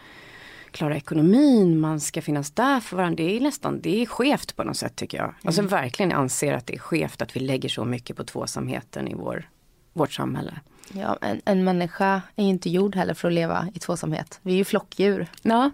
klara 0.75 0.97
ekonomin, 0.97 1.81
man 1.81 2.01
ska 2.01 2.23
finnas 2.23 2.51
där 2.51 2.81
för 2.81 2.97
varandra. 2.97 3.25
Det 3.25 3.37
är 3.37 3.41
nästan, 3.41 3.81
det 3.81 4.03
är 4.03 4.07
skevt 4.07 4.57
på 4.57 4.65
något 4.65 4.77
sätt 4.77 4.97
tycker 4.97 5.19
jag. 5.19 5.35
Alltså 5.45 5.63
verkligen 5.63 6.13
anser 6.13 6.53
att 6.53 6.67
det 6.67 6.75
är 6.75 6.79
skevt 6.79 7.23
att 7.23 7.37
vi 7.37 7.41
lägger 7.41 7.69
så 7.69 7.85
mycket 7.85 8.17
på 8.17 8.25
tvåsamheten 8.25 9.09
i 9.09 9.15
vår, 9.15 9.49
vårt 9.93 10.13
samhälle. 10.13 10.61
Ja, 10.93 11.19
en, 11.21 11.41
en 11.45 11.65
människa 11.65 12.23
är 12.37 12.45
ju 12.45 12.51
inte 12.51 12.71
gjord 12.71 12.97
heller 12.97 13.15
för 13.15 13.29
att 13.29 13.35
leva 13.35 13.69
i 13.75 13.79
tvåsamhet. 13.79 14.41
Vi 14.43 14.53
är 14.53 14.57
ju 14.57 14.65
flockdjur. 14.65 15.27
Ja, 15.43 15.71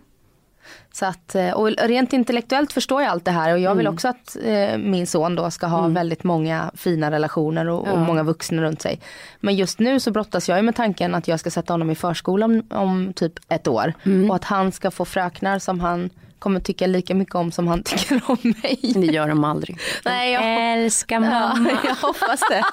Så 0.93 1.07
att, 1.07 1.35
eh, 1.35 1.51
och 1.51 1.69
rent 1.71 2.13
intellektuellt 2.13 2.73
förstår 2.73 3.03
jag 3.03 3.11
allt 3.11 3.25
det 3.25 3.31
här 3.31 3.53
och 3.53 3.59
jag 3.59 3.75
vill 3.75 3.87
också 3.89 4.09
att 4.09 4.37
eh, 4.45 4.79
min 4.79 5.07
son 5.07 5.35
då 5.35 5.51
ska 5.51 5.67
ha 5.67 5.89
väldigt 5.89 6.25
många 6.25 6.71
fina 6.75 7.11
relationer 7.11 7.69
och, 7.69 7.81
och 7.81 7.89
Ja. 7.89 7.97
många 8.05 8.23
vuxna 8.23 8.63
runt 8.63 8.83
sig. 8.83 9.01
Men 9.41 9.55
just 9.57 9.79
nu 9.79 10.01
så 10.01 10.11
brottas 10.11 10.49
jag 10.49 10.59
ju 10.59 10.63
med 10.63 10.77
tanken 10.77 11.15
att 11.15 11.29
jag 11.29 11.41
ska 11.41 11.51
sätta 11.51 11.73
honom 11.73 11.91
i 11.91 11.95
förskolan 11.95 12.63
om, 12.71 12.79
om 12.79 13.13
typ 13.13 13.33
ett 13.49 13.69
år. 13.69 13.93
Och 14.29 14.37
att 14.37 14.45
han 14.45 14.73
ska 14.73 14.91
få 14.91 15.05
fröknar 15.05 15.59
som 15.59 15.81
han 15.81 16.11
kommer 16.41 16.61
tycka 16.61 16.87
lika 16.87 17.15
mycket 17.15 17.35
om 17.35 17.53
som 17.53 17.69
han 17.69 17.83
tycker 17.85 18.23
om 18.27 18.39
mig. 18.43 18.79
Det 18.95 19.07
gör 19.07 19.29
de 19.29 19.45
aldrig. 19.45 19.79
Nej, 20.05 20.33
jag, 20.33 20.43
Älskar 20.73 21.21
ja, 21.21 21.59
jag 21.85 21.95
hoppas 21.95 22.41
det. 22.51 22.65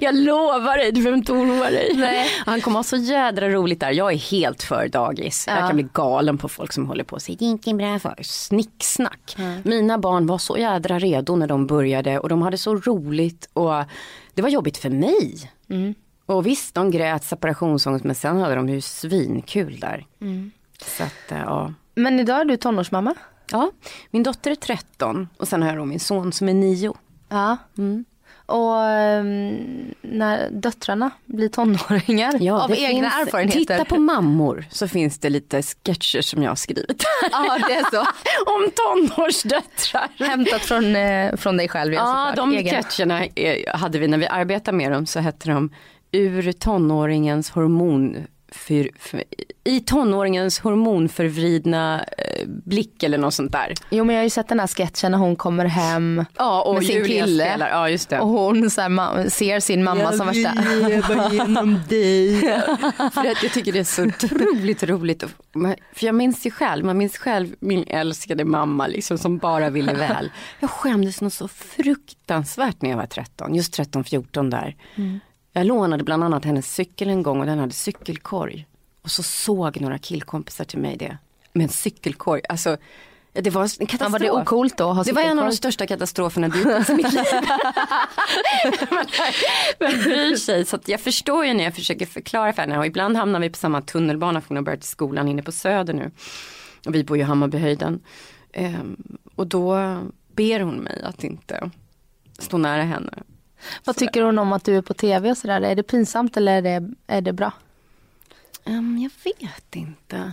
Jag 0.00 0.14
lovar 0.14 0.78
dig, 0.78 0.92
du 0.92 1.00
behöver 1.00 1.18
inte 1.18 1.32
oroa 1.32 1.70
dig. 1.70 1.92
Nej. 1.94 2.28
Han 2.46 2.60
kommer 2.60 2.78
ha 2.78 2.84
så 2.84 2.96
jädra 2.96 3.48
roligt 3.48 3.80
där. 3.80 3.90
Jag 3.90 4.12
är 4.12 4.16
helt 4.16 4.62
för 4.62 4.88
dagis. 4.88 5.44
Ja. 5.48 5.58
Jag 5.58 5.66
kan 5.66 5.76
bli 5.76 5.88
galen 5.92 6.38
på 6.38 6.48
folk 6.48 6.72
som 6.72 6.86
håller 6.86 7.04
på 7.04 7.14
och 7.16 7.22
säger 7.22 7.38
det 7.38 7.44
är 7.44 7.50
inte 7.50 7.74
bra 7.74 7.98
för 7.98 8.16
snicksnack. 8.22 9.36
Mina 9.62 9.98
barn 9.98 10.26
var 10.26 10.38
så 10.38 10.58
jädra 10.58 10.98
redo 10.98 11.36
när 11.36 11.46
de 11.46 11.66
började 11.66 12.18
och 12.18 12.28
de 12.28 12.42
hade 12.42 12.58
så 12.58 12.74
roligt 12.76 13.48
och 13.52 13.84
det 14.34 14.42
var 14.42 14.48
jobbigt 14.48 14.76
för 14.78 14.90
mig. 14.90 15.50
Och 16.26 16.46
visst, 16.46 16.74
de 16.74 16.90
grät 16.90 17.24
separationsångest 17.24 18.04
men 18.04 18.14
sen 18.14 18.40
hade 18.40 18.54
de 18.54 18.68
ju 18.68 18.80
svinkul 18.80 19.80
där. 19.80 20.06
Så 20.82 21.02
att, 21.02 21.32
eh, 21.32 21.38
ja. 21.38 21.72
Men 21.96 22.20
idag 22.20 22.40
är 22.40 22.44
du 22.44 22.56
tonårsmamma? 22.56 23.14
ja, 23.50 23.70
min 24.10 24.22
dotter 24.22 24.50
är 24.50 24.54
13 24.54 25.28
och 25.36 25.48
sen 25.48 25.62
har 25.62 25.68
jag 25.68 25.78
då 25.78 25.84
min 25.84 26.00
son 26.00 26.32
som 26.32 26.48
är 26.48 26.54
9. 26.54 26.92
Ja. 27.28 27.56
Mm. 27.78 28.04
Och 28.46 28.80
ehm, 28.82 29.94
när 30.02 30.50
döttrarna 30.50 31.10
blir 31.24 31.48
tonåringar 31.48 32.34
Ja, 32.40 32.64
av 32.64 32.72
egna 32.72 33.10
finns- 33.10 33.26
erfarenheter. 33.28 33.58
Titta 33.60 33.84
på 33.84 33.98
mammor 34.00 34.64
så 34.70 34.88
finns 34.88 35.18
det 35.18 35.30
lite 35.30 35.62
sketcher 35.62 36.20
som 36.20 36.42
jag 36.42 36.50
har 36.50 36.56
skrivit. 36.56 37.02
Ja, 37.32 37.58
det 37.68 37.74
är 37.74 37.90
så. 37.90 38.00
Om 38.46 38.70
tonårsdöttrar. 39.16 40.08
Hämtat 40.18 40.60
från, 40.62 40.96
eh, 40.96 41.36
från 41.36 41.56
dig 41.56 41.68
själv. 41.68 41.92
Ja, 41.92 42.00
såklart. 42.28 42.36
de 42.36 42.52
Egen. 42.58 42.82
sketcherna 42.82 43.24
eh, 43.24 43.76
hade 43.76 43.98
vi 43.98 44.08
när 44.08 44.18
vi 44.18 44.26
arbetade 44.26 44.76
med 44.76 44.92
dem 44.92 45.06
så 45.06 45.20
hette 45.20 45.48
de 45.50 45.70
Ur 46.12 46.52
tonåringens 46.52 47.50
hormon 47.50 48.26
för, 48.48 48.90
för, 48.98 49.24
i 49.64 49.80
tonåringens 49.80 50.58
hormonförvridna 50.58 52.04
eh, 52.18 52.46
blick 52.46 53.02
eller 53.02 53.18
något 53.18 53.34
sånt 53.34 53.52
där. 53.52 53.74
Jo 53.90 54.04
men 54.04 54.14
jag 54.14 54.20
har 54.20 54.24
ju 54.24 54.30
sett 54.30 54.48
den 54.48 54.60
här 54.60 54.66
sketchen 54.66 55.12
när 55.12 55.18
hon 55.18 55.36
kommer 55.36 55.64
hem 55.64 56.24
Ja, 56.36 56.62
och 56.62 56.74
med 56.74 56.84
sin 56.84 56.96
Julia 56.96 57.24
kille. 57.24 57.44
spelar. 57.44 57.68
Ja, 57.68 57.88
just 57.88 58.08
det. 58.08 58.20
och 58.20 58.28
hon 58.28 58.70
så 58.70 58.80
här, 58.80 59.28
ser 59.28 59.60
sin 59.60 59.84
mamma 59.84 60.12
som 60.12 60.26
värsta... 60.26 60.52
leva 60.88 61.32
genom 61.32 61.80
dig. 61.88 62.40
för 63.12 63.20
att 63.30 63.42
jag 63.42 63.52
tycker 63.52 63.72
det 63.72 63.78
är 63.78 63.84
så 63.84 64.04
otroligt 64.04 64.82
roligt. 64.82 65.22
Och 65.22 65.30
För 65.92 66.06
jag 66.06 66.14
minns 66.14 66.46
ju 66.46 66.50
själv, 66.50 66.84
man 66.84 66.98
minns 66.98 67.18
själv 67.18 67.54
min 67.60 67.84
älskade 67.86 68.44
mamma 68.44 68.86
liksom 68.86 69.18
som 69.18 69.38
bara 69.38 69.70
ville 69.70 69.94
väl. 69.94 70.30
Jag 70.60 70.70
skämdes 70.70 71.20
nog 71.20 71.32
så 71.32 71.48
fruktansvärt 71.48 72.82
när 72.82 72.90
jag 72.90 72.96
var 72.96 73.06
13, 73.06 73.54
just 73.54 73.78
13-14 73.78 74.50
där. 74.50 74.76
Jag 75.56 75.66
lånade 75.66 76.04
bland 76.04 76.24
annat 76.24 76.44
hennes 76.44 76.74
cykel 76.74 77.08
en 77.08 77.22
gång 77.22 77.40
och 77.40 77.46
den 77.46 77.58
hade 77.58 77.72
cykelkorg. 77.72 78.66
Och 79.02 79.10
så 79.10 79.22
såg 79.22 79.80
några 79.80 79.98
killkompisar 79.98 80.64
till 80.64 80.78
mig 80.78 80.96
det. 80.96 81.18
Med 81.52 81.64
en 81.64 81.68
cykelkorg, 81.68 82.42
alltså 82.48 82.76
det 83.32 83.50
var 83.50 83.62
en 83.62 83.68
Ja, 83.78 83.86
katastrof. 83.86 84.12
var 84.12 84.18
det 84.18 84.30
ocoolt 84.30 84.78
då? 84.78 85.02
Det 85.04 85.12
var 85.12 85.22
en 85.22 85.38
av 85.38 85.46
de 85.46 85.52
största 85.52 85.86
katastroferna 85.86 86.48
dittills 86.48 86.90
i 86.90 86.94
mitt 86.94 87.12
liv. 87.12 87.24
men, 89.78 90.02
bryr 90.02 90.36
sig. 90.36 90.64
Så 90.64 90.76
att 90.76 90.88
jag 90.88 91.00
förstår 91.00 91.46
ju 91.46 91.54
när 91.54 91.64
jag 91.64 91.74
försöker 91.74 92.06
förklara 92.06 92.52
för 92.52 92.62
henne. 92.62 92.78
Och 92.78 92.86
ibland 92.86 93.16
hamnar 93.16 93.40
vi 93.40 93.50
på 93.50 93.56
samma 93.56 93.82
tunnelbana 93.82 94.40
för 94.40 94.48
hon 94.48 94.56
har 94.56 94.64
börjat 94.64 94.84
i 94.84 94.86
skolan 94.86 95.28
inne 95.28 95.42
på 95.42 95.52
Söder 95.52 95.94
nu. 95.94 96.10
Och 96.86 96.94
vi 96.94 97.04
bor 97.04 97.16
ju 97.16 97.22
i 97.22 97.26
Hammarbyhöjden. 97.26 98.00
Ehm, 98.52 98.96
och 99.34 99.46
då 99.46 99.76
ber 100.34 100.60
hon 100.60 100.74
mig 100.76 101.02
att 101.02 101.24
inte 101.24 101.70
stå 102.38 102.58
nära 102.58 102.82
henne. 102.82 103.12
Vad 103.84 103.96
tycker 103.96 104.22
hon 104.22 104.38
om 104.38 104.52
att 104.52 104.64
du 104.64 104.76
är 104.76 104.82
på 104.82 104.94
tv 104.94 105.30
och 105.30 105.38
sådär? 105.38 105.60
Är 105.60 105.74
det 105.74 105.82
pinsamt 105.82 106.36
eller 106.36 106.52
är 106.52 106.62
det, 106.62 106.92
är 107.06 107.20
det 107.20 107.32
bra? 107.32 107.52
Ehm, 108.64 108.98
jag 108.98 109.10
vet 109.24 109.76
inte. 109.76 110.32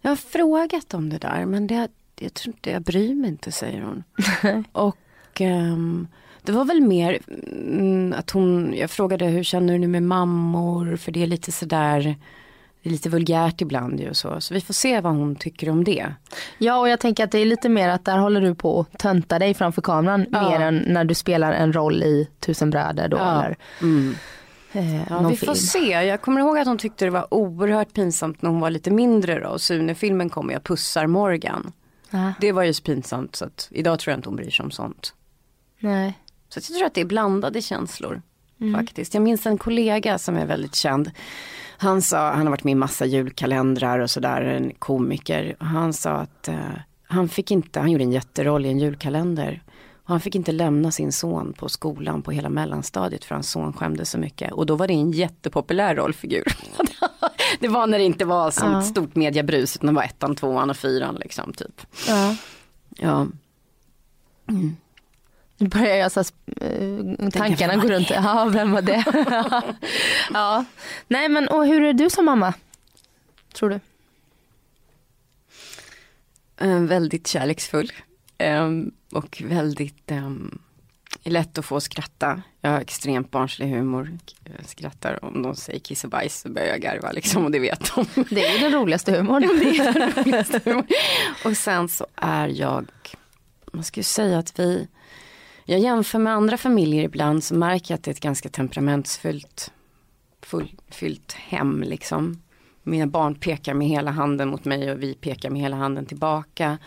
Jag 0.00 0.10
har 0.10 0.16
frågat 0.16 0.94
om 0.94 1.10
det 1.10 1.18
där 1.18 1.44
men 1.44 1.66
det, 1.66 1.88
jag 2.18 2.34
tror 2.34 2.54
inte, 2.54 2.70
jag 2.70 2.82
bryr 2.82 3.14
mig 3.14 3.30
inte 3.30 3.52
säger 3.52 3.82
hon. 3.82 4.04
och 4.72 5.40
ehm, 5.40 6.08
det 6.42 6.52
var 6.52 6.64
väl 6.64 6.80
mer 6.80 7.18
mm, 7.28 8.14
att 8.18 8.30
hon, 8.30 8.74
jag 8.76 8.90
frågade 8.90 9.24
hur 9.26 9.42
känner 9.42 9.72
du 9.72 9.78
nu 9.78 9.86
med 9.88 10.02
mammor 10.02 10.96
för 10.96 11.12
det 11.12 11.22
är 11.22 11.26
lite 11.26 11.52
sådär, 11.52 12.16
det 12.82 12.88
är 12.88 12.92
lite 12.92 13.08
vulgärt 13.08 13.60
ibland 13.60 14.00
ju 14.00 14.08
och 14.10 14.16
så. 14.16 14.40
Så 14.40 14.54
vi 14.54 14.60
får 14.60 14.74
se 14.74 15.00
vad 15.00 15.12
hon 15.12 15.36
tycker 15.36 15.70
om 15.70 15.84
det. 15.84 16.14
Ja 16.58 16.78
och 16.78 16.88
jag 16.88 17.00
tänker 17.00 17.24
att 17.24 17.30
det 17.30 17.38
är 17.38 17.46
lite 17.46 17.68
mer 17.68 17.88
att 17.88 18.04
där 18.04 18.18
håller 18.18 18.40
du 18.40 18.54
på 18.54 18.80
att 18.80 18.98
tönta 18.98 19.38
dig 19.38 19.54
framför 19.54 19.82
kameran 19.82 20.26
Ja. 20.32 20.50
mer 20.50 20.60
än 20.60 20.76
när 20.86 21.04
du 21.04 21.14
spelar 21.14 21.52
en 21.52 21.72
roll 21.72 22.02
i 22.02 22.28
Tusen 22.40 22.70
bröder 22.70 23.08
då 23.08 23.16
Ja. 23.16 23.44
eller 23.44 23.56
Mm. 23.82 24.14
eh, 24.72 24.96
Ja, 25.10 25.18
vi 25.28 25.36
film. 25.36 25.46
får 25.48 25.54
se. 25.54 25.78
Jag 25.90 26.20
kommer 26.22 26.40
ihåg 26.40 26.58
att 26.58 26.66
hon 26.66 26.78
tyckte 26.78 27.04
det 27.04 27.10
var 27.10 27.34
oerhört 27.34 27.92
pinsamt 27.92 28.42
när 28.42 28.50
hon 28.50 28.60
var 28.60 28.70
lite 28.70 28.90
mindre 28.90 29.40
då. 29.40 29.48
Och 29.48 29.60
Sune-filmen 29.60 30.30
kom 30.30 30.50
jag 30.50 30.64
pussar 30.64 31.06
Morgan. 31.06 31.72
Ja, 32.10 32.32
Det 32.40 32.52
var 32.52 32.62
ju 32.62 32.72
så 32.74 32.82
pinsamt 32.82 33.36
så 33.36 33.44
att 33.44 33.68
idag 33.70 33.98
tror 33.98 34.12
jag 34.12 34.18
inte 34.18 34.28
hon 34.28 34.36
bryr 34.36 34.50
sig 34.50 34.64
om 34.64 34.70
sånt. 34.70 35.14
nej. 35.80 36.18
Så 36.48 36.58
jag 36.58 36.64
tror 36.64 36.86
att 36.86 36.94
det 36.94 37.00
är 37.00 37.04
blandade 37.04 37.62
känslor. 37.62 38.22
Faktiskt. 38.76 39.14
Jag 39.14 39.22
minns 39.22 39.46
en 39.46 39.58
kollega 39.58 40.18
som 40.18 40.36
är 40.36 40.46
väldigt 40.46 40.74
känd. 40.74 41.10
Han 41.82 42.02
sa, 42.02 42.30
han 42.32 42.46
har 42.46 42.50
varit 42.50 42.64
med 42.64 42.72
i 42.72 42.74
massa 42.74 43.06
julkalendrar 43.06 43.98
och 43.98 44.10
sådär, 44.10 44.42
en 44.42 44.72
komiker. 44.78 45.56
Han 45.60 45.92
sa 45.92 46.10
att 46.10 46.48
eh, 46.48 46.54
han 47.08 47.28
fick 47.28 47.50
inte, 47.50 47.80
han 47.80 47.90
gjorde 47.90 48.04
en 48.04 48.12
jätteroll 48.12 48.66
i 48.66 48.68
en 48.68 48.78
julkalender. 48.78 49.62
Han 50.04 50.20
fick 50.20 50.34
inte 50.34 50.52
lämna 50.52 50.90
sin 50.90 51.12
son 51.12 51.52
på 51.52 51.68
skolan 51.68 52.22
på 52.22 52.30
hela 52.30 52.48
mellanstadiet 52.48 53.24
för 53.24 53.34
hans 53.34 53.50
son 53.50 53.72
skämdes 53.72 54.10
så 54.10 54.18
mycket. 54.18 54.52
Och 54.52 54.66
då 54.66 54.76
var 54.76 54.86
det 54.88 54.94
en 54.94 55.10
jättepopulär 55.12 55.94
rollfigur. 55.94 56.44
det 57.60 57.68
var 57.68 57.86
när 57.86 57.98
det 57.98 58.04
inte 58.04 58.24
var 58.24 58.50
som 58.50 58.72
Ja. 58.72 58.82
stort 58.82 59.14
mediebrus 59.16 59.76
utan 59.76 59.86
det 59.86 59.92
var 59.92 60.02
ettan, 60.02 60.34
tvåan 60.36 60.70
och 60.70 60.76
fyran 60.76 61.14
liksom 61.14 61.52
typ. 61.52 61.80
Ja. 62.08 62.36
Ja. 62.96 63.26
Nu 65.60 65.68
börjar 65.68 65.96
jag 65.96 66.12
så 66.12 66.20
här, 66.20 66.28
eh, 66.60 67.30
tankarna 67.30 67.76
gå 67.76 67.88
runt. 67.88 68.10
Ja, 68.10 68.50
vem 68.52 68.72
var 68.72 68.82
det? 68.82 69.04
ja. 70.32 70.64
Nej 71.08 71.28
men 71.28 71.48
och 71.48 71.66
hur 71.66 71.82
är 71.82 71.92
du 71.92 72.10
som 72.10 72.24
mamma? 72.24 72.54
Tror 73.52 73.70
du? 73.70 73.80
Eh, 76.66 76.80
väldigt 76.80 77.26
kärleksfull. 77.26 77.92
Ehm, 78.38 78.90
och 79.12 79.42
väldigt 79.46 80.10
ehm, 80.10 80.58
lätt 81.22 81.58
att 81.58 81.64
få 81.64 81.76
att 81.76 81.82
skratta. 81.82 82.42
Jag 82.60 82.70
har 82.70 82.80
extremt 82.80 83.30
barnslig 83.30 83.68
humor. 83.68 84.18
Jag 84.44 84.68
skrattar 84.68 85.24
om 85.24 85.42
de 85.42 85.56
säger 85.56 85.78
kiss 85.78 86.04
och 86.04 86.10
bajs 86.10 86.40
så 86.40 86.48
börjar 86.48 86.68
jag 86.68 86.80
garva 86.80 87.12
liksom 87.12 87.44
och 87.44 87.50
det 87.50 87.58
vet 87.58 87.94
de. 87.94 88.06
Det 88.30 88.46
är 88.46 88.52
ju 88.52 88.58
den 88.58 88.72
roligaste 88.72 89.12
humorn. 89.12 89.44
och 91.44 91.56
sen 91.56 91.88
så 91.88 92.06
är 92.16 92.48
jag, 92.48 92.86
man 93.72 93.84
ska 93.84 94.00
ju 94.00 94.04
säga 94.04 94.38
att 94.38 94.58
vi, 94.58 94.88
jag 95.70 95.80
jämför 95.80 96.18
med 96.18 96.32
andra 96.32 96.56
familjer 96.56 97.04
ibland 97.04 97.44
så 97.44 97.54
märker 97.54 97.92
jag 97.92 97.98
att 97.98 98.04
det 98.04 98.10
är 98.10 98.14
ett 98.14 98.20
ganska 98.20 98.48
temperamentsfullt 98.48 99.72
full, 100.42 100.72
fyllt 100.88 101.32
hem 101.32 101.82
liksom. 101.82 102.42
Mina 102.82 103.06
barn 103.06 103.34
pekar 103.34 103.74
med 103.74 103.88
hela 103.88 104.10
handen 104.10 104.48
mot 104.48 104.64
mig 104.64 104.92
och 104.92 105.02
vi 105.02 105.14
pekar 105.14 105.50
med 105.50 105.62
hela 105.62 105.76
handen 105.76 106.06
tillbaka. 106.06 106.78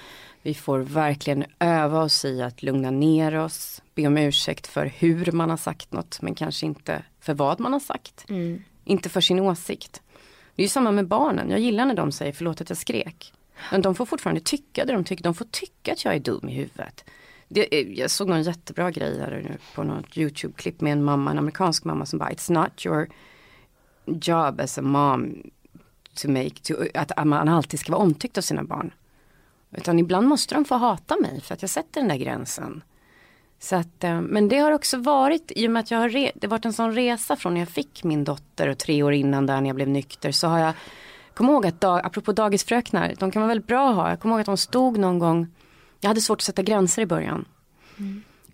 Vi 0.42 0.54
får 0.54 0.80
verkligen 0.80 1.46
öva 1.60 2.02
oss 2.02 2.26
i 2.26 2.42
att 2.42 2.64
lugna 2.64 2.92
ner 2.92 3.36
oss, 3.36 3.82
be 3.96 4.08
om 4.08 4.18
ursäkt 4.18 4.68
för 4.68 4.86
hur 4.86 5.32
man 5.32 5.50
har 5.50 5.58
sagt 5.58 5.92
något 5.92 6.22
men 6.22 6.36
kanske 6.36 6.66
inte 6.66 7.04
för 7.20 7.34
vad 7.34 7.60
man 7.60 7.74
har 7.74 7.80
sagt. 7.80 8.26
Inte 8.84 9.10
för 9.10 9.22
sin 9.22 9.40
åsikt. 9.40 10.02
Det 10.56 10.62
är 10.62 10.66
ju 10.66 10.70
samma 10.70 10.92
med 10.92 11.08
barnen, 11.08 11.50
jag 11.50 11.60
gillar 11.60 11.86
när 11.86 11.96
de 11.96 12.12
säger 12.12 12.34
förlåt 12.34 12.62
att 12.62 12.70
jag 12.70 12.78
skrek. 12.78 13.34
Men 13.72 13.82
de 13.82 13.96
får 13.96 14.06
fortfarande 14.06 14.42
tycka 14.42 14.86
det 14.86 14.94
de 14.94 15.04
tycker, 15.04 15.24
de 15.24 15.34
får 15.34 15.46
tycka 15.52 15.94
att 15.94 16.06
jag 16.06 16.16
är 16.16 16.20
dum 16.20 16.50
i 16.50 16.54
huvudet. 16.54 17.04
Det, 17.54 17.80
eh, 17.80 18.00
jag 18.00 18.12
såg 18.12 18.30
någon 18.30 18.44
jättebra 18.44 18.92
grej 18.92 19.20
här 19.20 19.32
nu 19.32 19.58
på 19.76 19.84
något 19.84 20.18
YouTube-klipp 20.18 20.82
med 20.82 20.94
en 20.94 21.04
mamma, 21.04 21.32
en 21.32 21.38
amerikansk 21.38 21.84
mamma 21.84 22.06
som 22.06 22.20
bara 22.20 22.30
It's 22.30 22.52
not 22.52 22.86
your 22.86 23.10
job 24.06 24.62
as 24.62 24.78
a 24.78 24.82
mom 24.82 25.52
to 26.22 26.30
make, 26.30 26.50
to, 26.64 26.74
att 26.94 27.28
man 27.28 27.50
alltid 27.50 27.80
ska 27.80 27.92
vara 27.92 28.02
omtyckt 28.02 28.38
av 28.38 28.42
sina 28.42 28.64
barn. 28.64 28.94
Utan 29.72 30.00
ibland 30.00 30.28
måste 30.28 30.56
de 30.56 30.66
få 30.66 30.76
hata 30.76 31.16
mig 31.22 31.42
för 31.42 31.54
att 31.54 31.62
jag 31.62 31.70
sätter 31.70 32.02
den 32.02 32.08
där 32.08 32.16
gränsen. 32.16 32.84
Så 33.60 33.76
att, 33.76 34.04
eh, 34.04 34.22
men 34.22 34.50
det 34.50 34.58
har 34.58 34.72
också 34.72 34.98
varit, 34.98 35.52
i 35.56 35.68
och 35.68 35.72
med 35.72 35.80
att 35.80 35.92
jag 35.92 35.98
har 35.98 36.10
re, 36.10 36.32
det 36.36 36.48
har 36.48 36.52
varit 36.52 36.66
en 36.66 36.74
sån 36.74 36.94
resa 36.96 37.36
från 37.36 37.54
när 37.54 37.62
jag 37.62 37.70
fick 37.70 38.04
min 38.04 38.24
dotter 38.24 38.68
och 38.70 38.78
tre 38.78 39.04
år 39.04 39.14
innan 39.14 39.46
där 39.46 39.62
när 39.62 39.70
jag 39.70 39.76
blev 39.76 39.90
nykter 39.90 40.32
så 40.32 40.48
har 40.48 40.60
jag, 40.60 40.74
kom 41.34 41.50
ihåg 41.50 41.66
att, 41.66 41.82
dag, 41.82 42.02
apropå 42.04 42.32
dagisfröknar, 42.32 43.14
de 43.20 43.32
kan 43.32 43.42
vara 43.42 43.48
väldigt 43.48 43.68
bra 43.68 43.90
att 43.90 43.96
ha. 43.96 44.10
Jag 44.10 44.20
kommer 44.20 44.36
ihåg 44.36 44.40
att 44.42 44.46
de 44.46 44.58
stod 44.58 44.98
någon 44.98 45.20
gång, 45.20 45.48
jag 46.04 46.08
hade 46.08 46.22
svårt 46.22 46.38
att 46.38 46.44
sätta 46.44 46.62
gränser 46.62 47.02
i 47.02 47.06
början. 47.06 47.46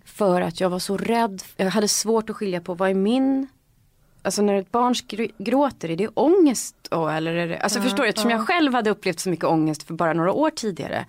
För 0.04 0.40
att 0.40 0.60
jag 0.60 0.70
var 0.70 0.78
så 0.78 0.96
rädd, 0.96 1.42
jag 1.56 1.70
hade 1.70 1.88
svårt 1.88 2.30
att 2.30 2.36
skilja 2.36 2.60
på 2.60 2.74
vad 2.74 2.90
är 2.90 2.94
min 2.94 3.48
Alltså 4.22 4.42
när 4.42 4.54
ett 4.54 4.72
barn 4.72 4.94
gråter, 5.38 5.90
är 5.90 5.96
det 5.96 6.08
ångest 6.08 6.74
då? 6.90 7.08
Eller 7.08 7.34
är 7.34 7.48
det, 7.48 7.58
alltså 7.58 7.80
förstår 7.82 8.02
du, 8.02 8.08
eftersom 8.08 8.30
jag 8.30 8.46
själv 8.46 8.74
hade 8.74 8.90
upplevt 8.90 9.20
så 9.20 9.30
mycket 9.30 9.44
ångest 9.44 9.82
för 9.82 9.94
bara 9.94 10.12
några 10.12 10.32
år 10.32 10.50
tidigare. 10.50 11.06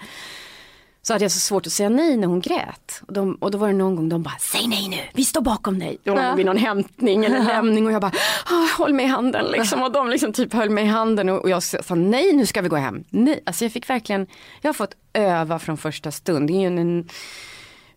Så 1.02 1.14
hade 1.14 1.26
jag 1.26 1.32
så 1.32 1.40
svårt 1.40 1.68
att 1.68 1.74
säga 1.74 1.90
nej 1.90 2.18
när 2.18 2.28
hon 2.28 2.42
grät. 2.42 3.02
Och, 3.08 3.14
de, 3.14 3.36
och 3.36 3.52
då 3.52 3.58
var 3.58 3.68
det 3.68 3.74
någon 3.74 3.96
gång 3.96 4.10
de 4.10 4.24
bara, 4.24 4.38
säg 4.40 4.68
nej 4.68 4.90
nu, 4.90 4.98
vi 5.14 5.26
står 5.26 5.42
bakom 5.42 5.80
dig. 5.80 5.98
Det 6.04 6.12
var 6.12 6.36
vid 6.36 6.46
någon 6.46 6.58
hämtning 6.58 7.26
eller 7.26 7.44
lämning 7.44 7.86
och 7.86 7.92
jag 7.92 8.02
bara, 8.02 8.12
ah, 8.46 8.78
håll 8.78 8.94
mig 8.94 9.06
i 9.06 9.08
handen 9.08 9.46
liksom. 9.52 9.84
Och 9.84 9.92
de 9.92 10.10
liksom 10.10 10.34
typ 10.34 10.54
höll 10.54 10.70
mig 10.70 10.84
i 10.84 10.88
handen 10.88 11.30
och, 11.30 11.40
och 11.40 11.50
jag 11.50 11.64
sa 11.64 11.96
nej 11.96 12.34
nu 12.34 12.46
ska 12.46 12.62
vi 12.62 12.70
gå 12.70 12.76
hem. 12.76 13.04
Nej, 13.10 13.44
alltså 13.46 13.66
jag 13.66 13.72
fick 13.72 13.90
verkligen, 13.90 14.28
jag 14.62 14.70
har 14.70 14.74
fått 14.74 14.96
öva 15.14 15.60
från 15.60 15.78
första 15.78 16.12
stund. 16.12 16.48
Det 16.48 16.54
är 16.54 16.60
ju 16.60 16.68
en, 16.68 16.78
en 16.78 17.10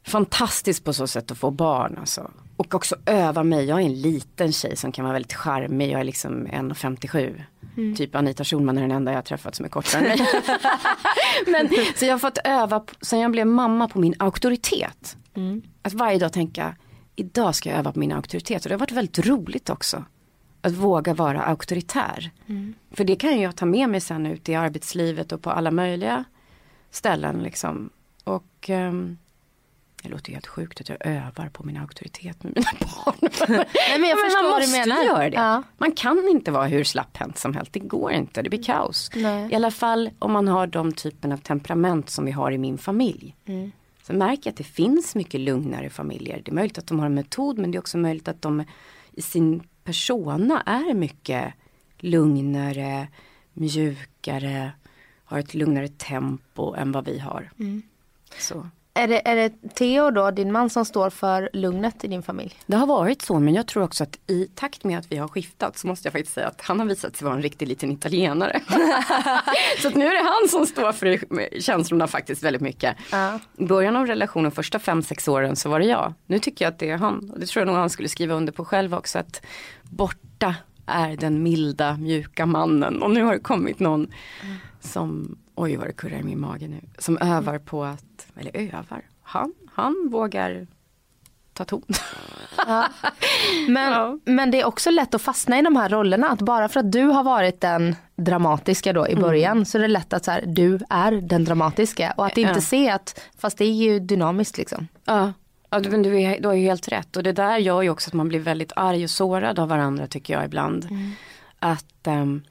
fantastiskt 0.07 0.85
på 0.85 0.93
så 0.93 1.07
sätt 1.07 1.31
att 1.31 1.39
få 1.39 1.51
barn 1.51 1.97
alltså. 2.01 2.31
Och 2.57 2.75
också 2.75 2.97
öva 3.07 3.43
mig, 3.43 3.65
jag 3.65 3.81
är 3.81 3.87
en 3.87 4.01
liten 4.01 4.53
tjej 4.53 4.77
som 4.77 4.93
kan 4.93 5.05
vara 5.05 5.13
väldigt 5.13 5.35
charmig, 5.35 5.91
jag 5.91 6.01
är 6.01 6.05
liksom 6.05 6.47
1,57. 6.47 7.43
Mm. 7.77 7.95
Typ 7.95 8.15
Anita 8.15 8.45
Schulman 8.45 8.79
är 8.79 8.83
den 8.83 8.91
enda 8.91 9.13
jag 9.13 9.19
har 9.19 9.23
träffat 9.23 9.55
som 9.55 9.65
är 9.65 9.69
kortare 9.69 10.03
än 10.03 10.09
mig. 10.09 10.29
Men, 11.47 11.69
så 11.97 12.05
jag 12.05 12.13
har 12.13 12.19
fått 12.19 12.39
öva 12.45 12.85
sen 13.01 13.21
jag 13.21 13.31
blev 13.31 13.47
mamma 13.47 13.89
på 13.89 13.99
min 13.99 14.15
auktoritet. 14.19 15.17
Mm. 15.35 15.63
Att 15.83 15.93
varje 15.93 16.19
dag 16.19 16.33
tänka, 16.33 16.77
idag 17.17 17.55
ska 17.55 17.69
jag 17.69 17.79
öva 17.79 17.93
på 17.93 17.99
min 17.99 18.13
auktoritet. 18.13 18.65
Och 18.65 18.69
det 18.69 18.75
har 18.75 18.81
varit 18.81 18.93
väldigt 18.93 19.27
roligt 19.27 19.71
också. 19.71 20.05
Att 20.61 20.73
våga 20.73 21.15
vara 21.15 21.43
auktoritär. 21.43 22.31
Mm. 22.47 22.75
För 22.91 23.05
det 23.05 23.17
kan 23.17 23.41
jag 23.41 23.57
ta 23.57 23.67
med 23.67 23.89
mig 23.89 24.01
sen 24.01 24.27
ut 24.27 24.49
i 24.49 24.55
arbetslivet 24.55 25.33
och 25.33 25.43
på 25.43 25.51
alla 25.51 25.71
möjliga 25.71 26.25
ställen 26.91 27.43
liksom. 27.43 27.91
Och 28.25 28.69
um, 28.69 29.19
det 30.05 30.11
låter 30.11 30.33
helt 30.33 30.47
sjukt 30.47 30.81
att 30.81 30.89
jag 30.89 31.07
övar 31.07 31.49
på 31.49 31.65
min 31.65 31.77
auktoritet 31.77 32.43
med 32.43 32.53
mina 32.57 32.71
barn. 32.81 33.15
Nej, 33.49 34.01
men 34.01 34.09
jag 34.09 34.19
förstår 34.19 34.43
man 34.43 34.51
vad 34.51 34.61
måste 34.61 34.83
du 34.83 34.89
menar. 34.89 35.03
göra 35.05 35.31
det. 35.31 35.37
Ja. 35.37 35.63
Man 35.79 35.93
kan 35.93 36.29
inte 36.29 36.51
vara 36.51 36.67
hur 36.67 36.85
slapphänt 36.85 37.39
som 37.39 37.55
helst. 37.55 37.73
Det 37.73 37.81
går 37.81 38.13
inte, 38.13 38.43
det 38.43 38.51
blir 38.51 38.63
kaos. 38.63 39.11
Nej. 39.15 39.53
I 39.53 39.55
alla 39.55 39.71
fall 39.71 40.11
om 40.19 40.33
man 40.33 40.49
har 40.49 40.67
de 40.67 40.93
typen 40.93 41.33
av 41.33 41.37
temperament 41.37 42.11
som 42.11 42.25
vi 42.25 42.31
har 42.31 42.53
i 42.53 42.59
min 42.59 42.79
familj. 42.79 43.37
Mm. 43.47 43.73
Så 44.03 44.13
märker 44.13 44.43
jag 44.45 44.53
att 44.53 44.57
det 44.57 44.65
finns 44.65 45.15
mycket 45.15 45.41
lugnare 45.41 45.91
familjer. 45.91 46.43
Det 46.45 46.51
är 46.51 46.55
möjligt 46.55 46.79
att 46.79 46.87
de 46.87 46.99
har 46.99 47.07
en 47.07 47.15
metod 47.15 47.59
men 47.59 47.71
det 47.71 47.77
är 47.77 47.81
också 47.81 47.99
möjligt 47.99 48.29
att 48.29 48.43
de 48.43 48.65
i 49.13 49.23
sin 49.23 49.63
persona 49.85 50.63
är 50.67 50.95
mycket 50.95 51.55
lugnare, 51.99 53.09
mjukare, 53.53 54.73
har 55.25 55.39
ett 55.39 55.55
lugnare 55.55 55.89
tempo 55.89 56.75
än 56.75 56.93
vad 56.93 57.05
vi 57.05 57.19
har. 57.19 57.51
Mm. 57.59 57.83
Så. 58.39 58.69
Är 58.97 59.09
det, 59.09 59.29
är 59.29 59.37
det 59.37 59.75
Theo 59.75 60.11
då, 60.11 60.31
din 60.31 60.53
man 60.53 60.71
som 60.71 60.85
står 60.85 61.11
för 61.11 61.51
lugnet 61.53 62.05
i 62.05 62.09
din 62.09 62.23
familj? 62.23 62.55
Det 62.67 62.77
har 62.77 62.87
varit 62.87 63.23
så 63.23 63.39
men 63.41 63.55
jag 63.55 63.67
tror 63.67 63.83
också 63.83 64.05
att 64.05 64.19
i 64.27 64.49
takt 64.55 64.85
med 64.85 64.99
att 64.99 65.13
vi 65.13 65.17
har 65.17 65.29
skiftat 65.29 65.79
så 65.79 65.87
måste 65.87 66.07
jag 66.07 66.13
faktiskt 66.13 66.35
säga 66.35 66.47
att 66.47 66.61
han 66.61 66.79
har 66.79 66.87
visat 66.87 67.17
sig 67.17 67.25
vara 67.25 67.35
en 67.35 67.43
riktig 67.43 67.69
liten 67.69 67.93
italienare. 67.93 68.61
så 69.83 69.89
att 69.89 69.95
nu 69.95 70.07
är 70.07 70.23
det 70.23 70.29
han 70.31 70.49
som 70.49 70.67
står 70.67 70.93
för 70.93 71.61
känslorna 71.61 72.07
faktiskt 72.07 72.43
väldigt 72.43 72.63
mycket. 72.63 72.97
Ja. 73.13 73.39
I 73.57 73.65
början 73.65 73.97
av 73.97 74.07
relationen, 74.07 74.51
första 74.51 74.79
fem 74.79 75.03
sex 75.03 75.29
åren 75.29 75.57
så 75.57 75.69
var 75.69 75.79
det 75.79 75.87
jag. 75.87 76.15
Nu 76.27 76.39
tycker 76.39 76.65
jag 76.65 76.73
att 76.73 76.79
det 76.79 76.91
är 76.91 76.97
han. 76.97 77.31
Och 77.31 77.41
det 77.41 77.47
tror 77.47 77.61
jag 77.61 77.67
nog 77.67 77.77
han 77.77 77.91
skulle 77.91 78.09
skriva 78.09 78.35
under 78.35 78.53
på 78.53 78.65
själv 78.65 78.95
också. 78.95 79.19
Att 79.19 79.43
borta 79.83 80.55
är 80.87 81.17
den 81.17 81.43
milda 81.43 81.97
mjuka 81.97 82.47
mannen. 82.47 83.03
Och 83.03 83.11
nu 83.11 83.23
har 83.23 83.33
det 83.33 83.41
kommit 83.41 83.81
någon 83.81 84.13
som, 84.81 85.39
oj 85.55 85.77
vad 85.77 85.87
det 85.87 85.93
kurrar 85.93 86.19
i 86.19 86.23
min 86.23 86.41
mage 86.41 86.69
nu. 86.69 86.81
Som 86.99 87.19
övar 87.19 87.59
på 87.59 87.85
att, 87.85 88.27
eller 88.41 88.57
övar, 88.57 89.03
han, 89.23 89.55
han 89.73 90.09
vågar 90.13 90.67
ta 91.53 91.65
ton. 91.65 91.83
Ja. 92.67 92.87
Men, 93.69 93.93
Ja. 93.93 94.19
men 94.25 94.51
det 94.51 94.61
är 94.61 94.65
också 94.65 94.91
lätt 94.91 95.15
att 95.15 95.23
fastna 95.23 95.59
i 95.59 95.63
de 95.63 95.77
här 95.77 95.89
rollerna. 95.89 96.29
Att 96.29 96.39
bara 96.43 96.69
för 96.69 96.81
att 96.81 96.93
du 96.93 97.03
har 97.05 97.25
varit 97.25 97.61
den 97.61 97.97
dramatiska 98.17 98.93
då 98.93 99.09
i 99.09 99.17
början 99.17 99.67
så 99.67 99.79
är 99.79 99.83
det 99.83 99.89
lätt 99.89 100.13
att 100.13 100.25
så 100.25 100.31
här, 100.31 100.45
du 100.47 100.79
är 100.91 101.13
den 101.13 101.45
dramatiska. 101.45 102.15
Och 102.17 102.27
att 102.27 102.37
inte 102.39 102.53
Ja. 102.55 102.61
se 102.61 102.91
att, 102.91 103.21
fast 103.39 103.59
det 103.59 103.65
är 103.65 103.73
ju 103.73 104.01
dynamiskt 104.01 104.59
liksom. 104.59 104.89
Ja, 105.05 105.33
ja 105.71 105.81
du, 105.81 105.91
men 105.91 106.03
du, 106.03 106.21
är, 106.23 106.41
du 106.41 106.49
har 106.49 106.55
ju 106.55 106.63
helt 106.63 106.89
rätt. 106.89 107.17
Och 107.17 107.23
det 107.23 107.33
där 107.33 107.59
gör 107.59 107.83
ju 107.83 107.91
också 107.91 108.11
att 108.11 108.15
man 108.15 108.29
blir 108.29 108.41
väldigt 108.41 108.73
arg 108.77 109.05
och 109.05 109.11
sårad 109.11 109.59
av 109.59 109.69
varandra 109.69 110.07
tycker 110.07 110.35
jag 110.35 110.45
ibland. 110.45 110.89
Att 111.59 112.07
ehm, 112.07 112.43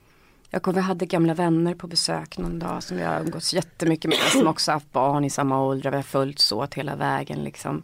jag 0.54 0.62
kommer, 0.62 0.76
vi 0.76 0.82
hade 0.82 1.06
gamla 1.06 1.34
vänner 1.34 1.76
på 1.76 1.88
besök 1.88 2.38
någon 2.38 2.60
dag 2.60 2.84
som 2.84 2.99
jag 2.99 3.10
har 3.10 3.20
umgåtts 3.20 3.54
jättemycket 3.54 4.10
med. 4.10 4.18
Som 4.18 4.47
också 4.47 4.72
haft 4.72 4.91
barn 4.91 5.26
i 5.26 5.30
samma 5.30 5.62
ålder. 5.62 5.89
Vi 5.91 5.95
har 5.95 6.04
följts 6.04 6.51
åt 6.51 6.74
hela 6.74 6.95
vägen 6.95 7.43
liksom. 7.43 7.84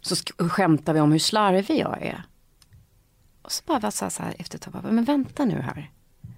Så 0.00 0.16
skämtar 0.48 0.94
vi 0.94 1.00
om 1.00 1.12
hur 1.12 1.18
slarvig 1.18 1.78
jag 1.78 2.02
är. 2.02 2.22
Och 3.42 3.52
så 3.52 3.62
bara 3.66 3.80
sa 3.80 3.90
så 3.90 4.04
här, 4.04 4.10
så 4.10 4.22
här 4.22 4.34
efter 4.38 4.58
ett 4.58 4.62
tag, 4.62 4.72
bara, 4.72 4.92
men 4.92 5.04
vänta 5.04 5.44
nu 5.44 5.60
här. 5.60 5.90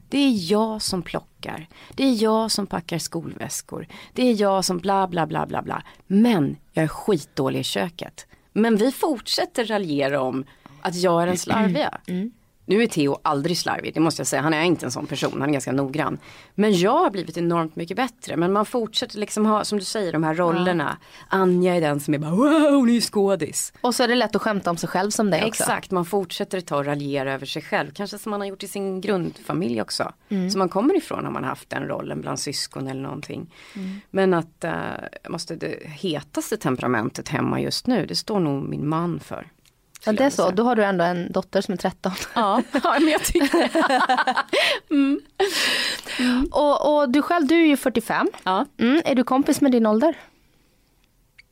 Det 0.08 0.18
är 0.18 0.52
jag 0.52 0.82
som 0.82 1.02
plockar. 1.02 1.68
Det 1.94 2.04
är 2.04 2.22
jag 2.22 2.50
som 2.50 2.66
packar 2.66 2.98
skolväskor. 2.98 3.86
Det 4.12 4.22
är 4.22 4.40
jag 4.40 4.64
som 4.64 4.78
bla 4.78 5.08
bla 5.08 5.26
bla 5.26 5.46
bla 5.46 5.62
bla. 5.62 5.82
Men 6.06 6.56
jag 6.72 6.82
är 6.82 6.88
skitdålig 6.88 7.60
i 7.60 7.64
köket. 7.64 8.26
Men 8.52 8.76
vi 8.76 8.92
fortsätter 8.92 9.64
raljera 9.64 10.20
om 10.20 10.44
att 10.80 10.94
jag 10.94 11.22
är 11.22 11.26
den 11.26 11.38
slarviga. 11.38 11.98
Mm. 12.06 12.32
Nu 12.68 12.82
är 12.82 12.86
Theo 12.86 13.18
aldrig 13.22 13.58
slarvig, 13.58 13.94
det 13.94 14.00
måste 14.00 14.20
jag 14.20 14.26
säga. 14.26 14.42
Han 14.42 14.54
är 14.54 14.62
inte 14.62 14.86
en 14.86 14.92
sån 14.92 15.06
person, 15.06 15.40
han 15.40 15.48
är 15.48 15.52
ganska 15.52 15.72
noggrann. 15.72 16.18
Men 16.54 16.78
jag 16.78 16.98
har 16.98 17.10
blivit 17.10 17.36
enormt 17.36 17.76
mycket 17.76 17.96
bättre. 17.96 18.36
Men 18.36 18.52
man 18.52 18.66
fortsätter 18.66 19.18
liksom 19.18 19.46
ha, 19.46 19.64
som 19.64 19.78
du 19.78 19.84
säger, 19.84 20.12
de 20.12 20.22
här 20.24 20.34
rollerna. 20.34 20.98
Anja 21.28 21.76
är 21.76 21.80
den 21.80 22.00
som 22.00 22.14
är 22.14 22.18
bara 22.18 22.30
wow, 22.30 22.74
hon 22.74 22.88
är 22.88 22.92
ju 22.92 23.00
skådis. 23.00 23.72
Och 23.80 23.94
så 23.94 24.02
är 24.02 24.08
det 24.08 24.14
lätt 24.14 24.36
att 24.36 24.42
skämta 24.42 24.70
om 24.70 24.76
sig 24.76 24.88
själv 24.88 25.10
som 25.10 25.30
det 25.30 25.36
också. 25.36 25.62
Exakt, 25.62 25.90
man 25.90 26.04
fortsätter 26.04 26.60
ta 26.60 26.76
och 26.76 26.84
raljera 26.84 27.32
över 27.32 27.46
sig 27.46 27.62
själv. 27.62 27.90
Kanske 27.94 28.18
som 28.18 28.30
man 28.30 28.40
har 28.40 28.48
gjort 28.48 28.62
i 28.62 28.68
sin 28.68 29.00
grundfamilj 29.00 29.82
också. 29.82 30.12
Som 30.28 30.58
man 30.58 30.68
kommer 30.68 30.96
ifrån 30.96 31.24
när 31.24 31.30
man 31.30 31.44
haft 31.44 31.70
den 31.70 31.88
rollen 31.88 32.20
bland 32.20 32.40
syskon 32.40 32.88
eller 32.88 33.02
någonting. 33.02 33.54
Men 34.10 34.34
att 34.34 34.64
uh, 34.64 35.30
måste 35.30 35.56
det 35.56 35.78
hetaste 35.84 36.56
temperamentet 36.56 37.28
hemma 37.28 37.60
just 37.60 37.86
nu, 37.86 38.06
det 38.06 38.16
står 38.16 38.40
nog 38.40 38.68
min 38.68 38.88
man 38.88 39.20
för. 39.20 39.46
Ja, 40.08 40.12
det 40.12 40.24
är 40.24 40.30
så. 40.30 40.50
Då... 40.50 40.62
Har 40.62 40.76
du 40.76 40.84
ändå 40.84 41.04
en 41.04 41.32
dotter 41.32 41.60
som 41.60 41.72
är 41.72 41.76
13. 41.76 42.12
Ja, 42.34 42.62
ja, 42.82 42.96
men 43.00 43.08
jag 43.08 43.24
tycker 43.24 43.70
Och, 46.50 46.98
och 47.00 47.10
du 47.10 47.22
själv, 47.22 47.46
du 47.46 47.54
är 47.54 47.66
ju 47.66 47.76
45. 47.76 48.28
ja. 48.44 48.66
Mm, 48.78 49.02
är 49.04 49.14
du 49.14 49.24
kompis 49.24 49.60
med 49.60 49.72
din 49.72 49.86
ålder? 49.86 50.16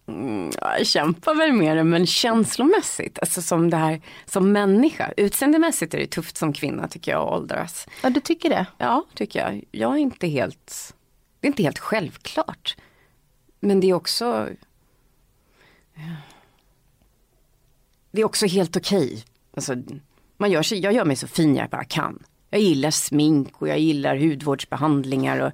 Mm, 0.09 0.51
jag 0.61 0.87
kämpar 0.87 1.35
väl 1.35 1.53
med 1.53 1.77
det 1.77 1.85
men 1.85 2.07
känslomässigt, 2.07 3.19
alltså 3.19 3.43
som 3.43 3.71
det 3.71 3.77
här 3.77 4.01
som 4.27 4.53
människa. 4.53 5.13
Utseendemässigt 5.17 5.95
är 5.95 5.99
det 5.99 6.07
tufft 6.07 6.37
som 6.37 6.53
kvinna 6.53 6.89
tycker 6.89 7.13
jag 7.13 7.23
att 7.23 7.33
åldras. 7.33 7.89
Ja, 8.03 8.11
du 8.11 8.21
tycker 8.21 8.51
det? 8.51 8.67
Ja, 8.79 9.05
tycker 9.15 9.41
jag. 9.41 9.65
Jag 9.71 9.93
är 9.93 9.99
inte 9.99 10.27
helt, 10.27 10.95
det 11.41 11.47
är 11.47 11.51
inte 11.51 11.63
helt 11.63 11.79
självklart. 11.79 12.77
Men 13.61 13.81
det 13.81 13.91
är 13.91 13.95
också, 13.95 14.49
det 18.17 18.23
är 18.23 18.27
också 18.27 18.47
helt 18.47 18.77
okej. 18.77 19.25
Alltså, 19.57 19.75
man 20.37 20.51
gör 20.51 20.62
sig, 20.62 20.79
jag 20.79 20.93
gör 20.93 21.05
mig 21.05 21.17
så 21.17 21.27
fin 21.27 21.57
jag 21.57 21.71
bara 21.71 21.85
kan. 21.85 22.23
Jag 22.51 22.61
gillar 22.61 22.91
smink 22.91 23.62
och 23.62 23.69
jag 23.69 23.79
gillar 23.79 24.17
hudvårdsbehandlingar 24.17 25.41
och 25.41 25.53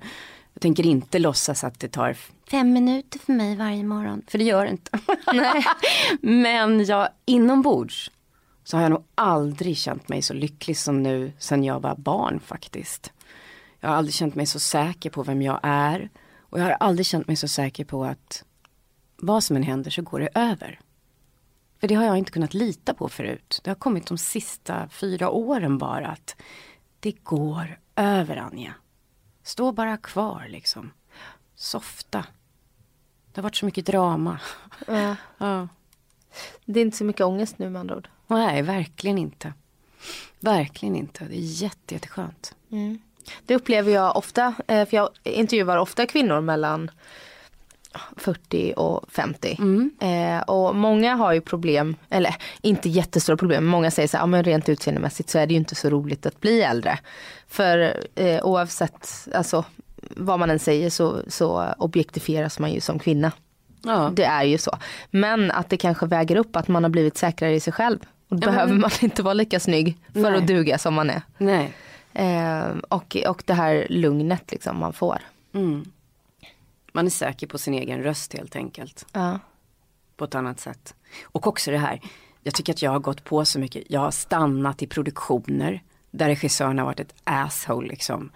jag 0.55 0.63
tänker 0.63 0.87
inte 0.87 1.19
låtsas 1.19 1.65
att 1.65 1.81
det 1.81 1.89
tar 1.89 2.17
fem 2.51 2.73
minuter 2.73 3.19
för 3.19 3.33
mig 3.33 3.57
varje 3.57 3.85
morgon. 3.85 4.23
För 4.27 4.39
det 4.39 4.45
gör 4.45 4.65
det 4.65 4.71
inte. 4.71 4.99
Men 6.21 6.85
jag, 6.85 7.09
inombords 7.25 8.11
så 8.65 8.77
har 8.77 8.83
jag 8.83 8.91
nog 8.91 9.05
aldrig 9.15 9.77
känt 9.77 10.09
mig 10.09 10.23
så 10.23 10.35
lycklig 10.35 10.79
som 10.79 11.03
nu 11.03 11.33
sen 11.39 11.65
jag 11.65 11.81
var 11.81 11.97
barn 11.97 12.41
faktiskt. 12.41 13.13
Jag 13.81 13.89
har 13.89 13.97
aldrig 13.97 14.15
känt 14.15 14.35
mig 14.35 14.47
så 14.47 14.61
säker 14.61 15.11
på 15.11 15.23
vem 15.23 15.43
jag 15.43 15.61
är. 15.63 16.11
Och 16.41 16.61
jag 16.61 16.65
har 16.65 16.77
aldrig 16.81 17.07
känt 17.07 17.27
mig 17.27 17.37
så 17.37 17.49
säker 17.49 17.85
på 17.85 18.05
att 18.05 18.45
vad 19.17 19.45
som 19.45 19.57
än 19.57 19.63
händer 19.63 19.91
så 19.91 20.03
går 20.03 20.21
det 20.21 20.29
över. 20.35 20.81
För 21.83 21.89
det 21.89 21.95
har 21.95 22.05
jag 22.05 22.18
inte 22.18 22.30
kunnat 22.30 22.55
lita 22.55 22.95
på 22.95 23.09
förut. 23.09 23.61
Det 23.64 23.70
har 23.70 23.74
kommit 23.74 24.07
de 24.07 24.18
sista 24.18 24.89
fyra 24.89 25.30
åren 25.30 25.78
bara 25.78 26.09
att 26.09 26.37
det 27.01 27.24
går 27.24 27.78
över 27.97 28.37
Anja. 28.37 28.74
Stå 29.43 29.72
bara 29.72 29.97
kvar 29.97 30.47
liksom. 30.49 30.93
Softa. 31.55 32.24
Det 33.33 33.41
har 33.41 33.43
varit 33.43 33.57
så 33.57 33.66
mycket 33.66 33.87
drama. 33.87 34.41
Ja. 34.87 35.16
Ja. 35.39 35.68
Det 36.64 36.80
är 36.80 36.85
inte 36.85 36.97
så 36.97 37.05
mycket 37.05 37.26
ångest 37.26 37.59
nu 37.59 37.70
med 37.70 37.80
andra 37.80 37.97
ord. 37.97 38.09
Nej, 38.26 38.62
verkligen 38.62 39.18
inte. 39.18 39.53
Verkligen 40.41 40.97
inte. 40.97 41.24
Det 41.24 41.37
är 41.37 41.62
jätte, 41.62 41.95
jätteskönt. 41.95 42.55
Det 43.47 43.55
upplever 43.55 43.93
jag 43.93 44.16
ofta, 44.16 44.55
eh, 44.66 44.89
för 44.89 44.97
jag 44.97 45.09
intervjuar 45.22 45.76
ofta 45.76 46.07
kvinnor 46.07 46.41
mellan 46.41 46.91
40 48.16 48.72
och 48.76 49.05
50. 49.12 49.59
Eh, 50.01 50.40
och 50.40 50.76
många 50.76 51.14
har 51.14 51.32
ju 51.32 51.40
problem, 51.40 51.97
eller 52.11 52.34
inte 52.62 52.88
jättestora 52.88 53.36
problem, 53.36 53.64
men 53.64 53.70
många 53.70 53.90
säger 53.90 54.09
så 54.09 54.16
här, 54.16 54.22
ja, 54.22 54.26
men 54.26 54.45
rent 54.45 54.68
utseendemässigt 54.68 55.30
så 55.30 55.38
är 55.38 55.47
det 55.47 55.55
ju 55.55 55.59
inte 55.59 55.74
så 55.74 55.90
roligt 55.90 56.26
att 56.26 56.40
bli 56.40 56.62
äldre. 56.62 56.99
För 57.49 57.97
eh, 58.14 58.43
oavsett 58.45 59.09
alltså, 59.34 59.64
vad 60.16 60.38
man 60.38 60.51
än 60.51 60.59
säger 60.59 60.90
så, 60.90 61.16
så 61.28 61.74
objektifieras 61.78 62.59
man 62.59 62.72
ju 62.72 62.80
som 62.80 62.99
kvinna. 62.99 63.32
Ja. 63.84 64.11
Det 64.14 64.24
är 64.24 64.43
ju 64.43 64.59
så. 64.59 64.76
Men 65.11 65.51
att 65.51 65.68
det 65.68 65.76
kanske 65.76 66.07
väger 66.07 66.36
upp 66.36 66.57
att 66.57 66.68
man 66.68 66.82
har 66.84 66.90
blivit 66.90 67.16
säkrare 67.16 67.55
i 67.55 67.61
sig 67.61 67.72
själv. 67.72 67.99
Och 68.01 68.07
Ja, 68.28 68.36
men- 68.36 68.40
behöver 68.40 68.74
man 68.74 68.90
inte 69.01 69.22
vara 69.22 69.34
lika 69.34 69.61
snygg 69.61 69.97
för 70.12 70.20
Nej. 70.20 70.36
att 70.36 70.47
duga 70.47 70.78
som 70.78 70.95
man 70.95 71.11
är. 71.11 71.22
Nej. 71.38 71.72
Eh, 72.14 72.64
och, 72.88 73.16
och 73.28 73.43
det 73.47 73.55
här 73.55 73.86
lugnet 73.90 74.53
liksom 74.53 74.78
man 74.78 74.93
får. 74.93 75.18
Mm. 75.55 75.84
Man 76.93 77.07
är 77.07 77.11
säker 77.11 77.47
på 77.47 77.59
sin 77.59 77.74
egen 77.74 78.03
röst 78.03 78.32
helt 78.32 78.57
enkelt. 78.57 79.07
Ja. 79.12 79.38
På 80.16 80.24
ett 80.24 80.34
annat 80.34 80.61
sätt. 80.61 80.95
Och 81.24 81.47
också 81.47 81.70
det 81.70 81.78
här, 81.78 82.01
jag 82.43 82.55
tycker 82.55 82.72
att 82.72 82.82
jag 82.82 82.90
har 82.90 83.01
gått 83.01 83.24
på 83.24 83.45
så 83.45 83.59
mycket. 83.59 83.84
Jag 83.88 84.01
har 84.01 84.11
stannat 84.11 84.82
i 84.82 84.86
produktioner 84.86 85.82
där 86.12 86.26
regissören 86.26 86.78
har 86.78 86.86
varit 86.86 87.01
ett 87.01 87.14
asshole 87.24 87.88
liksom. 87.88 88.30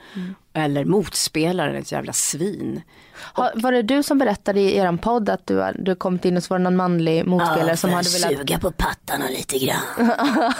Eller 0.52 0.84
motspelaren 0.84 1.76
ett 1.76 1.92
jävla 1.92 2.12
svin. 2.12 2.82
Har, 3.12 3.52
var 3.54 3.72
det 3.72 3.82
du 3.82 4.02
som 4.02 4.18
berättade 4.18 4.61
i 4.61 4.76
er 4.76 4.96
podd 4.96 5.28
att 5.28 5.46
du, 5.46 5.64
du 5.78 5.94
kommit 5.94 6.24
in 6.24 6.36
och 6.36 6.42
så 6.42 6.54
var 6.54 6.59
det 6.59 6.62
någon 6.64 6.76
manlig 6.76 7.26
motspelare 7.26 7.76
som 7.76 7.90
hade 7.90 8.09
velat 8.11 8.38
Suga 8.38 8.59
på 8.59 8.70
pattarna 8.70 9.28
lite 9.28 9.59
grann. 9.59 10.12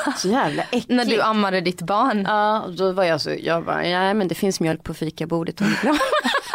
Så 0.16 0.28
jävla 0.28 0.62
äckligt. 0.62 0.88
när 0.88 1.05
du 1.05 1.22
ammade 1.22 1.61
ditt 1.61 1.82
barn? 1.82 2.24
Ja, 2.28 2.66
då 2.76 2.92
var 2.92 3.05
jag 3.05 3.20
så, 3.20 3.30
jag 3.40 3.64
bara, 3.64 3.76
nej 3.76 4.14
men 4.14 4.28
det 4.28 4.34
finns 4.34 4.61
mjölk 4.61 4.82
på 4.82 4.94
fikabordet. 4.94 5.61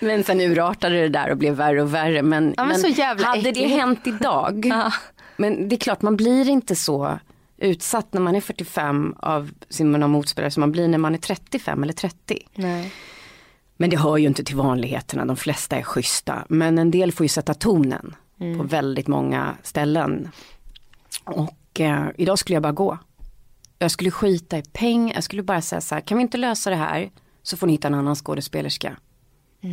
men 0.00 0.24
sen 0.24 0.40
urartade 0.40 1.00
det 1.00 1.08
där 1.08 1.30
och 1.30 1.36
blev 1.36 1.54
värre 1.54 1.82
och 1.82 1.94
värre. 1.94 2.22
Men, 2.22 2.54
Ja, 2.56 2.64
men 2.64 2.78
så 2.78 2.86
jävla 2.88 3.26
hade 3.26 3.40
det 3.42 3.48
äckligt. 3.48 3.70
hänt 3.70 4.06
idag, 4.06 4.72
men 5.36 5.68
det 5.68 5.76
är 5.76 5.78
klart 5.78 6.02
man 6.02 6.16
blir 6.16 6.48
inte 6.48 6.76
så 6.76 7.18
utsatt 7.56 8.12
när 8.12 8.20
man 8.20 8.34
är 8.36 8.40
45 8.40 9.14
av 9.18 9.50
sin 9.68 10.10
motspelare 10.10 10.50
som 10.50 10.60
man 10.60 10.72
blir 10.72 10.88
när 10.88 10.98
man 10.98 11.14
är 11.14 11.18
35 11.18 11.82
eller 11.82 11.92
30. 11.92 12.38
Nej. 12.54 12.92
Men 13.76 13.90
det 13.90 13.96
hör 13.96 14.16
ju 14.16 14.26
inte 14.26 14.44
till 14.44 14.56
vanligheterna, 14.56 15.24
de 15.24 15.36
flesta 15.36 15.76
är 15.76 15.82
schyssta. 15.82 16.44
Men 16.48 16.78
en 16.78 16.90
del 16.90 17.12
får 17.12 17.24
ju 17.24 17.28
sätta 17.28 17.54
tonen 17.54 18.14
på 18.58 18.62
väldigt 18.62 19.08
många 19.08 19.54
ställen. 19.62 20.30
Och 21.24 21.80
eh, 21.80 22.04
idag 22.16 22.38
skulle 22.38 22.56
jag 22.56 22.62
bara 22.62 22.72
gå. 22.72 22.98
Jag 23.78 23.90
skulle 23.90 24.10
skita 24.10 24.58
i 24.58 24.62
pengar, 24.62 25.14
jag 25.14 25.24
skulle 25.24 25.42
bara 25.42 25.62
säga 25.62 25.80
så 25.80 25.94
här, 25.94 26.02
kan 26.02 26.18
vi 26.18 26.22
inte 26.22 26.38
lösa 26.38 26.70
det 26.70 26.76
här 26.76 27.10
så 27.42 27.56
får 27.56 27.66
ni 27.66 27.72
hitta 27.72 27.88
en 27.88 27.94
annan 27.94 28.14
skådespelerska. 28.16 28.96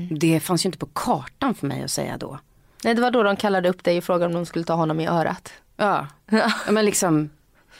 Det 0.10 0.40
fanns 0.40 0.66
ju 0.66 0.68
inte 0.68 0.78
på 0.80 0.86
kartan 0.86 1.54
för 1.56 1.68
mig 1.68 1.84
att 1.84 1.92
säga 1.92 2.18
då. 2.18 2.40
Nej 2.84 2.94
det 2.96 3.02
var 3.02 3.12
då 3.12 3.24
de 3.24 3.36
kallade 3.36 3.70
upp 3.70 3.84
dig 3.84 3.98
och 3.98 4.04
frågade 4.04 4.26
om 4.26 4.34
de 4.34 4.46
skulle 4.46 4.66
ta 4.66 4.74
honom 4.74 5.00
i 5.00 5.08
örat. 5.08 5.54
Ja, 5.78 6.08
Ja, 6.32 6.52
men 6.70 6.86
liksom, 6.86 7.30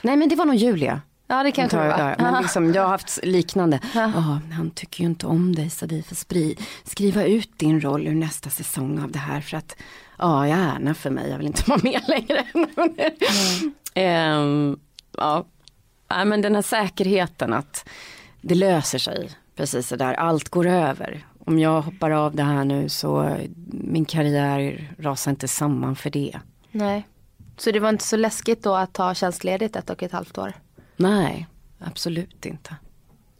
nej 0.02 0.16
men 0.16 0.28
det 0.28 0.36
var 0.36 0.44
nog 0.44 0.54
Julia. 0.56 1.00
Ja 1.26 1.42
det 1.42 1.52
kanske 1.52 1.76
det 1.76 1.90
Tar- 1.90 1.98
var. 2.02 2.10
ja, 2.18 2.30
men 2.32 2.42
liksom, 2.42 2.72
jag 2.72 2.82
har 2.82 2.88
haft 2.88 3.18
liknande. 3.22 3.80
Ja, 3.94 4.40
han 4.52 4.70
tycker 4.74 5.00
ju 5.04 5.06
inte 5.10 5.26
om 5.26 5.54
dig 5.54 5.70
så 5.70 5.86
vi 5.86 6.02
får 6.02 6.16
spri, 6.16 6.56
skriva 6.84 7.24
ut 7.24 7.50
din 7.58 7.80
roll 7.80 8.06
ur 8.06 8.14
nästa 8.14 8.50
säsong 8.50 9.02
av 9.02 9.10
det 9.12 9.18
här 9.18 9.40
för 9.40 9.56
att 9.56 9.76
ja, 10.18 10.46
gärna 10.46 10.94
för 10.94 11.10
mig, 11.10 11.30
jag 11.30 11.38
vill 11.38 11.46
inte 11.46 11.62
vara 11.70 11.80
med 11.82 12.00
längre. 12.08 12.44
Ehm, 13.94 14.78
ja. 15.16 15.44
Nej, 16.10 16.24
men 16.24 16.42
den 16.42 16.54
här 16.54 16.62
säkerheten 16.62 17.52
att 17.52 17.88
det 18.40 18.54
löser 18.54 18.98
sig 18.98 19.30
precis 19.56 19.88
så 19.88 19.96
där, 19.96 20.14
allt 20.14 20.48
går 20.48 20.66
över. 20.66 21.26
Om 21.46 21.58
jag 21.58 21.82
hoppar 21.82 22.10
av 22.10 22.36
det 22.36 22.42
här 22.42 22.64
nu 22.64 22.88
så 22.88 23.36
min 23.66 24.04
karriär 24.04 24.94
rasar 24.98 25.30
inte 25.30 25.48
samman 25.48 25.96
för 25.96 26.10
det. 26.10 26.38
Nej. 26.70 27.06
Så 27.56 27.70
det 27.70 27.80
var 27.80 27.88
inte 27.88 28.04
så 28.04 28.16
läskigt 28.16 28.62
då 28.62 28.74
att 28.74 28.92
ta 28.92 29.14
tjänstledigt 29.14 29.76
ett 29.76 29.90
och 29.90 30.02
ett 30.02 30.12
halvt 30.12 30.38
år? 30.38 30.52
Nej, 30.96 31.46
absolut 31.78 32.46
inte. 32.46 32.76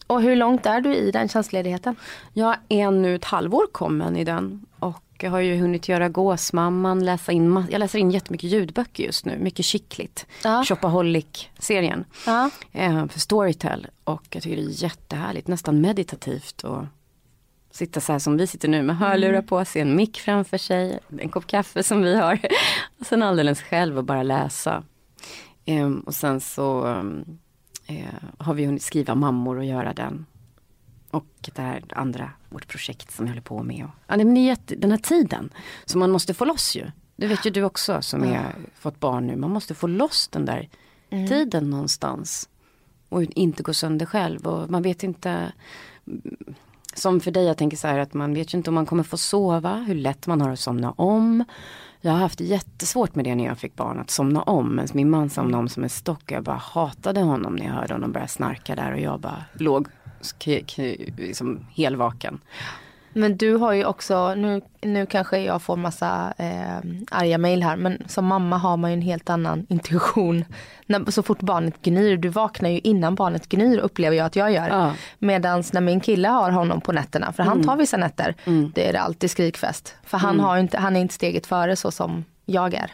Och 0.07 0.22
hur 0.22 0.36
långt 0.36 0.66
är 0.66 0.80
du 0.80 0.94
i 0.94 1.11
den 1.11 1.28
tjänstledigheten? 1.28 1.96
Jag 2.32 2.57
är 2.68 2.90
nu 2.90 3.14
ett 3.14 3.24
halvår 3.24 3.66
kommen 3.72 4.16
i 4.16 4.24
den 4.24 4.66
och 4.78 5.03
jag 5.20 5.30
har 5.30 5.40
ju 5.40 5.57
hunnit 5.61 5.88
göra 5.88 6.09
Gåsmamman, 6.09 7.05
läsa 7.05 7.32
in, 7.32 7.64
jag 7.70 7.78
läser 7.78 7.98
in 7.98 8.11
jättemycket 8.11 8.50
ljudböcker 8.50 9.05
just 9.05 9.24
nu, 9.24 9.38
mycket 9.38 9.66
skickligt. 9.66 10.26
Ja. 10.44 10.64
Shopaholic-serien 10.64 12.05
Ja. 12.26 12.50
eh, 12.72 13.07
för 13.07 13.20
Storytel 13.20 13.86
och 14.05 14.22
jag 14.30 14.42
tycker 14.42 14.57
det 14.57 14.62
är 14.62 14.82
jättehärligt, 14.82 15.48
nästan 15.48 15.80
meditativt 15.80 16.64
och 16.64 16.84
sitta 17.73 18.01
så 18.01 18.12
här 18.12 18.18
som 18.18 18.37
vi 18.37 18.47
sitter 18.47 18.68
nu 18.68 18.83
med 18.83 18.97
hörlurar 18.97 19.43
på 19.43 19.64
sig, 19.64 19.83
en 19.83 19.97
mick 19.97 20.20
framför 20.20 20.59
sig, 20.59 20.99
en 21.18 21.29
kopp 21.29 21.47
kaffe 21.47 21.83
som 21.83 22.03
vi 22.03 22.16
har 22.16 22.41
och 23.01 23.07
sen 23.07 23.23
alldeles 23.23 23.62
själv 23.62 23.99
och 23.99 24.05
bara 24.05 24.23
läsa. 24.23 24.85
Ehm, 25.64 26.01
och 26.01 26.14
sen 26.14 26.41
så 26.41 26.87
eh, 27.87 28.29
har 28.39 28.55
vi 28.55 28.66
hunnit 28.66 28.83
skriva 28.83 29.14
mammor 29.14 29.57
och 29.57 29.64
göra 29.64 29.93
den. 29.93 30.27
Och 31.11 31.27
det 31.55 31.62
här 31.62 31.83
andra, 31.89 32.31
vårt 32.49 32.68
projekt 32.68 33.12
som 33.12 33.25
vi 33.25 33.31
håller 33.31 33.43
på 33.43 33.62
med. 33.62 33.85
Och, 33.85 33.91
ja, 34.07 34.16
men 34.16 34.35
det 34.35 34.41
är 34.41 34.47
jätte, 34.47 34.75
den 34.75 34.91
här 34.91 34.99
tiden 34.99 35.51
som 35.85 36.01
man 36.01 36.11
måste 36.11 36.35
få 36.35 36.45
loss 36.45 36.77
ju. 36.77 36.91
Det 37.16 37.27
vet 37.27 37.47
ju 37.47 37.51
du 37.51 37.62
också 37.62 38.03
som 38.03 38.25
är, 38.25 38.55
fått 38.75 39.01
barn 39.01 39.27
nu. 39.27 39.37
Man 39.37 39.51
måste 39.51 39.75
få 39.75 39.87
loss 39.87 40.29
den 40.29 40.45
där 40.45 40.68
tiden 41.11 41.70
någonstans. 41.70 42.49
Och 43.09 43.23
inte 43.23 43.62
gå 43.62 43.75
sönder 43.75 44.07
själv. 44.07 44.47
Och 44.47 44.70
man 44.70 44.83
vet 44.83 45.03
inte, 45.03 45.53
som 47.03 47.20
för 47.20 47.30
dig, 47.30 47.44
jag 47.44 47.59
tänker 47.59 47.76
så 47.76 47.88
här 47.88 47.98
att 47.98 48.14
man 48.14 48.34
vet 48.34 48.55
ju 48.55 48.59
inte 48.59 48.70
om 48.70 48.74
man 48.74 48.86
kommer 48.86 49.03
få 49.03 49.16
sova, 49.16 49.74
hur 49.74 49.94
lätt 49.94 50.26
man 50.26 50.40
har 50.40 50.50
att 50.50 50.59
somna 50.59 50.92
om. 50.92 51.44
Jag 52.00 52.12
har 52.12 52.18
haft 52.18 52.40
jättesvårt 52.40 53.14
med 53.14 53.24
det 53.24 53.34
när 53.34 53.44
jag 53.44 53.59
fick 53.59 53.76
barn, 53.76 53.98
att 53.98 54.11
somna 54.11 54.42
om. 54.42 54.68
Men 54.68 54.88
min 54.92 55.11
man 55.11 55.30
somnade 55.30 55.59
om 55.59 55.68
som 55.68 55.82
en 55.82 55.90
stock. 55.90 56.22
och 56.22 56.32
Jag 56.32 56.42
bara 56.42 56.57
hatade 56.57 57.20
honom 57.20 57.57
när 57.57 57.66
jag 57.66 57.72
hörde 57.72 57.94
honom 57.94 58.12
börja 58.12 58.28
snarka 58.28 58.74
där 58.74 58.92
och 58.92 59.00
jag 59.00 59.20
bara 59.20 59.44
låg 59.53 59.88
liksom 61.16 61.66
helvaken. 61.74 62.40
Men 63.13 63.37
du 63.37 63.55
har 63.55 63.73
ju 63.73 63.85
också, 63.85 64.35
nu, 64.35 64.61
nu 64.81 65.07
kanske 65.07 65.39
jag 65.39 65.63
får 65.63 65.77
massa 65.77 66.35
eh, 66.39 66.77
arga 67.11 67.39
mejl 67.39 67.63
här, 67.63 67.77
men 67.77 68.03
som 68.07 68.27
mamma 68.27 68.57
har 68.57 68.77
man 68.77 68.91
ju 68.91 68.95
en 68.95 69.03
helt 69.03 69.31
annan 69.31 69.67
intuition. 69.69 70.45
När, 70.87 71.11
så 71.11 71.23
fort 71.23 71.41
barnet 71.41 71.83
gnyr, 71.83 72.17
du 72.17 72.29
vaknar 72.29 72.71
ju 72.71 72.79
innan 72.79 73.15
barnet 73.15 73.49
gnyr 73.49 73.79
upplever 73.79 74.17
jag 74.17 74.27
att 74.27 74.37
jag 74.37 74.53
gör. 74.53 74.69
Ja. 74.69 74.93
Medans 75.19 75.73
när 75.73 75.81
min 75.81 76.01
kille 76.01 76.29
har 76.29 76.51
honom 76.51 76.81
på 76.81 76.93
nätterna, 76.93 77.33
för 77.33 77.43
han 77.43 77.65
tar 77.65 77.77
vissa 77.77 77.97
nätter, 77.97 78.35
det 78.75 78.89
är 78.89 78.93
det 78.93 79.01
alltid 79.01 79.31
skrikfest. 79.31 79.95
För 80.03 80.19
han, 80.19 80.41
har 80.41 80.57
ju 80.57 80.61
inte, 80.61 80.79
han 80.79 80.97
är 80.97 81.01
inte 81.01 81.15
steget 81.15 81.47
före 81.47 81.77
så 81.77 81.91
som 81.91 82.25
jag 82.47 82.75
är. 82.75 82.91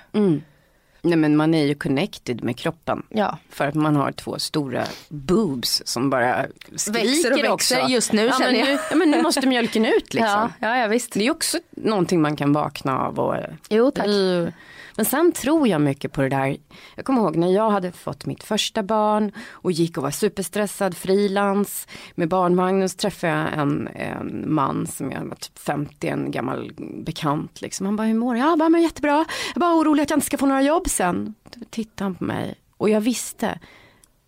Nej 1.08 1.16
men 1.16 1.36
man 1.36 1.54
är 1.54 1.64
ju 1.66 1.74
connected 1.74 2.44
med 2.44 2.56
kroppen. 2.58 3.02
Ja. 3.08 3.38
För 3.50 3.66
att 3.66 3.74
man 3.74 3.96
har 3.96 4.12
två 4.12 4.38
stora 4.38 4.84
boobs 5.08 5.82
som 5.84 6.10
bara 6.10 6.46
skriker 6.76 7.04
Växer 7.08 7.32
och 7.32 7.38
växer. 7.38 7.52
också. 7.52 7.74
Just 7.88 8.12
nu 8.12 8.26
ja, 8.26 8.32
känner 8.32 8.50
men 8.52 8.60
jag. 8.60 8.68
Nu, 8.68 8.78
ja 8.90 8.96
men 8.96 9.10
nu 9.10 9.22
måste 9.22 9.46
mjölken 9.46 9.84
ut 9.86 10.14
liksom. 10.14 10.30
Ja, 10.30 10.50
ja, 10.60 10.76
ja 10.78 10.86
visst. 10.86 11.12
Det 11.12 11.26
är 11.26 11.30
också 11.30 11.58
någonting 11.70 12.20
man 12.22 12.36
kan 12.36 12.52
vakna 12.52 12.98
av. 12.98 13.18
Och, 13.20 13.34
Jo 13.68 13.90
tack. 13.90 14.06
Mm. 14.06 14.52
Men 14.98 15.04
sen 15.04 15.32
tror 15.32 15.68
jag 15.68 15.80
mycket 15.80 16.12
på 16.12 16.22
det 16.22 16.28
där. 16.28 16.56
Jag 16.94 17.04
kommer 17.04 17.20
ihåg 17.20 17.36
när 17.36 17.52
jag 17.52 17.70
hade 17.70 17.92
fått 17.92 18.26
mitt 18.26 18.42
första 18.42 18.82
barn 18.82 19.32
och 19.50 19.72
gick 19.72 19.96
och 19.96 20.02
var 20.02 20.10
superstressad, 20.10 20.96
frilans. 20.96 21.86
Med 22.14 22.28
barnvagnen 22.28 22.88
så 22.88 22.96
träffade 22.96 23.32
jag 23.32 23.58
en, 23.58 23.88
en 23.94 24.44
man 24.54 24.86
som 24.86 25.10
jag 25.10 25.24
var 25.24 25.36
typ 25.36 25.58
50, 25.58 26.08
en 26.08 26.30
gammal 26.30 26.72
bekant. 27.04 27.60
Liksom. 27.60 27.86
Han 27.86 27.96
bara, 27.96 28.06
hur 28.06 28.14
mår 28.14 28.34
du? 28.34 28.40
Jag 28.40 28.58
bara, 28.58 28.68
men 28.68 28.82
jättebra. 28.82 29.24
Jag 29.54 29.60
bara 29.60 29.74
orolig 29.74 30.02
att 30.02 30.10
jag 30.10 30.16
inte 30.16 30.26
ska 30.26 30.38
få 30.38 30.46
några 30.46 30.62
jobb 30.62 30.88
sen. 30.88 31.34
Då 31.54 31.60
tittade 31.70 32.04
han 32.04 32.14
på 32.14 32.24
mig 32.24 32.54
och 32.76 32.90
jag 32.90 33.00
visste, 33.00 33.58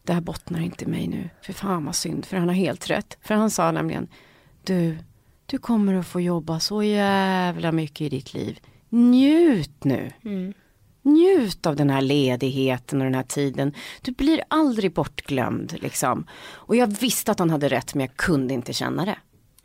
det 0.02 0.12
här 0.12 0.20
bottnar 0.20 0.60
inte 0.60 0.84
i 0.84 0.88
mig 0.88 1.08
nu. 1.08 1.30
För 1.42 1.52
fan 1.52 1.84
vad 1.84 1.96
synd, 1.96 2.26
för 2.26 2.36
han 2.36 2.48
har 2.48 2.54
helt 2.54 2.90
rätt. 2.90 3.18
För 3.22 3.34
han 3.34 3.50
sa 3.50 3.70
nämligen, 3.70 4.08
du, 4.64 4.98
du 5.46 5.58
kommer 5.58 5.94
att 5.94 6.06
få 6.06 6.20
jobba 6.20 6.60
så 6.60 6.82
jävla 6.82 7.72
mycket 7.72 8.00
i 8.00 8.08
ditt 8.08 8.34
liv. 8.34 8.60
Njut 8.90 9.84
nu. 9.84 10.10
Njut 11.02 11.66
av 11.66 11.76
den 11.76 11.90
här 11.90 12.00
ledigheten 12.02 12.98
och 13.00 13.04
den 13.04 13.14
här 13.14 13.22
tiden. 13.22 13.74
Du 14.02 14.12
blir 14.12 14.42
aldrig 14.48 14.92
bortglömd 14.92 15.76
liksom. 15.80 16.26
Och 16.50 16.76
jag 16.76 16.86
visste 16.86 17.32
att 17.32 17.38
han 17.38 17.50
hade 17.50 17.68
rätt 17.68 17.94
men 17.94 18.00
jag 18.06 18.16
kunde 18.16 18.54
inte 18.54 18.72
känna 18.72 19.04
det. 19.04 19.16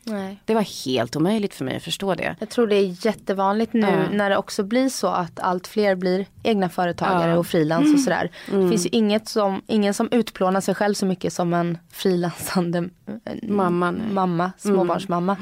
Nej. 0.08 0.42
Det 0.46 0.54
var 0.54 0.86
helt 0.86 1.16
omöjligt 1.16 1.54
för 1.54 1.66
mig 1.66 1.78
att 1.78 1.84
förstå 1.84 2.16
det. 2.16 2.36
Jag 2.40 2.50
tror 2.50 2.68
det 2.68 2.76
är 2.76 3.06
jättevanligt 3.06 3.74
nu 3.74 3.80
Ja. 3.82 4.10
när 4.12 4.30
det 4.30 4.38
också 4.38 4.64
blir 4.64 4.90
så 4.90 5.08
att 5.08 5.40
allt 5.40 5.68
fler 5.68 5.96
blir 5.96 6.26
egna 6.44 6.70
företagare. 6.70 7.24
Mm. 7.24 7.38
och 7.38 7.48
frilans 7.48 7.94
och 7.94 8.00
sådär. 8.00 8.32
Det 8.52 8.70
finns 8.70 8.86
ju 8.86 8.90
inget 8.92 9.28
som, 9.28 9.62
ingen 9.68 9.94
som 9.94 10.08
utplånar 10.12 10.62
sig 10.62 10.76
själv 10.76 10.94
så 10.94 11.06
mycket 11.06 11.34
som 11.34 11.54
en 11.54 11.78
frilansande 11.92 12.78
eh, 13.26 13.50
Mamma, 13.50 13.92
mamma, 14.12 14.52
småbarnsmamma. 14.58 15.38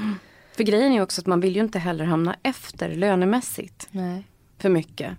För 0.55 0.63
grejen 0.63 0.91
är 0.91 1.01
också 1.01 1.21
att 1.21 1.27
man 1.27 1.39
vill 1.39 1.55
ju 1.55 1.61
inte 1.61 1.79
heller 1.79 2.05
hamna 2.05 2.35
efter 2.43 2.95
lönemässigt 2.95 3.87
Nej. 3.91 4.23
för 4.57 4.69
mycket. 4.69 5.11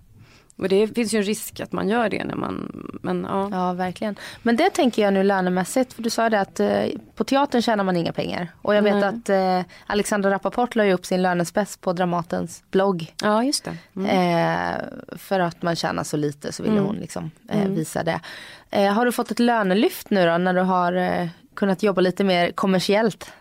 Och 0.57 0.69
det 0.69 0.87
finns 0.87 1.13
ju 1.13 1.17
en 1.17 1.23
risk 1.23 1.59
att 1.59 1.71
man 1.71 1.89
gör 1.89 2.09
det 2.09 2.23
när 2.23 2.35
man, 2.35 2.71
men 3.03 3.27
ja. 3.29 3.49
Ja 3.51 3.73
verkligen. 3.73 4.15
Men 4.41 4.55
det 4.55 4.69
tänker 4.69 5.01
jag 5.01 5.13
nu 5.13 5.23
lönemässigt. 5.23 5.93
För 5.93 6.03
du 6.03 6.09
sa 6.09 6.29
det 6.29 6.39
att 6.39 6.59
eh, 6.59 6.85
på 7.15 7.23
teatern 7.23 7.61
tjänar 7.61 7.83
man 7.83 7.97
inga 7.97 8.13
pengar. 8.13 8.47
Och 8.61 8.75
jag 8.75 8.81
vet 8.81 8.95
Nej. 8.95 9.03
att 9.03 9.29
eh, 9.29 9.71
Alexandra 9.85 10.31
Rappaport 10.31 10.75
la 10.75 10.85
ju 10.85 10.93
upp 10.93 11.05
sin 11.05 11.21
lönespec 11.21 11.77
på 11.77 11.93
Dramatens 11.93 12.63
blogg. 12.71 13.13
Ja 13.21 13.43
just 13.43 13.63
det. 13.63 13.77
Mm. 13.95 14.09
Eh, 14.09 14.81
för 15.17 15.39
att 15.39 15.61
man 15.61 15.75
tjänar 15.75 16.03
så 16.03 16.17
lite 16.17 16.51
så 16.51 16.63
ville 16.63 16.79
hon 16.79 16.95
liksom 16.95 17.31
eh, 17.49 17.67
visa 17.69 18.03
det. 18.03 18.19
Eh, 18.69 18.93
har 18.93 19.05
du 19.05 19.11
fått 19.11 19.31
ett 19.31 19.39
lönelyft 19.39 20.09
nu 20.09 20.25
då 20.25 20.37
när 20.37 20.53
du 20.53 20.61
har 20.61 20.93
eh, 20.93 21.27
kunnat 21.53 21.83
jobba 21.83 22.01
lite 22.01 22.23
mer 22.23 22.51
kommersiellt? 22.51 23.31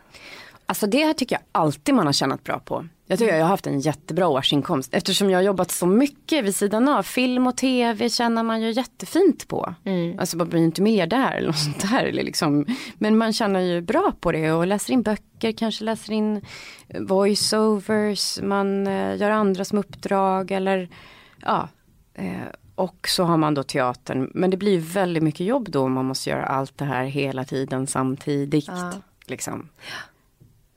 Alltså 0.66 0.86
det 0.86 1.04
här 1.04 1.12
tycker 1.12 1.34
jag 1.34 1.42
alltid 1.52 1.94
man 1.94 2.06
har 2.06 2.12
tjänat 2.12 2.44
bra 2.44 2.58
på. 2.58 2.86
Jag 3.06 3.18
tycker 3.18 3.34
jag 3.34 3.42
har 3.42 3.48
haft 3.48 3.66
en 3.66 3.80
jättebra 3.80 4.28
årsinkomst 4.28 4.94
eftersom 4.94 5.30
jag 5.30 5.38
har 5.38 5.42
jobbat 5.42 5.70
så 5.70 5.86
mycket 5.86 6.44
vid 6.44 6.56
sidan 6.56 6.88
av. 6.88 7.02
Film 7.02 7.46
och 7.46 7.56
tv 7.56 8.08
tjänar 8.08 8.42
man 8.42 8.62
ju 8.62 8.70
jättefint 8.70 9.48
på. 9.48 9.74
Mm. 9.84 10.18
Alltså 10.18 10.36
man 10.36 10.48
blir 10.48 10.60
inte 10.60 10.82
miljardär 10.82 11.32
eller 11.32 11.46
något 11.46 11.58
sånt 11.58 11.90
där. 11.90 12.04
Eller 12.04 12.22
liksom. 12.22 12.66
Men 12.98 13.18
man 13.18 13.32
tjänar 13.32 13.60
ju 13.60 13.80
bra 13.80 14.12
på 14.20 14.32
det 14.32 14.52
och 14.52 14.66
läser 14.66 14.92
in 14.92 15.02
böcker, 15.02 15.52
kanske 15.52 15.84
läser 15.84 16.12
in 16.12 16.40
voiceovers, 17.00 18.40
man 18.42 18.86
eh, 18.86 19.16
gör 19.16 19.30
andra 19.30 19.64
som 19.64 19.78
uppdrag 19.78 20.50
eller 20.50 20.88
ja. 21.40 21.68
Eh, 22.14 22.48
och 22.74 23.08
så 23.08 23.24
har 23.24 23.36
man 23.36 23.54
då 23.54 23.62
teatern. 23.62 24.30
Men 24.34 24.50
det 24.50 24.56
blir 24.56 24.78
väldigt 24.78 25.22
mycket 25.22 25.46
jobb 25.46 25.70
då 25.70 25.80
om 25.80 25.92
man 25.92 26.04
måste 26.04 26.30
göra 26.30 26.44
allt 26.44 26.78
det 26.78 26.84
här 26.84 27.04
hela 27.04 27.44
tiden 27.44 27.86
samtidigt. 27.86 28.68
Ja. 28.68 28.92
Liksom. 29.26 29.68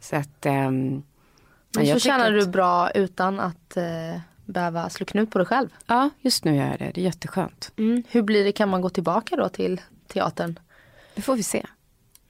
Så 0.09 0.15
att 0.15 0.45
um, 0.45 1.03
men 1.75 1.87
så 1.87 1.99
tjänar 1.99 2.33
att... 2.33 2.45
du 2.45 2.51
bra 2.51 2.91
utan 2.91 3.39
att 3.39 3.77
eh, 3.77 4.19
behöva 4.45 4.89
slå 4.89 5.05
knut 5.05 5.31
på 5.31 5.37
dig 5.37 5.47
själv. 5.47 5.69
Ja, 5.87 6.09
just 6.21 6.45
nu 6.45 6.55
gör 6.55 6.67
jag 6.67 6.79
det. 6.79 6.91
Det 6.93 7.01
är 7.01 7.05
jätteskönt. 7.05 7.71
Mm. 7.77 8.03
Hur 8.09 8.21
blir 8.21 8.43
det, 8.43 8.51
kan 8.51 8.69
man 8.69 8.81
gå 8.81 8.89
tillbaka 8.89 9.35
då 9.35 9.49
till 9.49 9.81
teatern? 10.07 10.59
Det 11.15 11.21
får 11.21 11.35
vi 11.35 11.43
se. 11.43 11.65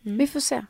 Mm. 0.06 0.18
Vi 0.18 0.28
får 0.28 0.40
se. 0.40 0.66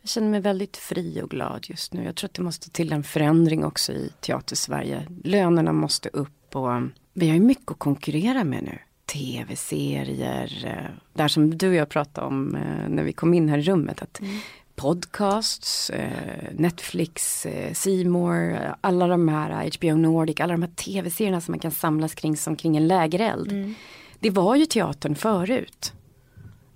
Jag 0.00 0.08
känner 0.08 0.28
mig 0.28 0.40
väldigt 0.40 0.76
fri 0.76 1.22
och 1.22 1.30
glad 1.30 1.66
just 1.68 1.92
nu. 1.92 2.04
Jag 2.04 2.16
tror 2.16 2.28
att 2.28 2.34
det 2.34 2.42
måste 2.42 2.70
till 2.70 2.92
en 2.92 3.02
förändring 3.02 3.64
också 3.64 3.92
i 3.92 4.12
teatersverige. 4.20 5.06
Lönerna 5.24 5.72
måste 5.72 6.08
upp 6.08 6.56
och 6.56 6.70
vi 7.12 7.28
har 7.28 7.34
ju 7.34 7.40
mycket 7.40 7.70
att 7.70 7.78
konkurrera 7.78 8.44
med 8.44 8.62
nu. 8.62 8.78
Tv-serier, 9.06 10.64
eh, 10.66 10.96
där 11.12 11.28
som 11.28 11.58
du 11.58 11.68
och 11.68 11.74
jag 11.74 11.88
pratade 11.88 12.26
om 12.26 12.54
eh, 12.54 12.88
när 12.88 13.02
vi 13.02 13.12
kom 13.12 13.34
in 13.34 13.48
här 13.48 13.58
i 13.58 13.62
rummet. 13.62 14.02
Att 14.02 14.20
mm 14.20 14.40
podcasts, 14.76 15.90
eh, 15.90 16.52
Netflix, 16.52 17.46
eh, 17.46 17.72
Seymour, 17.72 18.74
alla 18.80 19.06
de 19.06 19.28
här 19.28 19.70
HBO 19.78 19.96
Nordic, 19.96 20.40
alla 20.40 20.52
de 20.52 20.62
här 20.62 20.70
tv-serierna 20.70 21.40
som 21.40 21.52
man 21.52 21.58
kan 21.58 21.70
samlas 21.70 22.14
kring 22.14 22.36
som 22.36 22.56
kring 22.56 22.76
en 22.76 22.88
lägereld. 22.88 23.52
Mm. 23.52 23.74
Det 24.18 24.30
var 24.30 24.56
ju 24.56 24.66
teatern 24.66 25.14
förut. 25.14 25.92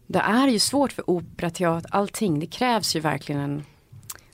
Det 0.06 0.18
är 0.18 0.48
ju 0.48 0.58
svårt 0.58 0.92
för 0.92 1.10
opera, 1.10 1.50
teater, 1.50 1.90
allting. 1.94 2.40
Det 2.40 2.46
krävs 2.46 2.96
ju 2.96 3.00
verkligen 3.00 3.40
en, 3.40 3.64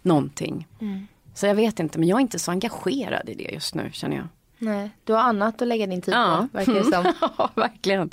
någonting. 0.03 0.69
Mm. 0.81 1.07
Så 1.35 1.47
jag 1.47 1.55
vet 1.55 1.81
inte, 1.81 1.99
men 1.99 2.09
jag 2.09 2.17
är 2.17 2.21
inte 2.21 2.39
så 2.39 2.51
engagerad 2.51 3.29
i 3.29 3.35
det 3.35 3.51
just 3.53 3.75
nu 3.75 3.91
känner 3.93 4.17
jag. 4.17 4.29
Nej, 4.59 4.91
du 5.05 5.13
har 5.13 5.21
annat 5.21 5.63
att 5.63 5.69
lägga 5.69 5.87
din 5.87 6.03
tid 6.03 6.15
ja. 6.15 6.49
på, 6.53 6.59
verkar 6.59 6.73
det 6.73 6.85
som. 6.85 7.13
ja, 7.39 7.51
verkligen. 7.55 8.11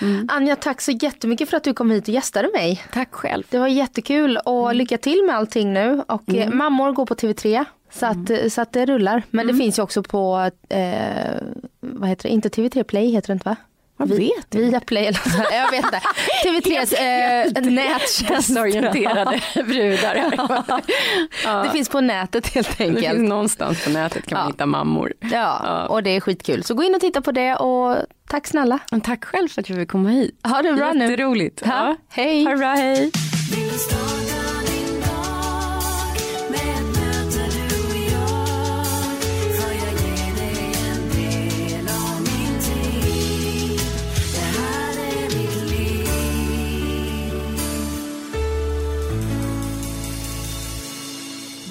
Mm. 0.00 0.28
Anja, 0.32 0.56
tack 0.56 0.80
så 0.80 0.90
jättemycket 0.90 1.50
för 1.50 1.56
att 1.56 1.64
du 1.64 1.74
kom 1.74 1.90
hit 1.90 2.08
och 2.08 2.14
gästade 2.14 2.50
mig. 2.54 2.82
Tack 2.92 3.14
själv. 3.14 3.44
Det 3.50 3.58
var 3.58 3.68
jättekul 3.68 4.36
och 4.36 4.64
mm. 4.64 4.76
lycka 4.76 4.98
till 4.98 5.22
med 5.26 5.36
allting 5.36 5.72
nu. 5.72 6.02
Och 6.08 6.34
eh, 6.34 6.46
mm. 6.46 6.58
mammor 6.58 6.92
går 6.92 7.06
på 7.06 7.14
TV3 7.14 7.64
så 7.90 8.06
att, 8.06 8.30
mm. 8.30 8.50
så 8.50 8.60
att 8.60 8.72
det 8.72 8.86
rullar. 8.86 9.22
Men 9.30 9.46
det 9.46 9.52
mm. 9.52 9.60
finns 9.60 9.78
ju 9.78 9.82
också 9.82 10.02
på, 10.02 10.50
eh, 10.68 11.40
vad 11.80 12.08
heter 12.08 12.28
det, 12.28 12.34
inte 12.34 12.48
TV3 12.48 12.82
Play 12.82 13.10
heter 13.10 13.26
det 13.26 13.32
inte 13.32 13.48
va? 13.48 13.56
Jag 13.98 14.06
vet 14.06 14.54
Via 14.54 14.80
Play 14.80 15.06
eller 15.06 15.18
så. 15.18 15.44
Jag 15.52 15.70
vet 15.70 15.84
inte. 15.84 16.00
TV3s 16.44 16.94
eh, 16.94 17.72
nättjänst. 17.72 18.58
orienterade 18.58 19.40
brudar. 19.54 20.34
ja. 21.44 21.62
Det 21.62 21.70
finns 21.70 21.88
på 21.88 22.00
nätet 22.00 22.54
helt 22.54 22.80
enkelt. 22.80 23.00
Det 23.00 23.10
finns 23.10 23.28
någonstans 23.28 23.84
på 23.84 23.90
nätet 23.90 24.26
kan 24.26 24.36
man 24.36 24.46
ja. 24.46 24.52
hitta 24.52 24.66
mammor. 24.66 25.12
Ja. 25.20 25.28
ja, 25.64 25.86
och 25.86 26.02
det 26.02 26.10
är 26.10 26.20
skitkul. 26.20 26.64
Så 26.64 26.74
gå 26.74 26.82
in 26.82 26.94
och 26.94 27.00
titta 27.00 27.20
på 27.20 27.32
det 27.32 27.56
och 27.56 27.96
tack 28.28 28.46
snälla. 28.46 28.78
Och 28.92 29.04
tack 29.04 29.24
själv 29.24 29.48
för 29.48 29.60
att 29.60 29.68
jag 29.68 29.78
fick 29.78 29.90
komma 29.90 30.08
hit. 30.08 30.40
Ha 30.44 30.62
det 30.62 30.72
bra 30.72 30.92
nu. 30.92 31.04
Jätteroligt. 31.04 31.62
Ja. 31.64 31.96
Hej. 32.08 32.44
Ha 32.44 32.50
det 32.50 32.56
bra, 32.56 32.72
hej. 32.72 33.10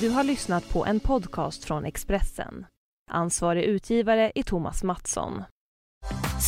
Du 0.05 0.09
har 0.09 0.23
lyssnat 0.23 0.69
på 0.69 0.85
en 0.85 0.99
podcast 0.99 1.63
från 1.63 1.85
Expressen. 1.85 2.65
Ansvarig 3.11 3.63
utgivare 3.63 4.31
är 4.35 4.43
Thomas 4.43 4.83
Mattsson. 4.83 5.43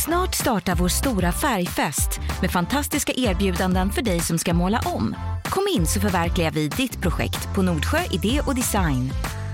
Snart 0.04 0.34
startar 0.34 0.74
vår 0.74 0.88
stora 0.88 1.32
färgfest 1.32 2.20
med 2.40 2.50
fantastiska 2.50 3.12
erbjudanden 3.16 3.90
för 3.90 4.02
dig 4.02 4.20
som 4.20 4.38
ska 4.38 4.54
måla 4.54 4.80
om. 4.84 5.14
Kom 5.44 5.66
in 5.76 5.86
så 5.86 6.00
förverkligar 6.00 6.50
vi 6.50 6.68
ditt 6.68 7.00
projekt 7.02 7.54
på 7.54 7.62
Nordsjö 7.62 7.98
Idé 8.10 8.40
och 8.46 8.54
Design. 8.54 9.10